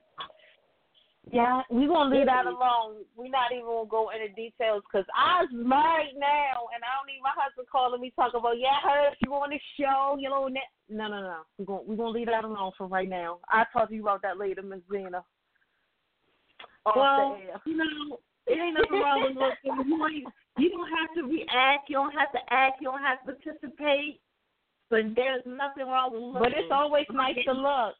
[1.30, 3.04] Yeah, we gonna leave that alone.
[3.14, 7.06] We're not even gonna go into details because I was married now, and I don't
[7.06, 10.28] need my husband calling me talking about yeah, I heard you on the show, you
[10.28, 10.48] know.
[10.48, 10.60] Ne-.
[10.88, 11.40] No, no, no.
[11.58, 13.38] We're gonna we're gonna leave that alone for right now.
[13.48, 15.24] I'll talk to you about that later, Miss Zena.
[16.86, 18.18] Well, you know,
[18.50, 19.86] it ain't nothing wrong with looking.
[19.86, 20.26] You,
[20.58, 21.88] you don't have to react.
[21.88, 22.80] You don't have to act.
[22.80, 24.20] You don't have to participate.
[24.90, 26.42] But there's nothing wrong with looking.
[26.42, 27.94] but it's always nice to look.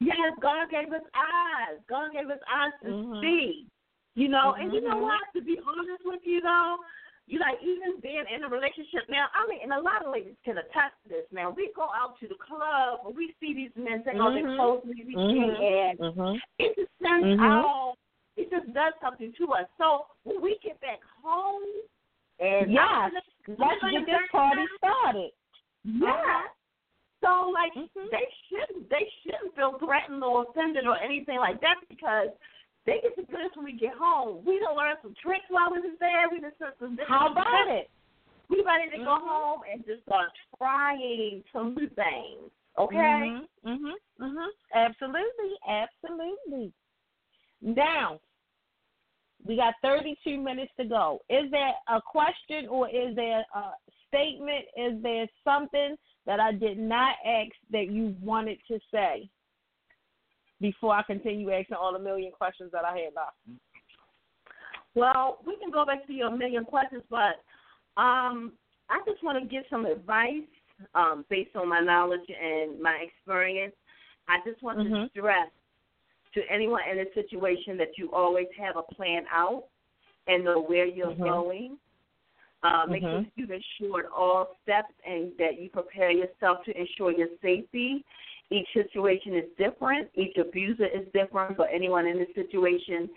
[0.00, 1.80] Yes, God gave us eyes.
[1.88, 3.20] God gave us eyes to Mhm.
[3.20, 3.66] see.
[4.14, 5.02] You know, and you know Mhm.
[5.02, 5.22] what?
[5.34, 6.78] To be honest with you, though,
[7.26, 9.28] you like even being in a relationship now.
[9.34, 11.26] I mean, and a lot of ladies can attest to this.
[11.30, 14.34] Now we go out to the club and we see these men "Oh, Mhm.
[14.34, 15.60] they're close to me," Mhm.
[15.60, 16.40] and Mhm.
[16.58, 17.40] it just sends Mhm.
[17.40, 17.96] out.
[18.38, 19.66] It just does something to us.
[19.76, 21.62] So when we get back home,
[22.38, 23.12] and Yes.
[23.48, 25.32] Let's get this party started.
[25.82, 26.48] Yeah.
[27.20, 28.10] So like Mhm.
[28.10, 32.28] they shouldn't they shouldn't feel threatened or offended or anything like that because
[32.84, 34.44] they get to do this when we get home.
[34.44, 36.28] We don't learn some tricks while we was there.
[36.30, 37.90] We just learn some different How about it?
[38.48, 39.28] We ready to go Mhm.
[39.28, 42.52] home and just start trying some new things.
[42.76, 42.96] Okay?
[42.96, 43.48] Mhm.
[43.64, 43.94] Mhm.
[44.20, 44.48] Mhm.
[44.72, 45.58] Absolutely.
[45.66, 46.72] Absolutely.
[47.60, 48.20] Now,
[49.46, 51.20] we got 32 minutes to go.
[51.30, 53.62] Is there a question or is there a
[54.08, 54.64] statement?
[54.76, 55.96] Is there something
[56.26, 59.28] that I did not ask that you wanted to say
[60.60, 63.60] before I continue asking all the million questions that I had left?
[64.94, 67.40] Well, we can go back to your million questions, but
[67.96, 68.52] um,
[68.90, 70.42] I just want to give some advice
[70.94, 73.74] um, based on my knowledge and my experience.
[74.28, 75.10] I just want to Mhm.
[75.10, 75.50] stress
[76.34, 79.64] to anyone in a situation that you always have a plan out
[80.26, 81.24] and know where you're Mhm.
[81.24, 81.78] going.
[82.62, 83.24] Uh, make sure Mhm.
[83.24, 88.04] that you've ensured all steps and that you prepare yourself to ensure your safety.
[88.50, 90.10] Each situation is different.
[90.14, 93.08] Each abuser is different, but anyone in this situation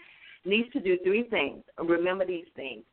[0.45, 1.63] needs to do three things.
[1.77, 2.85] Remember these things.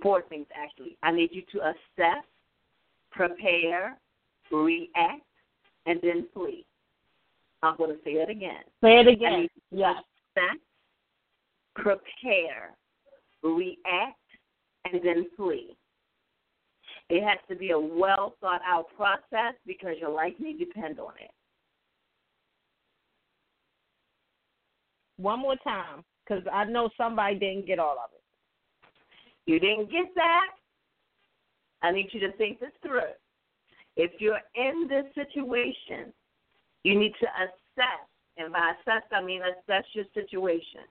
[0.00, 0.96] Four things, actually.
[1.02, 2.24] I need you to assess,
[3.10, 3.98] prepare,
[4.50, 5.26] react,
[5.86, 6.64] and then flee.
[7.62, 8.62] I'm going to say it again.
[8.82, 9.48] Say it again.
[9.70, 9.96] Yes.
[10.36, 10.58] assess,
[11.74, 12.74] prepare,
[13.42, 14.16] react,
[14.90, 15.76] and then flee.
[17.08, 21.12] It has to be a well thought out process because your life may depend on
[21.20, 21.30] it.
[25.16, 28.22] One more time, because I know somebody didn't get all of it.
[29.50, 30.46] You didn't get that?
[31.82, 33.00] I need you to think this through.
[33.96, 36.12] If you're in this situation,
[36.82, 40.82] you need to assess, and by assess, I mean assess your situation.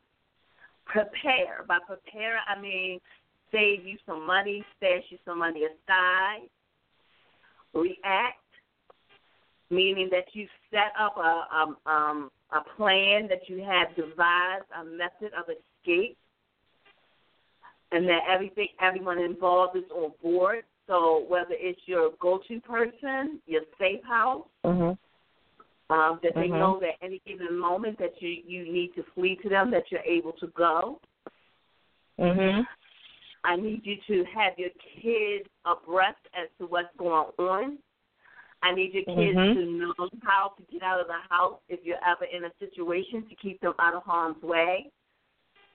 [0.86, 1.66] Prepare.
[1.68, 3.00] By prepare, I mean
[3.52, 6.48] save you some money, stash you some money aside.
[7.74, 8.38] React,
[9.70, 14.84] meaning that you set up a um, um, a plan that you have devised a
[14.84, 16.18] method of escape
[17.92, 20.64] and that everything everyone involved is on board.
[20.88, 24.98] So whether it's your go-to person, your safe house, Mhm.
[25.90, 26.60] Um, that they Mhm.
[26.60, 30.02] know that any given moment that you you need to flee to them, that you're
[30.02, 31.00] able to go.
[32.20, 32.68] Mhm.
[33.44, 34.70] I need you to have your
[35.02, 37.80] kids abreast as to what's going on.
[38.62, 39.54] I need your kids Mhm.
[39.54, 43.28] to know how to get out of the house if you're ever in a situation
[43.30, 44.92] to keep them out of harm's way.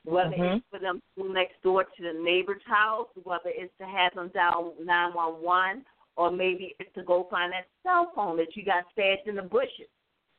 [0.05, 0.57] Whether Mhm.
[0.57, 4.15] it's for them to go next door to the neighbor's house, whether it's to have
[4.15, 5.87] them dial 911,
[6.17, 9.43] or maybe it's to go find that cell phone that you got stashed in the
[9.43, 9.89] bushes.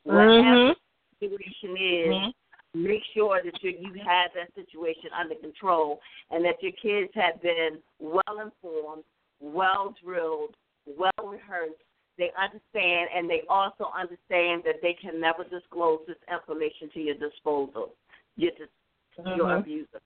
[0.06, 0.76] Whatever Mhm.
[1.20, 2.34] the situation is, Mhm.
[2.74, 6.02] make sure that you you have that situation under control
[6.32, 9.04] and that your kids have been well informed,
[9.40, 10.56] well drilled,
[10.86, 11.82] well rehearsed
[12.18, 17.16] they understand, and they also understand that they can never disclose this information to your
[17.16, 17.94] disposal,
[18.38, 19.36] your mm-hmm.
[19.36, 20.00] your abuser.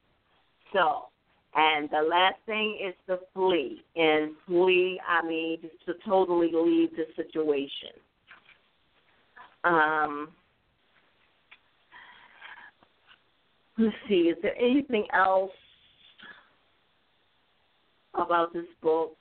[0.73, 1.05] So,
[1.55, 4.99] and the last thing is to flee, and flee.
[5.07, 7.93] I mean, to totally leave the situation.
[9.63, 10.29] Um,
[13.77, 14.29] let's see.
[14.29, 15.51] Is there anything else
[18.13, 19.15] about this book?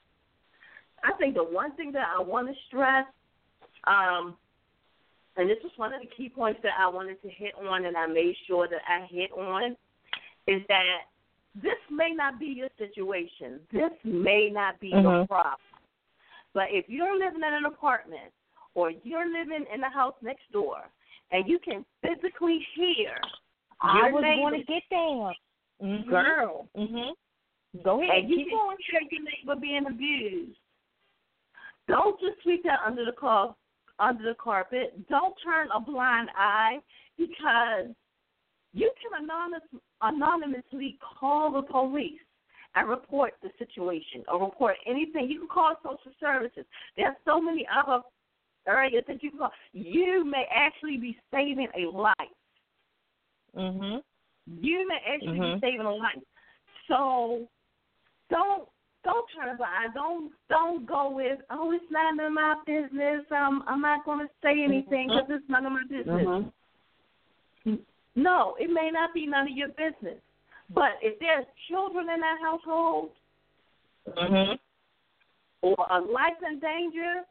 [1.05, 3.07] I think the one thing that I want to stress,
[3.87, 4.37] um,
[5.37, 7.97] and this was one of the key points that I wanted to hit on, and
[7.97, 9.77] I made sure that I hit on,
[10.49, 10.83] is that
[11.55, 13.61] this may not be your situation.
[13.73, 15.07] This may not be mm-hmm.
[15.07, 15.59] your problem.
[16.55, 18.33] But if you're living in an apartment
[18.79, 20.89] or you're living in the house next door
[21.33, 23.19] and you can physically hear
[23.81, 25.35] I was going to get there.
[25.83, 26.11] Mm-hmm.
[26.11, 26.69] Girl.
[26.77, 27.11] Mhm.
[27.85, 28.19] Go ahead.
[28.19, 28.77] And you Keep can going.
[28.91, 30.59] hear your neighbor being abused.
[31.87, 33.55] Don't just sweep that under the car,
[33.99, 35.09] under the carpet.
[35.09, 36.79] Don't turn a blind eye
[37.17, 37.95] because
[38.73, 39.63] you can anonymous,
[40.03, 42.21] anonymously call the police
[42.75, 45.29] and report the situation or report anything.
[45.29, 46.65] You can call social services.
[46.97, 48.03] There are so many other
[48.67, 49.51] areas that you call.
[49.73, 52.15] You may actually be saving a life.
[53.55, 54.03] Mhm.
[54.47, 55.55] You may actually Mhm.
[55.55, 56.23] be saving a life.
[56.87, 57.49] So
[58.31, 58.69] don't
[59.05, 59.95] don't turn a blind.
[59.95, 63.31] Don't don't go with oh it's none of my business.
[63.31, 66.27] Um I'm not going to say anything because it's none of my business.
[66.27, 67.75] Mm-hmm.
[68.17, 70.21] No, it may not be none of your business.
[70.71, 73.13] But if there's children in that household
[74.07, 74.59] Mhm.
[75.63, 77.25] or a life in danger,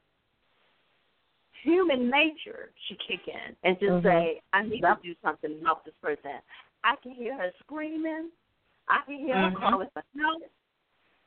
[1.64, 4.04] human nature should kick in and just Mhm.
[4.04, 6.42] say, I need to do something to help this person.
[6.84, 8.32] I can hear her screaming.
[8.88, 9.54] I can hear Mhm.
[9.54, 10.44] her calling for help.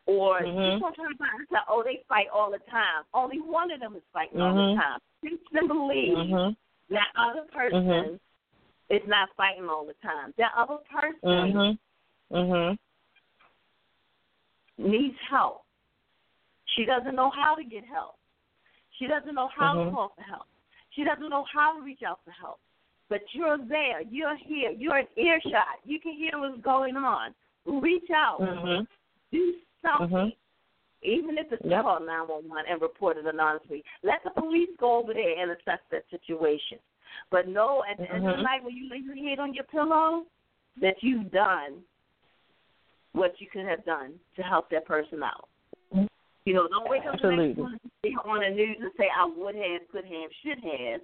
[0.06, 0.72] Or Mhm.
[0.72, 3.04] she's going to turn around and say, oh, they fight all the time.
[3.12, 4.74] Only one of them is fighting all Mhm.
[4.74, 5.00] the time.
[5.22, 6.56] Teach them believe Mhm.
[6.88, 8.20] that other person Mhm.
[8.88, 10.32] is not fighting all the time.
[10.38, 11.78] That other person Mhm.
[12.32, 12.78] Mhm.
[14.78, 15.64] needs help.
[16.64, 18.19] She doesn't know how to get help.
[19.00, 20.46] She doesn't know how to call for help.
[20.90, 22.60] She doesn't know how to reach out for help.
[23.08, 24.02] But you're there.
[24.02, 24.70] You're here.
[24.70, 25.80] You're in earshot.
[25.84, 27.34] You can hear what's going on.
[27.64, 28.40] Reach out.
[28.40, 28.86] Mhm.
[29.32, 30.08] Do something.
[30.08, 30.36] Mhm.
[31.02, 31.82] Even if it's Yep.
[31.82, 33.82] call 911 and report it anonymously.
[34.02, 36.78] Let the police go over there and assess that situation.
[37.30, 38.44] But know at the end of the Mhm.
[38.44, 40.26] night when you lay your head on your pillow
[40.76, 41.84] that you've done
[43.12, 45.48] what you could have done to help that person out.
[46.44, 47.80] You know, don't wake up the next morning
[48.24, 51.00] on the news and say I would have, could have, should have.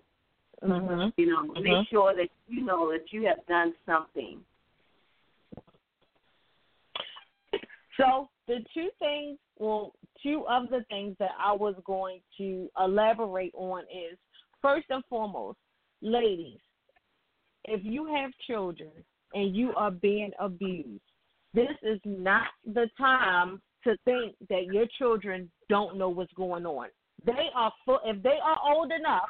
[0.62, 1.12] Mhm.
[1.16, 1.62] You know, Mhm.
[1.62, 4.44] make sure that you know that you have done something.
[7.96, 13.54] So the two things, well, two of the things that I was going to elaborate
[13.54, 14.18] on is
[14.60, 15.58] first and foremost,
[16.00, 16.60] ladies,
[17.64, 18.92] if you have children
[19.34, 21.02] and you are being abused,
[21.52, 26.88] this is not the time to think that your children don't know what's going on.
[27.24, 29.28] They are full, if they are old enough,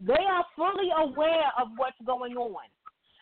[0.00, 2.64] they are fully aware of what's going on.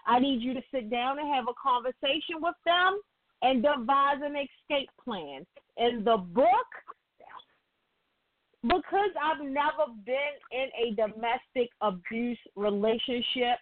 [0.06, 3.00] I need you to sit down and have a conversation with them
[3.42, 5.44] and devise an escape plan.
[5.76, 6.70] In the book,
[8.62, 13.58] because I've never been in a domestic abuse relationship,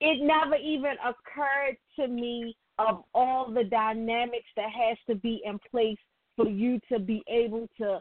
[0.00, 5.58] it never even occurred to me of all the dynamics that has to be in
[5.70, 5.98] place
[6.36, 8.00] for you to be able to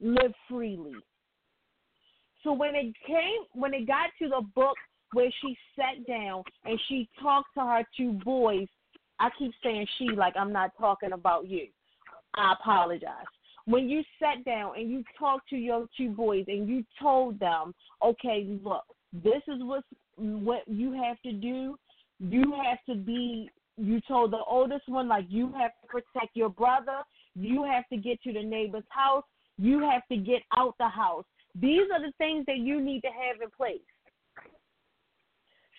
[0.00, 0.92] live freely.
[2.44, 4.76] So when it came when it got to the book
[5.12, 8.68] where she sat down and she talked to her two boys,
[9.18, 11.66] I keep saying she like I'm not talking about you.
[12.34, 13.24] I apologize.
[13.64, 17.74] When you sat down and you talked to your two boys and you told them,
[18.02, 19.84] okay, look, this is what
[20.18, 21.76] what you have to do.
[22.20, 23.50] You have to be.
[23.76, 27.02] You told the oldest one like you have to protect your brother.
[27.36, 29.22] You have to get to the neighbor's house.
[29.56, 31.24] You have to get out the house.
[31.54, 33.80] These are the things that you need to have in place.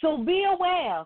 [0.02, 1.03] So be aware.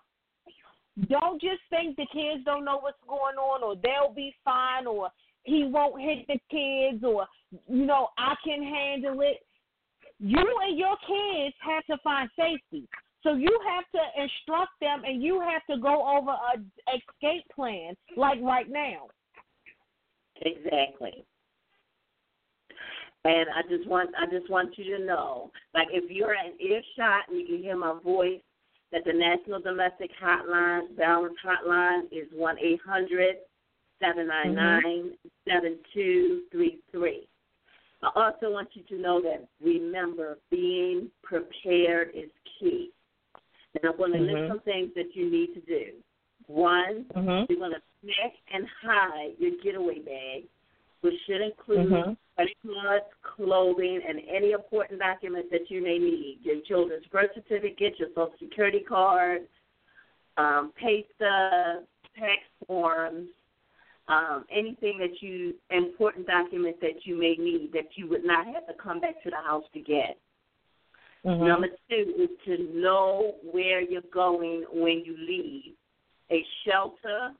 [1.09, 5.09] Don't just think the kids don't know what's going on or they'll be fine or
[5.43, 7.25] he won't hit the kids or,
[7.67, 9.37] you know, I can handle it.
[10.19, 12.87] You and your kids have to find safety.
[13.23, 16.59] So you have to instruct them and you have to go over a
[16.93, 19.07] escape plan like right now.
[20.41, 21.25] Exactly.
[23.25, 27.29] And I just want I just want you to know, like if you're in earshot
[27.29, 28.41] and you can hear my voice,
[28.91, 33.37] that the National Domestic Hotline Balance Hotline is one eight hundred
[34.01, 34.87] seven nine mm-hmm.
[34.87, 35.11] nine
[35.47, 37.27] seven two three three.
[38.01, 42.29] I also want you to know that remember, being prepared is
[42.59, 42.91] key.
[43.75, 44.33] And I'm going to Mhm.
[44.33, 45.93] list some things that you need to do.
[46.47, 47.49] One, Mhm.
[47.49, 50.47] you're going to pack and hide your getaway bag,
[51.01, 52.17] which should include Mhm.
[52.35, 56.39] credit cards, clothing, and any important documents that you may need.
[56.43, 59.47] Your children's birth certificate, your social security card,
[60.37, 63.29] um, pay stubs, tax forms,
[64.07, 68.67] um, anything that you important documents that you may need that you would not have
[68.67, 70.17] to come back to the house to get.
[71.25, 71.47] Mhm.
[71.47, 75.73] Number two is to know where you're going when you leave.
[76.31, 77.33] A shelter,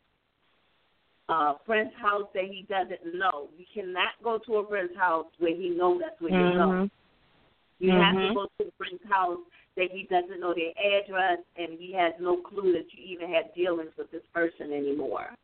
[1.29, 3.49] a friend's house that he doesn't know.
[3.57, 6.91] You cannot go to a friend's house where he knows that's where you're going.
[7.79, 8.33] You have to Mhm.
[8.33, 9.39] go to a friend's house
[9.75, 13.53] that he doesn't know their address and he has no clue that you even have
[13.53, 15.35] dealings with this person anymore.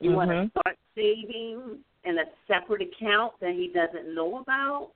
[0.00, 0.50] You want to Mhm.
[0.50, 4.92] start saving in a separate account that he doesn't know about.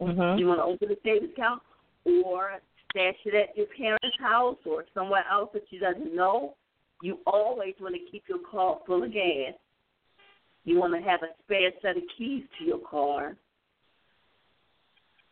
[0.00, 0.38] Mhm.
[0.38, 1.62] You want to open a savings account
[2.04, 2.60] or
[2.90, 6.56] stash it at your parents' house or somewhere else that you doesn't know.
[7.02, 9.54] You always want to keep your car full of gas.
[10.64, 13.36] You want to have a spare set of keys to your car.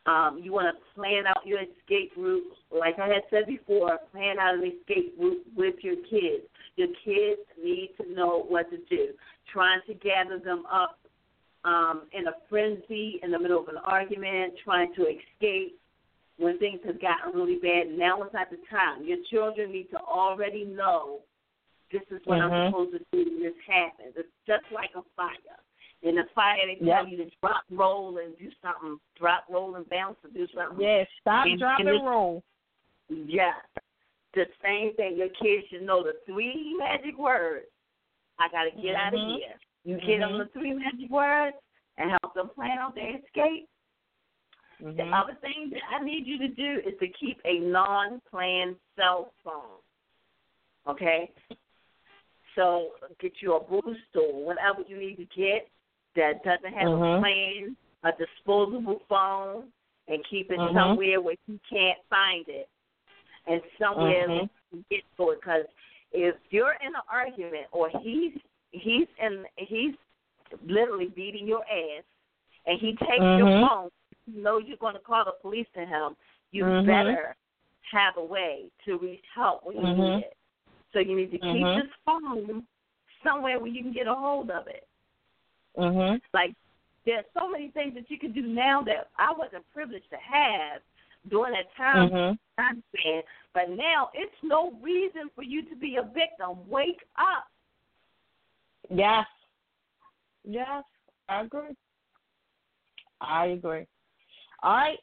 [0.06, 2.56] Um, you want to plan out your escape route.
[2.70, 6.46] Like I had said before, plan out an escape route with your kids.
[6.76, 9.12] Your kids need to know what to do.
[9.52, 10.98] Trying to gather them up
[11.64, 15.78] um, in a frenzy in the middle of an argument, trying to escape
[16.38, 17.88] when things have gotten really bad.
[17.96, 19.04] Now is not the time.
[19.04, 21.20] Your children need to already know
[21.92, 22.50] this is what Mhm.
[22.50, 24.16] I'm supposed to do when this happens.
[24.16, 25.36] It's just like a fire.
[26.02, 28.98] In a fire, they tell you to drop, roll, and do something.
[29.16, 30.80] Drop, roll, and bounce, and do something.
[30.80, 32.42] Yeah, stop, And- drop, and and roll.
[33.08, 33.60] Yeah.
[34.32, 35.16] The same thing.
[35.16, 37.66] Your kids should know the three magic words.
[38.38, 39.58] I got to get out of here.
[39.84, 40.38] You get them Mhm.
[40.38, 41.56] the three magic words
[41.96, 43.68] and help them plan out their escape.
[44.78, 45.12] The Mhm.
[45.12, 49.82] other thing that I need you to do is to keep a non-planned cell phone.
[50.86, 51.30] Okay?
[52.54, 55.68] So get you a boost or whatever you need to get
[56.16, 57.20] that doesn't have a Mhm.
[57.20, 59.72] plan, a disposable phone,
[60.08, 60.74] and keep it Mhm.
[60.74, 62.68] somewhere where you can't find it,
[63.46, 64.50] and somewhere Mhm.
[64.72, 65.40] you get to it.
[65.40, 65.66] Because
[66.12, 68.36] if you're in an argument or he's
[68.72, 69.94] he's in he's
[70.66, 72.04] literally beating your ass,
[72.66, 73.68] and he takes your Mhm.
[73.68, 73.90] phone,
[74.26, 76.16] you know you're going to call the police to him.
[76.52, 76.86] You Mhm.
[76.86, 77.36] better
[77.92, 79.96] have a way to reach help when you Mhm.
[79.96, 80.36] need it.
[80.92, 82.66] So you need to keep this phone
[83.22, 84.88] somewhere where you can get a hold of it.
[85.76, 86.20] Mhm.
[86.32, 86.54] Like
[87.04, 90.82] there's so many things that you can do now that I wasn't privileged to have
[91.28, 92.38] during that time Mhm.
[92.56, 93.22] time span.
[93.54, 96.68] But now it's no reason for you to be a victim.
[96.68, 97.50] Wake up.
[98.90, 99.26] Yes.
[100.44, 100.84] Yes,
[101.28, 101.76] I agree.
[103.20, 103.86] I agree.
[104.62, 104.98] All right.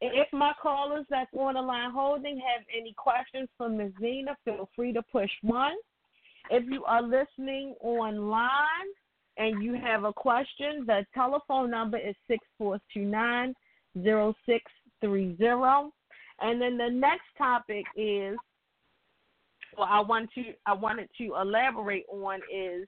[0.00, 3.92] If my callers that's on the line holding have any questions for Ms.
[4.00, 5.74] Zena, feel free to push one.
[6.50, 8.86] If you are listening online
[9.36, 13.54] and you have a question, the telephone number is six four two nine
[14.02, 14.64] zero six
[15.00, 15.92] three zero.
[16.40, 18.36] And then the next topic is
[19.76, 22.86] well I want to I wanted to elaborate on is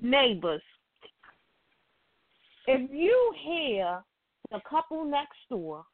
[0.00, 0.62] neighbors.
[2.66, 4.02] If you hear
[4.50, 5.84] the couple next door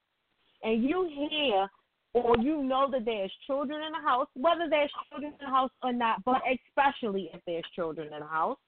[0.62, 1.68] and you hear
[2.14, 5.70] or you know that there's children in the house, whether there's children in the house
[5.82, 8.58] or not, but especially if there's children in the house,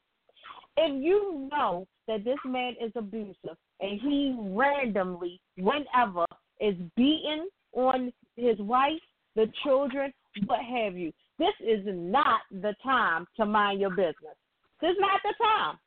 [0.76, 6.24] if you know that this man is abusive and he randomly, whenever,
[6.60, 9.00] is beating on his wife,
[9.36, 10.12] the children,
[10.46, 14.36] what have you, this is not the time to mind your business.
[14.84, 15.78] This is not the time.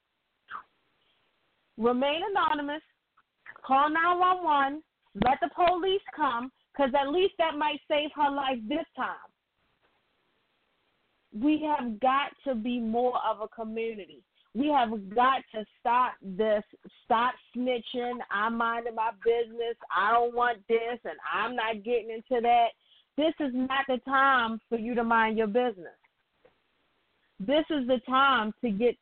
[1.78, 2.82] Remain anonymous.
[3.64, 4.82] Call 911.
[5.24, 9.30] Let the police come, because at least that might save her life this time.
[11.32, 14.24] We have got to be more of a community.
[14.56, 16.64] We have got to stop this.
[17.06, 18.18] Stop snitching.
[18.32, 19.76] I'm minding my business.
[19.96, 22.70] I don't want this, and I'm not getting into that.
[23.16, 25.94] This is not the time for you to mind your business.
[27.40, 28.96] This is the time to get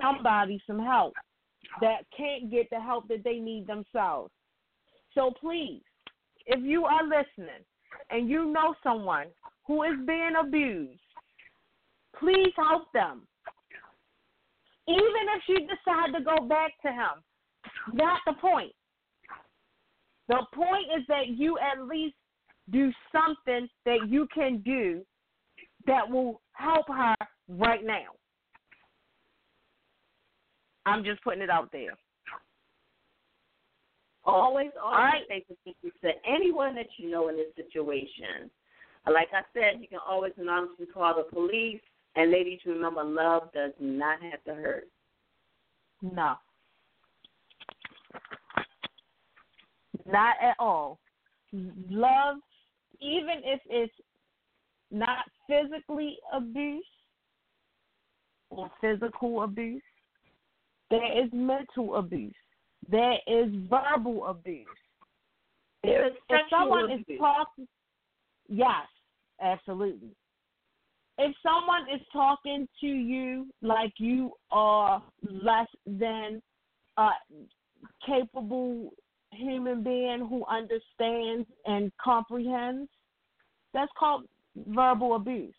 [0.00, 1.12] somebody some help
[1.80, 4.32] that can't get the help that they need themselves.
[5.14, 5.82] So please,
[6.46, 7.64] if you are listening
[8.10, 9.26] and you know someone
[9.66, 11.00] who is being abused,
[12.18, 13.22] please help them.
[14.88, 17.22] Even if you decide to go back to him,
[17.92, 18.72] not the point.
[20.28, 22.14] The point is that you at least
[22.70, 25.02] do something that you can do
[25.86, 27.14] that will help her
[27.58, 28.14] right now.
[30.86, 31.92] I'm just putting it out there.
[34.24, 35.22] Always, always right.
[35.28, 35.44] say
[36.02, 38.50] to anyone that you know in this situation.
[39.10, 41.80] Like I said, you can always anonymously call the police.
[42.16, 44.88] And ladies, remember, love does not have to hurt.
[46.02, 46.34] No.
[50.06, 50.98] Not at all.
[51.52, 52.36] Love,
[53.00, 53.92] even if it's
[54.90, 56.84] not physically abuse
[58.50, 59.82] or physical abuse,
[60.90, 62.34] there is mental abuse.
[62.90, 64.66] There is verbal abuse.
[65.82, 67.06] There is If someone abuse.
[67.08, 67.68] is talking,
[68.48, 68.86] yes,
[69.40, 70.10] absolutely.
[71.18, 76.42] If someone is talking to you like you are less than
[76.96, 77.10] a
[78.06, 78.90] capable
[79.32, 82.90] human being who understands and comprehends,
[83.72, 84.24] that's called
[84.56, 85.54] verbal abuse.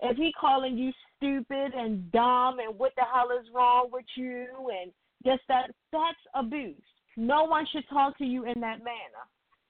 [0.00, 0.92] If he calling you
[1.22, 4.46] stupid and dumb and what the hell is wrong with you
[4.82, 4.90] and
[5.24, 6.74] just that, that's abuse.
[7.16, 9.24] No one should talk to you in that manner.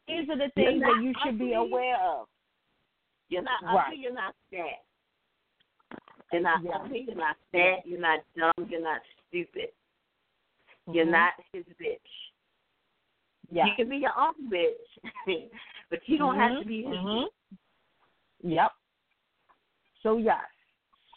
[0.09, 2.27] These are the things not that you should be aware of.
[3.29, 3.87] You're not Right.
[3.89, 4.85] ugly, you're not fat.
[6.33, 6.77] You're not Yeah.
[6.77, 9.73] ugly, you're not fat, you're not dumb, you're not stupid.
[10.91, 11.11] You're Mhm.
[11.11, 12.01] not his bitch.
[13.51, 13.67] Yeah.
[13.67, 14.99] You can be your own bitch,
[15.91, 17.29] but you don't have to be his Mhm.
[18.43, 18.73] Yep.
[20.03, 20.49] So yes,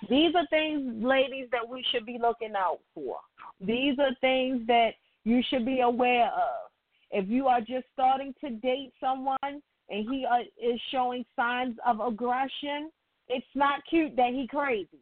[0.10, 3.18] these are things, ladies, that we should be looking out for.
[3.62, 4.92] These are things that
[5.24, 6.70] you should be aware of.
[7.12, 12.00] If you are just starting to date someone and he uh, is showing signs of
[12.00, 12.92] aggression,
[13.30, 15.00] it's not cute that he crazy.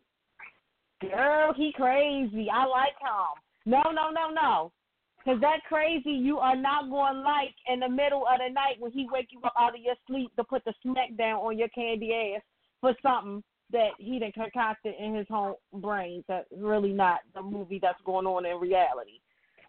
[1.02, 2.48] Girl, he crazy.
[2.54, 3.42] I like him.
[3.66, 4.72] No, no, no, no.
[5.18, 8.76] Because that crazy you are not going to like in the middle of the night
[8.80, 11.58] when he wake you up out of your sleep to put the smack down on
[11.58, 12.42] your candy ass
[12.82, 13.42] for something
[13.72, 18.28] that he done concocted in his own brain that's really not the movie that's going
[18.28, 19.20] on in reality.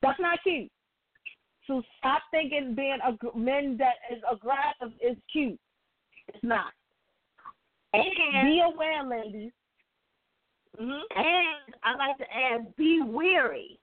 [0.02, 0.70] That's not cute.
[1.66, 5.58] So stop thinking being a men that is aggressive is cute.
[6.28, 6.72] It's not.
[7.94, 8.04] And,
[8.42, 9.52] Be aware, ladies.
[10.76, 13.78] hmm and I like to add, be wary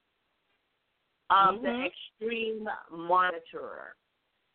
[1.30, 1.62] of Mhm.
[1.62, 3.96] the extreme monitorer.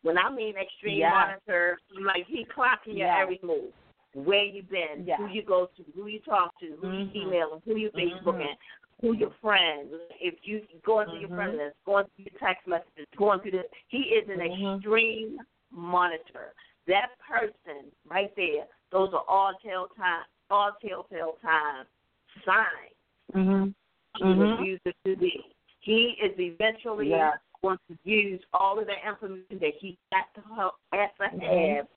[0.03, 1.09] When I mean extreme Yeah.
[1.09, 3.17] monitor, like he clocking your Yeah.
[3.17, 3.73] every move.
[4.25, 5.17] Where you been, Yeah.
[5.17, 7.15] who you go to, who you talk to, who Mhm.
[7.15, 7.91] you emailing, who you.
[7.91, 8.57] Facebooking,
[8.99, 9.93] who your friends.
[10.19, 11.35] If you going through your Mhm.
[11.35, 14.77] friend list, going through your text messages, going through this, he is an Mhm.
[14.77, 15.39] extreme
[15.69, 16.55] monitor.
[16.87, 21.85] That person right there, those are all telltale, all telltale time
[22.43, 22.95] signs
[23.33, 23.75] Mhm.
[24.17, 25.53] he will use it to be.
[25.79, 27.37] He is eventually Yeah.
[27.61, 31.87] going to use all of the information that he got to help, has to Mhm.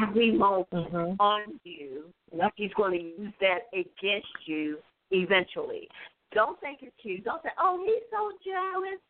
[0.00, 1.16] Every moment Mhm.
[1.20, 2.12] on you.
[2.32, 2.52] Yep.
[2.56, 5.88] He's going to use that against you eventually.
[6.32, 7.24] Don't think it's cute.
[7.24, 9.00] Don't say, "Oh, he's so jealous."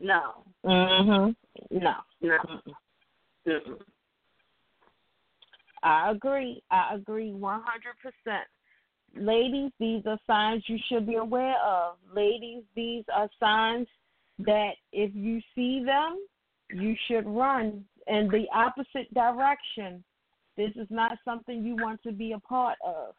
[0.00, 1.36] No, Mhm.
[1.70, 1.96] No.
[2.22, 2.38] no.
[2.38, 2.74] Mm-mm.
[3.46, 3.82] Mm-mm.
[5.82, 6.62] I agree.
[6.70, 8.46] I agree 100%.
[9.14, 11.98] Ladies, these are signs you should be aware of.
[12.12, 13.88] Ladies, these are signs
[14.38, 16.18] that if you see them,
[16.70, 20.02] you should run in the opposite direction.
[20.60, 23.14] This is not something you want to be a part of.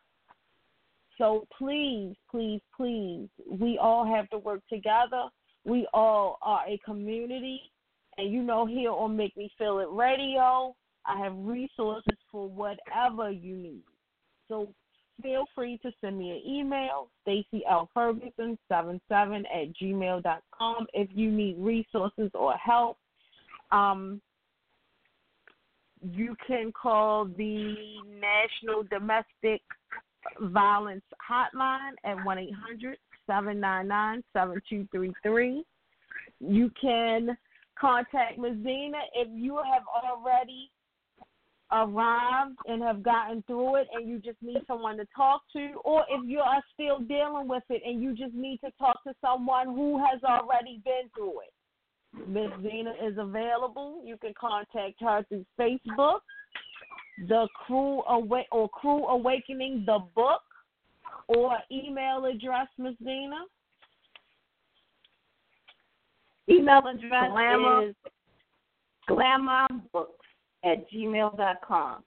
[1.18, 5.24] So please, please, please, we all have to work together.
[5.66, 7.60] We all are a community.
[8.20, 10.76] And you know, here on Make Me Feel It Radio,
[11.08, 13.84] I have resources for whatever you need.
[14.48, 14.72] So
[15.24, 17.90] feel free to send me an email, Stacy L.
[17.92, 23.00] Ferguson 77 at gmail.com if you need resources or help.
[23.72, 24.22] Um,
[26.02, 27.76] you can call the
[28.20, 29.62] National Domestic
[30.40, 32.98] Violence Hotline at 1 800
[33.28, 35.64] 799 7233.
[36.40, 37.38] You can
[37.80, 38.58] contact Ms.
[38.64, 40.70] Zena if you have already
[41.72, 46.04] arrived and have gotten through it and you just need someone to talk to, or
[46.10, 49.68] if you are still dealing with it and you just need to talk to someone
[49.68, 51.54] who has already been through it.
[52.28, 52.50] Ms.
[52.62, 54.02] Zena is available.
[54.04, 56.20] You can contact her through Facebook,
[57.28, 60.42] the Cruel Awa- or Cruel Awakening the book,
[61.28, 62.96] or email address, Ms.
[63.04, 63.46] Zena.
[66.50, 67.88] Email address Glamour.
[67.90, 67.96] is
[69.10, 70.08] glammabooks
[70.64, 72.04] at gmail.com.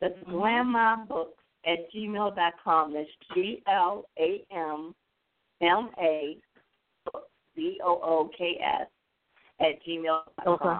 [0.00, 0.32] That's Mm-hmm.
[0.36, 1.26] glammabooks
[1.66, 2.92] at gmail.com.
[2.94, 4.94] That's G L A M
[5.60, 6.36] M A
[7.54, 8.88] B O O K S
[9.60, 10.54] at gmail.com.
[10.54, 10.78] Okay.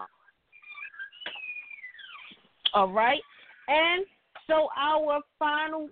[2.74, 3.20] All right.
[3.68, 4.04] And
[4.46, 5.88] so our final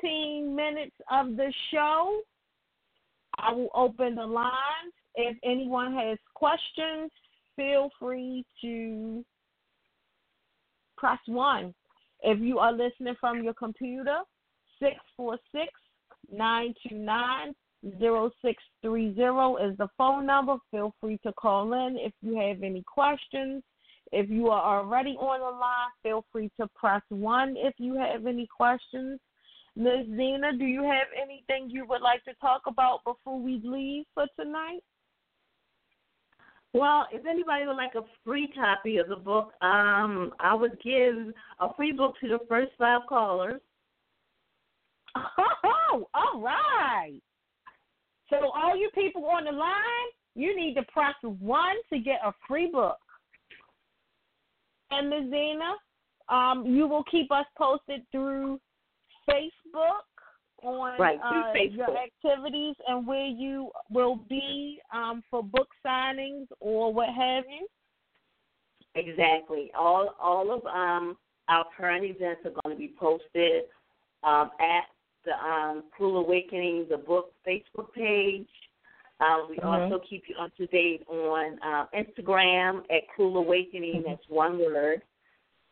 [0.00, 2.20] 15 minutes of the show,
[3.38, 4.92] I will open the lines.
[5.14, 7.10] If anyone has questions,
[7.56, 9.24] feel free to
[10.96, 11.74] press one.
[12.22, 14.18] If you are listening from your computer,
[14.80, 15.72] 646
[16.30, 17.54] 929
[17.84, 19.08] 0630
[19.64, 20.56] is the phone number.
[20.70, 23.62] Feel free to call in if you have any questions.
[24.10, 28.26] If you are already on the line, feel free to press 1 if you have
[28.26, 29.20] any questions.
[29.76, 30.06] Ms.
[30.16, 34.26] Zena, do you have anything you would like to talk about before we leave for
[34.38, 34.80] tonight?
[36.72, 41.32] Well, if anybody would like a free copy of the book, um, I would give
[41.60, 43.60] a free book to the first five callers.
[45.90, 47.18] Oh, all right.
[48.30, 52.32] So all you people on the line, you need to press one to get a
[52.46, 52.98] free book.
[54.90, 55.30] And Ms.
[55.30, 55.74] Zena,
[56.28, 58.60] um, you will keep us posted through
[59.28, 60.04] Facebook
[60.62, 61.76] on right, uh, Facebook.
[61.76, 67.66] your activities and where you will be um, for book signings or what have you.
[68.94, 69.70] Exactly.
[69.78, 71.16] All all of um,
[71.48, 73.64] our current events are going to be posted
[74.24, 74.84] um, at
[75.28, 78.48] the um, Cruel Awakening, the book Facebook page.
[79.20, 79.64] Um, we Mhm.
[79.82, 84.02] also keep you up to date on uh, Instagram at Cruel Awakening.
[84.06, 85.02] That's one word.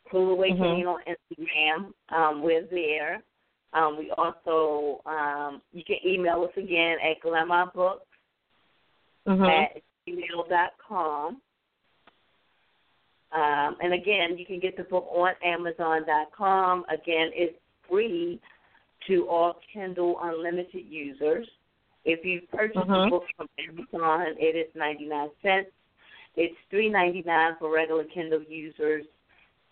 [0.04, 1.92] Cruel Awakening on Instagram.
[2.10, 3.22] Um, we're there.
[3.72, 8.00] Um, we also um, you can email us again at glammabooks
[9.50, 11.40] at gmail.com.
[13.32, 16.84] Um, and again, you can get the book on Amazon.com.
[16.88, 17.58] Again, it's
[17.88, 18.40] free
[19.06, 21.48] to all Kindle Unlimited users.
[22.04, 23.10] If you purchase the Mhm.
[23.10, 25.70] book from Amazon, it is 99 cents.
[26.36, 29.06] It's three ninety nine for regular Kindle users,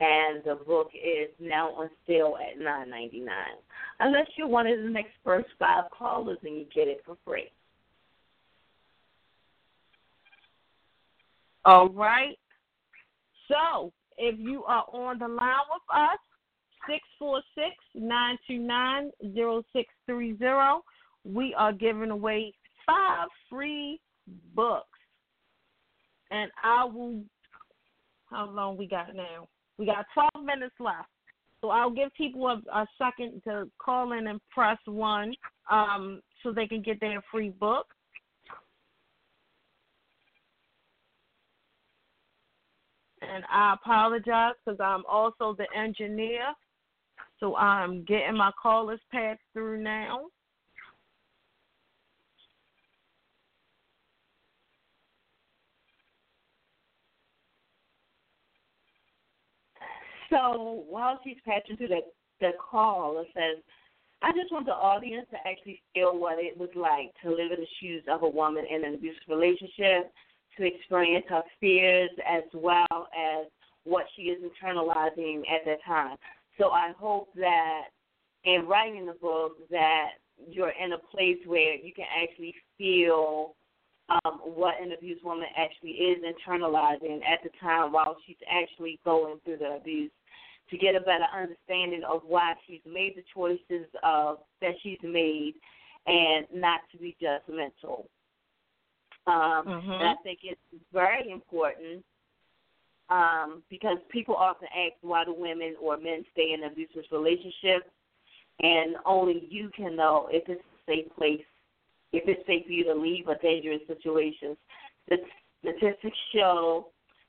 [0.00, 3.56] and the book is now on sale at nine ninety nine.
[4.00, 7.50] Unless you're one of the next first five callers and you get it for free.
[11.66, 12.38] All right.
[13.48, 16.18] So if you are on the line with us,
[17.96, 20.80] 646-929-0630,
[21.24, 22.52] we are giving away
[22.86, 24.00] five free
[24.54, 24.86] books.
[26.30, 27.22] And I will,
[28.30, 29.48] how long we got now?
[29.78, 31.08] We got 12 minutes left.
[31.60, 35.34] So I'll give people a, a second to call in and press one
[35.70, 37.86] um, so they can get their free book.
[43.34, 46.52] and I apologize because I'm also the engineer.
[47.40, 50.26] So I'm getting my callers passed through now.
[60.30, 62.00] So while she's patching through the
[62.40, 63.62] the call, it says,
[64.22, 67.60] "I just want the audience to actually feel what it was like to live in
[67.60, 70.12] the shoes of a woman in an abusive relationship,
[70.56, 73.46] to experience her fears as well as
[73.84, 76.16] what she is internalizing at that time.
[76.58, 77.84] So I hope that
[78.44, 80.10] in writing the book that
[80.48, 83.54] you're in a place where you can actually feel
[84.10, 89.38] um, what an abused woman actually is internalizing at the time while she's actually going
[89.44, 90.10] through the abuse
[90.70, 95.54] to get a better understanding of why she's made the choices of that she's made
[96.06, 98.06] and not to be judgmental.
[99.26, 100.00] Um, Mhm.
[100.00, 100.60] And I think it's
[100.92, 102.04] very important
[103.14, 107.86] um, because people often ask why do women or men stay in abusive relationships,
[108.60, 111.46] and only you can know if it's a safe place,
[112.12, 114.56] if it's safe for you to leave a dangerous situation.
[115.08, 115.18] The
[115.60, 116.88] statistics show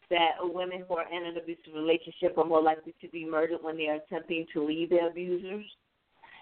[0.10, 3.78] that women who are in an abusive relationship are more likely to be murdered when
[3.78, 5.66] they are attempting to leave their abusers,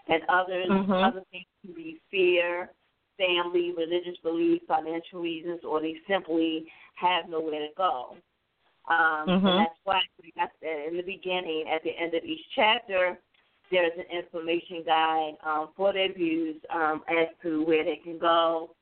[0.07, 1.03] and others Mhm.
[1.03, 2.69] other things can be fear,
[3.17, 8.15] family, religious belief, financial reasons, or they simply have nowhere to go.
[8.87, 9.49] Um, Mhm.
[9.49, 11.67] And that's why we got that in the beginning.
[11.69, 13.17] At the end of each chapter,
[13.71, 18.75] there's an information guide um, for the abused um, as to where they can go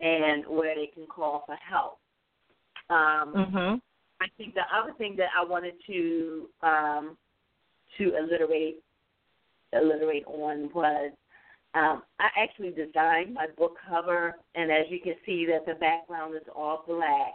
[0.00, 1.98] and where they can call for help.
[2.88, 3.80] Um, Mhm.
[4.20, 7.18] I think the other thing that I wanted to um,
[7.98, 8.82] to alliterate
[9.74, 11.12] alliterate on was
[11.74, 16.34] um, I actually designed my book cover, and as you can see, that the background
[16.34, 17.34] is all black.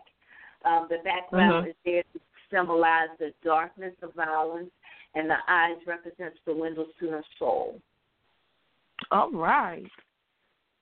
[0.66, 1.70] Um, the background Mhm.
[1.70, 2.20] is there to
[2.50, 4.72] symbolize the darkness of violence,
[5.14, 7.82] and the eyes represents the windows to her soul.
[9.12, 9.90] All right.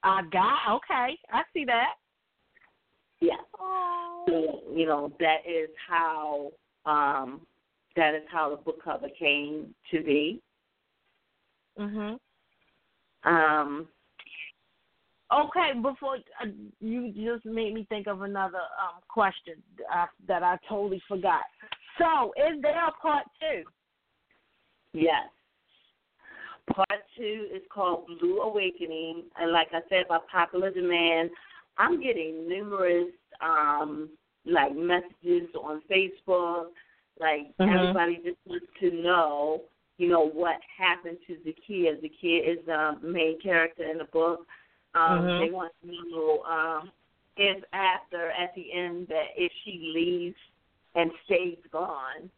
[0.03, 1.19] I got okay.
[1.31, 1.95] I see that.
[3.19, 3.41] Yeah.
[3.59, 4.23] Oh.
[4.27, 6.51] So, you know, that is how
[6.85, 7.45] um,
[7.95, 10.41] that is how the book cover came to be.
[11.77, 12.19] Mhm.
[13.23, 13.87] Um,
[15.33, 16.45] Okay, before uh,
[16.79, 19.55] you just made me think of another um, question
[19.93, 21.41] uh, that I totally forgot.
[21.97, 23.63] So, is there a part two?
[24.93, 25.29] Yes.
[26.73, 31.29] Part two is called Blue Awakening, and like I said, by popular demand,
[31.77, 33.11] I'm getting numerous
[33.41, 34.09] um
[34.45, 36.67] like messages on Facebook.
[37.19, 37.73] Like Mhm.
[37.73, 39.63] everybody just wants to know,
[39.97, 41.99] you know, what happened to Zakia.
[42.01, 44.45] Zakia is the main character in the book.
[44.95, 45.39] Um, Mhm.
[45.39, 46.91] They want to know um,
[47.37, 50.37] if after at the end that if she leaves
[50.95, 52.29] and stays gone.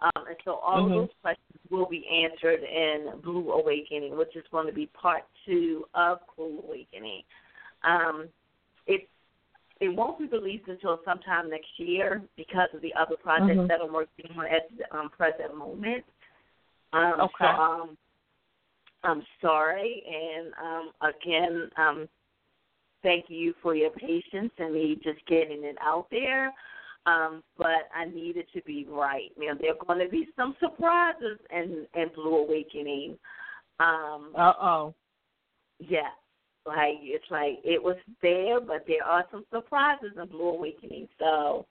[0.00, 0.84] Um, and so all Mhm.
[0.86, 5.24] of those questions will be answered in Blue Awakening, which is going to be part
[5.44, 7.24] two of Blue Awakening.
[7.82, 8.28] Um,
[8.86, 9.08] it
[9.80, 13.68] it won't be released until sometime next year because of the other projects Mhm.
[13.68, 16.04] that I'm working on at the um, present moment.
[16.92, 17.44] Um, Okay.
[17.44, 17.98] So um,
[19.04, 22.08] I'm sorry, and um, again, um,
[23.02, 26.52] thank you for your patience and me just getting it out there.
[27.06, 29.30] Um, but I need it to be right.
[29.38, 33.16] You know, there are going to be some surprises in, in Blue Awakening.
[33.80, 34.94] Um, Uh oh.
[35.78, 36.10] yeah,
[36.66, 41.08] like it's like it was there, but there are some surprises in Blue Awakening.
[41.18, 41.66] So,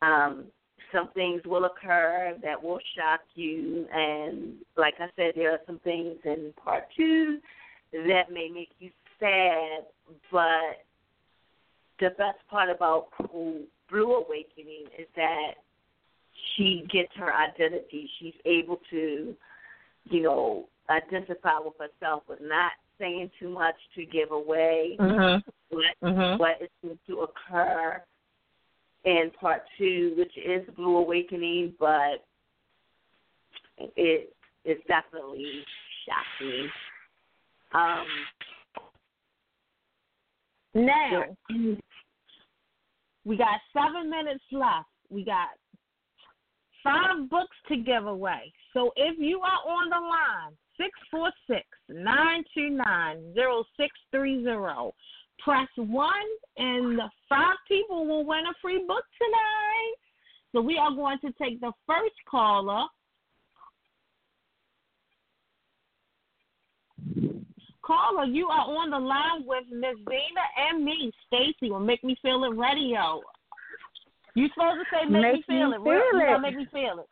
[0.00, 0.44] um,
[0.92, 5.78] some things will occur that will shock you, and like I said, there are some
[5.80, 7.38] things in part two
[7.92, 8.90] that may make you
[9.20, 9.86] sad.
[10.30, 10.84] But
[12.00, 15.52] the best part about Blue, Awakening is that
[16.56, 18.10] she gets her identity.
[18.18, 19.34] She's able to,
[20.04, 25.42] you know, identify with herself, but not saying too much to give away Mhm.
[25.70, 26.38] what Mhm.
[26.38, 28.02] what is going to occur
[29.04, 32.24] and part two, which is Blue Awakening, but
[33.96, 35.64] it is definitely
[36.06, 36.70] shocking.
[37.74, 38.06] Um,
[40.74, 41.24] now
[43.24, 44.88] we got seven minutes left.
[45.10, 45.48] We got
[46.82, 48.52] five books to give away.
[48.72, 54.92] So if you are on the line, 646 929 0630.
[55.42, 56.10] Press one,
[56.56, 59.94] and the five people will win a free book tonight.
[60.52, 62.86] So we are going to take the first caller.
[67.82, 69.96] Caller, you are on the line with Ms.
[70.08, 73.20] Zena and me, Stacy, on Make Me Feel It Radio.
[74.34, 75.82] You supposed to say Make, Make Me Feel me It.
[75.82, 77.08] feel You gotta make me feel it.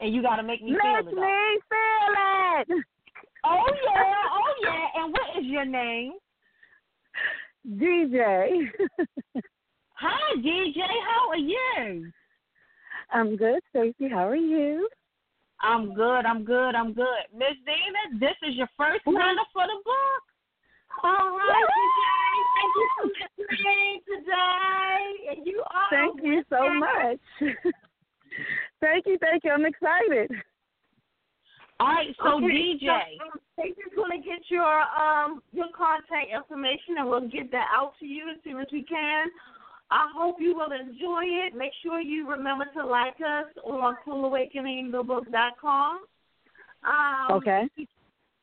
[0.00, 1.04] And you gotta make me Make feel it.
[1.04, 2.84] Make me feel it.
[3.44, 5.02] Oh yeah, oh yeah.
[5.02, 6.12] And what is your name?
[7.68, 8.68] DJ.
[9.94, 10.78] Hi, DJ.
[10.78, 12.10] How are you?
[13.12, 14.08] I'm good, Stacy.
[14.08, 14.88] How are you?
[15.60, 16.26] I'm good.
[16.26, 16.74] I'm good.
[16.74, 17.06] I'm good.
[17.32, 21.04] Miss Zena, this is your first winner for the book.
[21.04, 23.06] all right, DJ, thank you for
[23.38, 25.90] listening today, and you are.
[25.90, 27.20] Thank you so much.
[28.80, 29.52] thank you, thank you.
[29.52, 30.30] I'm excited.
[31.82, 32.86] All right, so Okay, DJ.
[32.86, 37.94] So, um, going to get your um your contact information, and we'll get that out
[37.98, 39.26] to you as soon as we can.
[39.90, 41.56] I hope you will enjoy it.
[41.56, 45.98] Make sure you remember to like us on CruelAwakeningTheBook.com.
[46.84, 47.68] Um, Okay.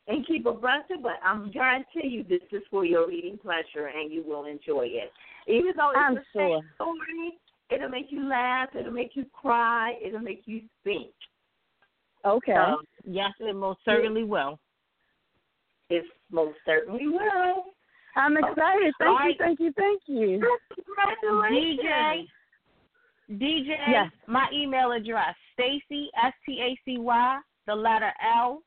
[0.07, 3.87] And keep abreast of it, but I'm guarantee you this is for your reading pleasure,
[3.87, 5.11] and you will enjoy it.
[5.47, 7.37] Even though it's I'm the same story,
[7.69, 11.11] it'll make you laugh, it'll make you cry, it'll make you think.
[12.25, 12.53] Okay.
[12.55, 14.59] So, Yes, it most certainly will.
[15.89, 17.63] It most certainly will.
[18.15, 18.93] I'm oh, excited.
[18.99, 19.35] Thank All you, right.
[19.39, 20.39] thank you, thank you.
[20.85, 21.79] Congratulations.
[21.81, 22.27] DJ,
[23.31, 24.11] DJ, Yes.
[24.27, 28.61] my email address, Stacy, S T A C Y, the letter L,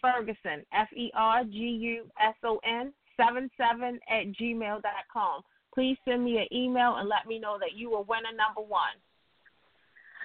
[0.00, 5.42] Ferguson, F E R G U S O N, 7 7 at gmail dot com.
[5.74, 8.96] Please send me an email and let me know that you are winner number one.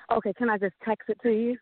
[0.09, 1.57] Okay, can I just text it to you?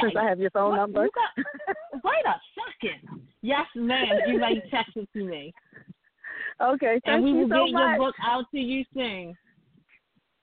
[0.00, 1.04] Since I have your phone what- number.
[1.04, 1.44] you got-
[2.04, 2.34] wait a
[2.80, 3.20] second.
[3.42, 4.06] Yes, ma'am.
[4.26, 5.52] You may text it to me.
[6.60, 7.82] okay, thank and we you will so get much.
[7.82, 9.36] your book out to you soon.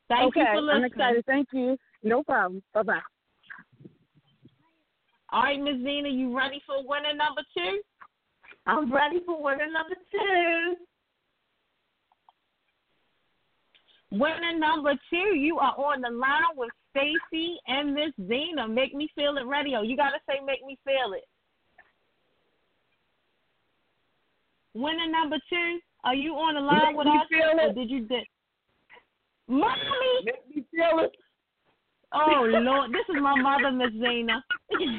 [0.07, 0.83] Thank okay, you for listening.
[0.83, 1.25] I'm excited.
[1.25, 1.77] Thank you.
[2.03, 2.61] No problem.
[2.73, 2.99] Bye bye.
[5.31, 7.79] All right, Miss Zena, you ready for winner number two?
[8.65, 10.75] I'm ready for winner number two.
[14.11, 18.67] Winner number two, you are on the line with Stacy and Miss Zena.
[18.67, 19.81] Make me feel it radio.
[19.81, 21.23] You gotta say make me feel it.
[24.73, 27.27] Winner number two, are you on the line Make with us?
[27.29, 27.75] feel it.
[27.75, 28.25] did you did
[29.47, 29.75] Mommy
[30.25, 31.11] Make me feel it.
[32.13, 34.43] Oh Lord, this is my mother, Miss Zena.
[34.71, 34.89] That's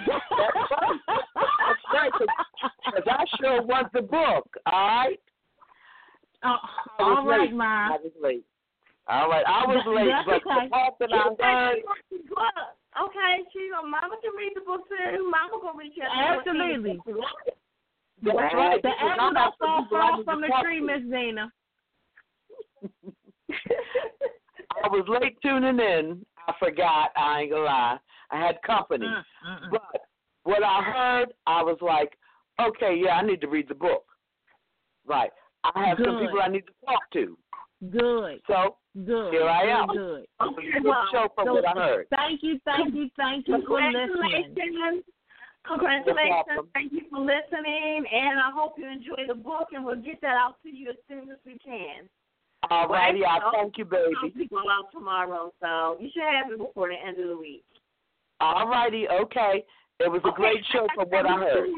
[1.93, 5.21] right, because I sure want the book, all right?
[6.45, 6.57] Oh,
[6.99, 7.53] all right, late.
[7.55, 7.89] Ma.
[7.89, 8.45] I was late.
[9.11, 10.65] All right, I was late, that's but okay.
[10.65, 11.83] the part that I heard,
[12.99, 13.87] Okay, she go.
[13.87, 15.31] Mama can read the book too.
[15.31, 17.01] Mama gonna read chapter Absolutely.
[17.05, 17.23] 14.
[18.35, 18.83] right.
[18.83, 20.81] The apple not don't fall far from the tree.
[20.81, 21.53] Miss Zena.
[24.85, 26.27] I was late tuning in.
[26.49, 27.11] I forgot.
[27.17, 27.99] I ain't gonna lie.
[28.31, 29.07] I had company.
[29.07, 29.71] Mm, mm.
[29.71, 30.03] But
[30.45, 32.17] what I heard, I was like,
[32.61, 34.05] okay, yeah, I need to read the book.
[35.07, 35.31] Right.
[35.63, 37.37] I have some people I need to talk to.
[37.89, 38.77] Good, So
[39.07, 39.33] good.
[39.33, 39.89] Here I am.
[39.89, 40.27] Good.
[40.41, 42.07] it's a good show from So, what I heard.
[42.11, 44.53] Thank you, thank you, thank you for listening.
[44.55, 45.05] Congratulations.
[45.67, 46.69] No Congratulations.
[46.75, 48.05] Thank you for listening.
[48.13, 50.97] And I hope you enjoy the book, and we'll get that out to you as
[51.09, 52.09] soon as we can.
[52.71, 54.35] All righty, I thank you, I'll baby.
[54.37, 57.65] be going out tomorrow, so you should have it before the end of the week.
[58.41, 59.65] All righty, okay.
[60.01, 61.69] It was a great show from what I heard.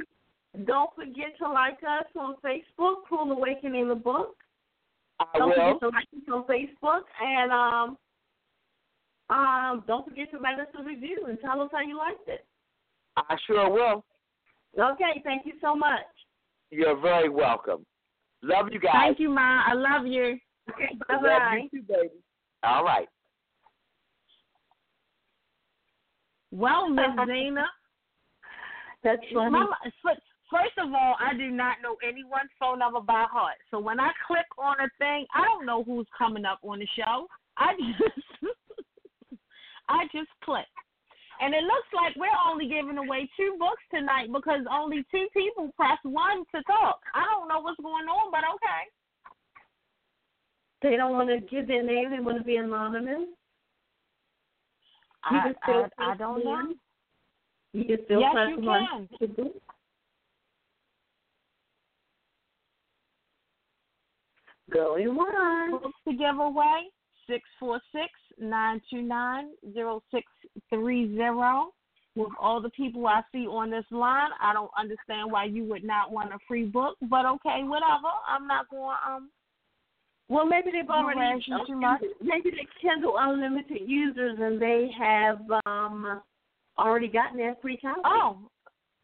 [0.67, 4.37] Don't forget to like us on Facebook, Cruel Awakening the Book.
[5.35, 5.79] I Don't will.
[5.79, 7.97] forget to like us on Facebook, and um,
[9.31, 12.45] um, don't forget to write us a review and tell us how you liked it.
[13.17, 14.05] I sure will.
[14.79, 16.01] Okay, thank you so much.
[16.71, 17.85] You're very welcome.
[18.43, 18.93] Love you guys.
[18.95, 19.63] Thank you, Ma.
[19.67, 20.39] I love you.
[20.71, 21.61] Okay, bye Love bye.
[21.71, 22.09] you too, baby.
[22.63, 23.09] All right.
[26.51, 27.67] Well, Miss Zena.
[29.05, 29.51] That's funny.
[29.51, 29.77] Mama,
[30.53, 33.57] first of all, I do not know anyone's phone number by heart.
[33.71, 36.89] So when I click on a thing, I don't know who's coming up on the
[36.95, 37.27] show.
[37.57, 38.53] I just
[39.89, 40.69] I just click.
[41.41, 45.73] And it looks like we're only giving away two books tonight because only two people
[45.75, 47.01] press one to talk.
[47.15, 48.83] I don't know what's going on, but okay.
[50.83, 52.11] They don't want to give their name.
[52.11, 53.29] They want to be anonymous.
[55.25, 56.75] I, I, I don't know.
[57.73, 58.87] You can still Yes, press you one.
[58.87, 59.09] can.
[59.21, 59.51] to do.
[64.73, 65.83] Going once.
[66.09, 66.85] To give away
[67.29, 68.09] six four six
[68.39, 70.27] nine two nine zero six
[70.71, 71.73] three zero.
[72.15, 75.83] With all the people I see on this line, I don't understand why you would
[75.83, 78.13] not want a free book, but okay, whatever.
[78.29, 79.31] I'm not going um
[80.29, 82.03] Well, maybe they've already Harass you too much?
[82.21, 86.21] maybe they Kindle Unlimited users and they have um
[86.79, 88.01] already gotten their free copy.
[88.05, 88.39] oh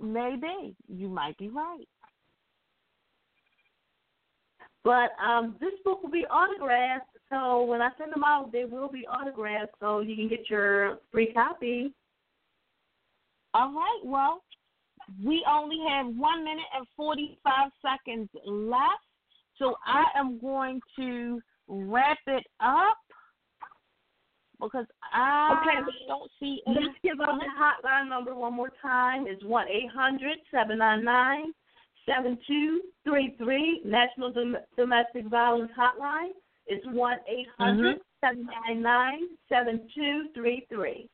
[0.00, 0.76] maybe.
[0.88, 1.88] You might be right.
[4.88, 8.88] But um this book will be autographed, so when I send them out, they will
[8.88, 11.92] be autographed, so you can get your free copy.
[13.52, 14.42] All right, well,
[15.22, 19.04] we only have one minute and forty five seconds left.
[19.58, 22.96] So I am going to wrap it up
[24.58, 25.92] because I Okay.
[26.06, 29.26] don't see Let's give out the hotline number one more time.
[29.26, 31.52] It's one eight hundred seven nine nine
[32.08, 33.82] seven two three three.
[33.84, 36.30] National Dom- Domestic Violence Hotline
[36.66, 41.08] is one eight hundred seven nine nine seven two three three.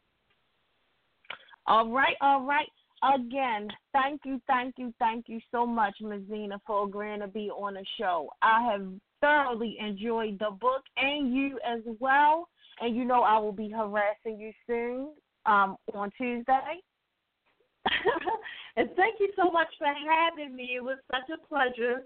[1.67, 2.69] All right, all right.
[3.03, 6.23] Again, thank you, thank you, thank you so much, Ms.
[6.31, 8.31] Zena, for agreeing to be on the show.
[8.41, 8.87] I have
[9.21, 12.49] thoroughly enjoyed the book and you as well.
[12.81, 15.11] And you know I will be harassing you soon
[15.47, 16.81] um, on Tuesday.
[18.77, 20.77] and thank you so much for having me.
[20.77, 22.03] It was such a pleasure.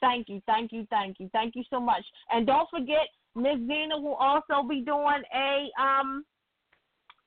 [0.00, 2.04] Thank you, thank you, thank you, thank you so much.
[2.30, 6.24] And don't forget, Miss Zena will also be doing a um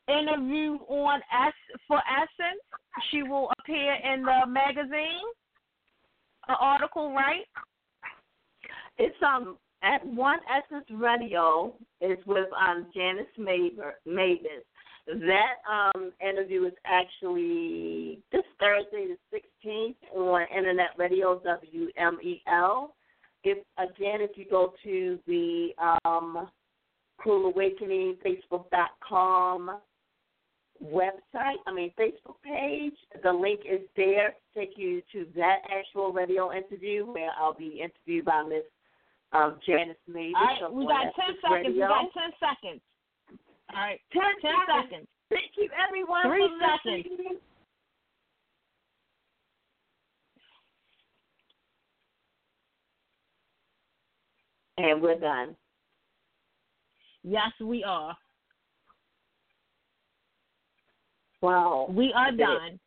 [0.08, 1.54] interview on S
[1.88, 2.62] for Essence.
[3.10, 5.28] She will appear in the magazine,
[6.48, 7.46] an article, right?
[8.98, 14.66] It's um at One Essence Radio is with um Janice Mavis.
[15.20, 22.90] That um interview is actually this Thursday the sixteenth on Internet Radio WMEL.
[23.44, 25.70] If again if you go to the
[26.06, 26.48] um
[27.18, 29.80] Cruel Awakening Facebook.com
[30.84, 36.14] website, I mean Facebook page, the link is there to take you to that actual
[36.14, 38.64] radio interview where I'll be interviewed by Miss
[39.34, 39.98] um, Janice.
[40.08, 41.76] All right, we got 10 Essence seconds.
[41.76, 41.88] We Radio.
[41.88, 42.82] got 10 seconds.
[43.74, 44.90] All right, Ten 10 seconds.
[44.90, 45.08] seconds.
[45.30, 46.24] Thank you, everyone.
[46.24, 47.06] Three for seconds.
[47.10, 47.38] listening.
[54.78, 55.56] And we're done.
[57.24, 58.18] Yes, we are.
[61.42, 61.88] Wow.
[61.90, 62.80] We are done.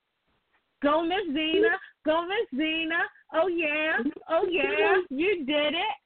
[0.83, 1.69] Go, Miss Zena.
[2.05, 3.03] Go, Miss Zena.
[3.33, 3.99] Oh, yeah.
[4.29, 4.97] Oh, yeah.
[5.11, 5.97] You did it.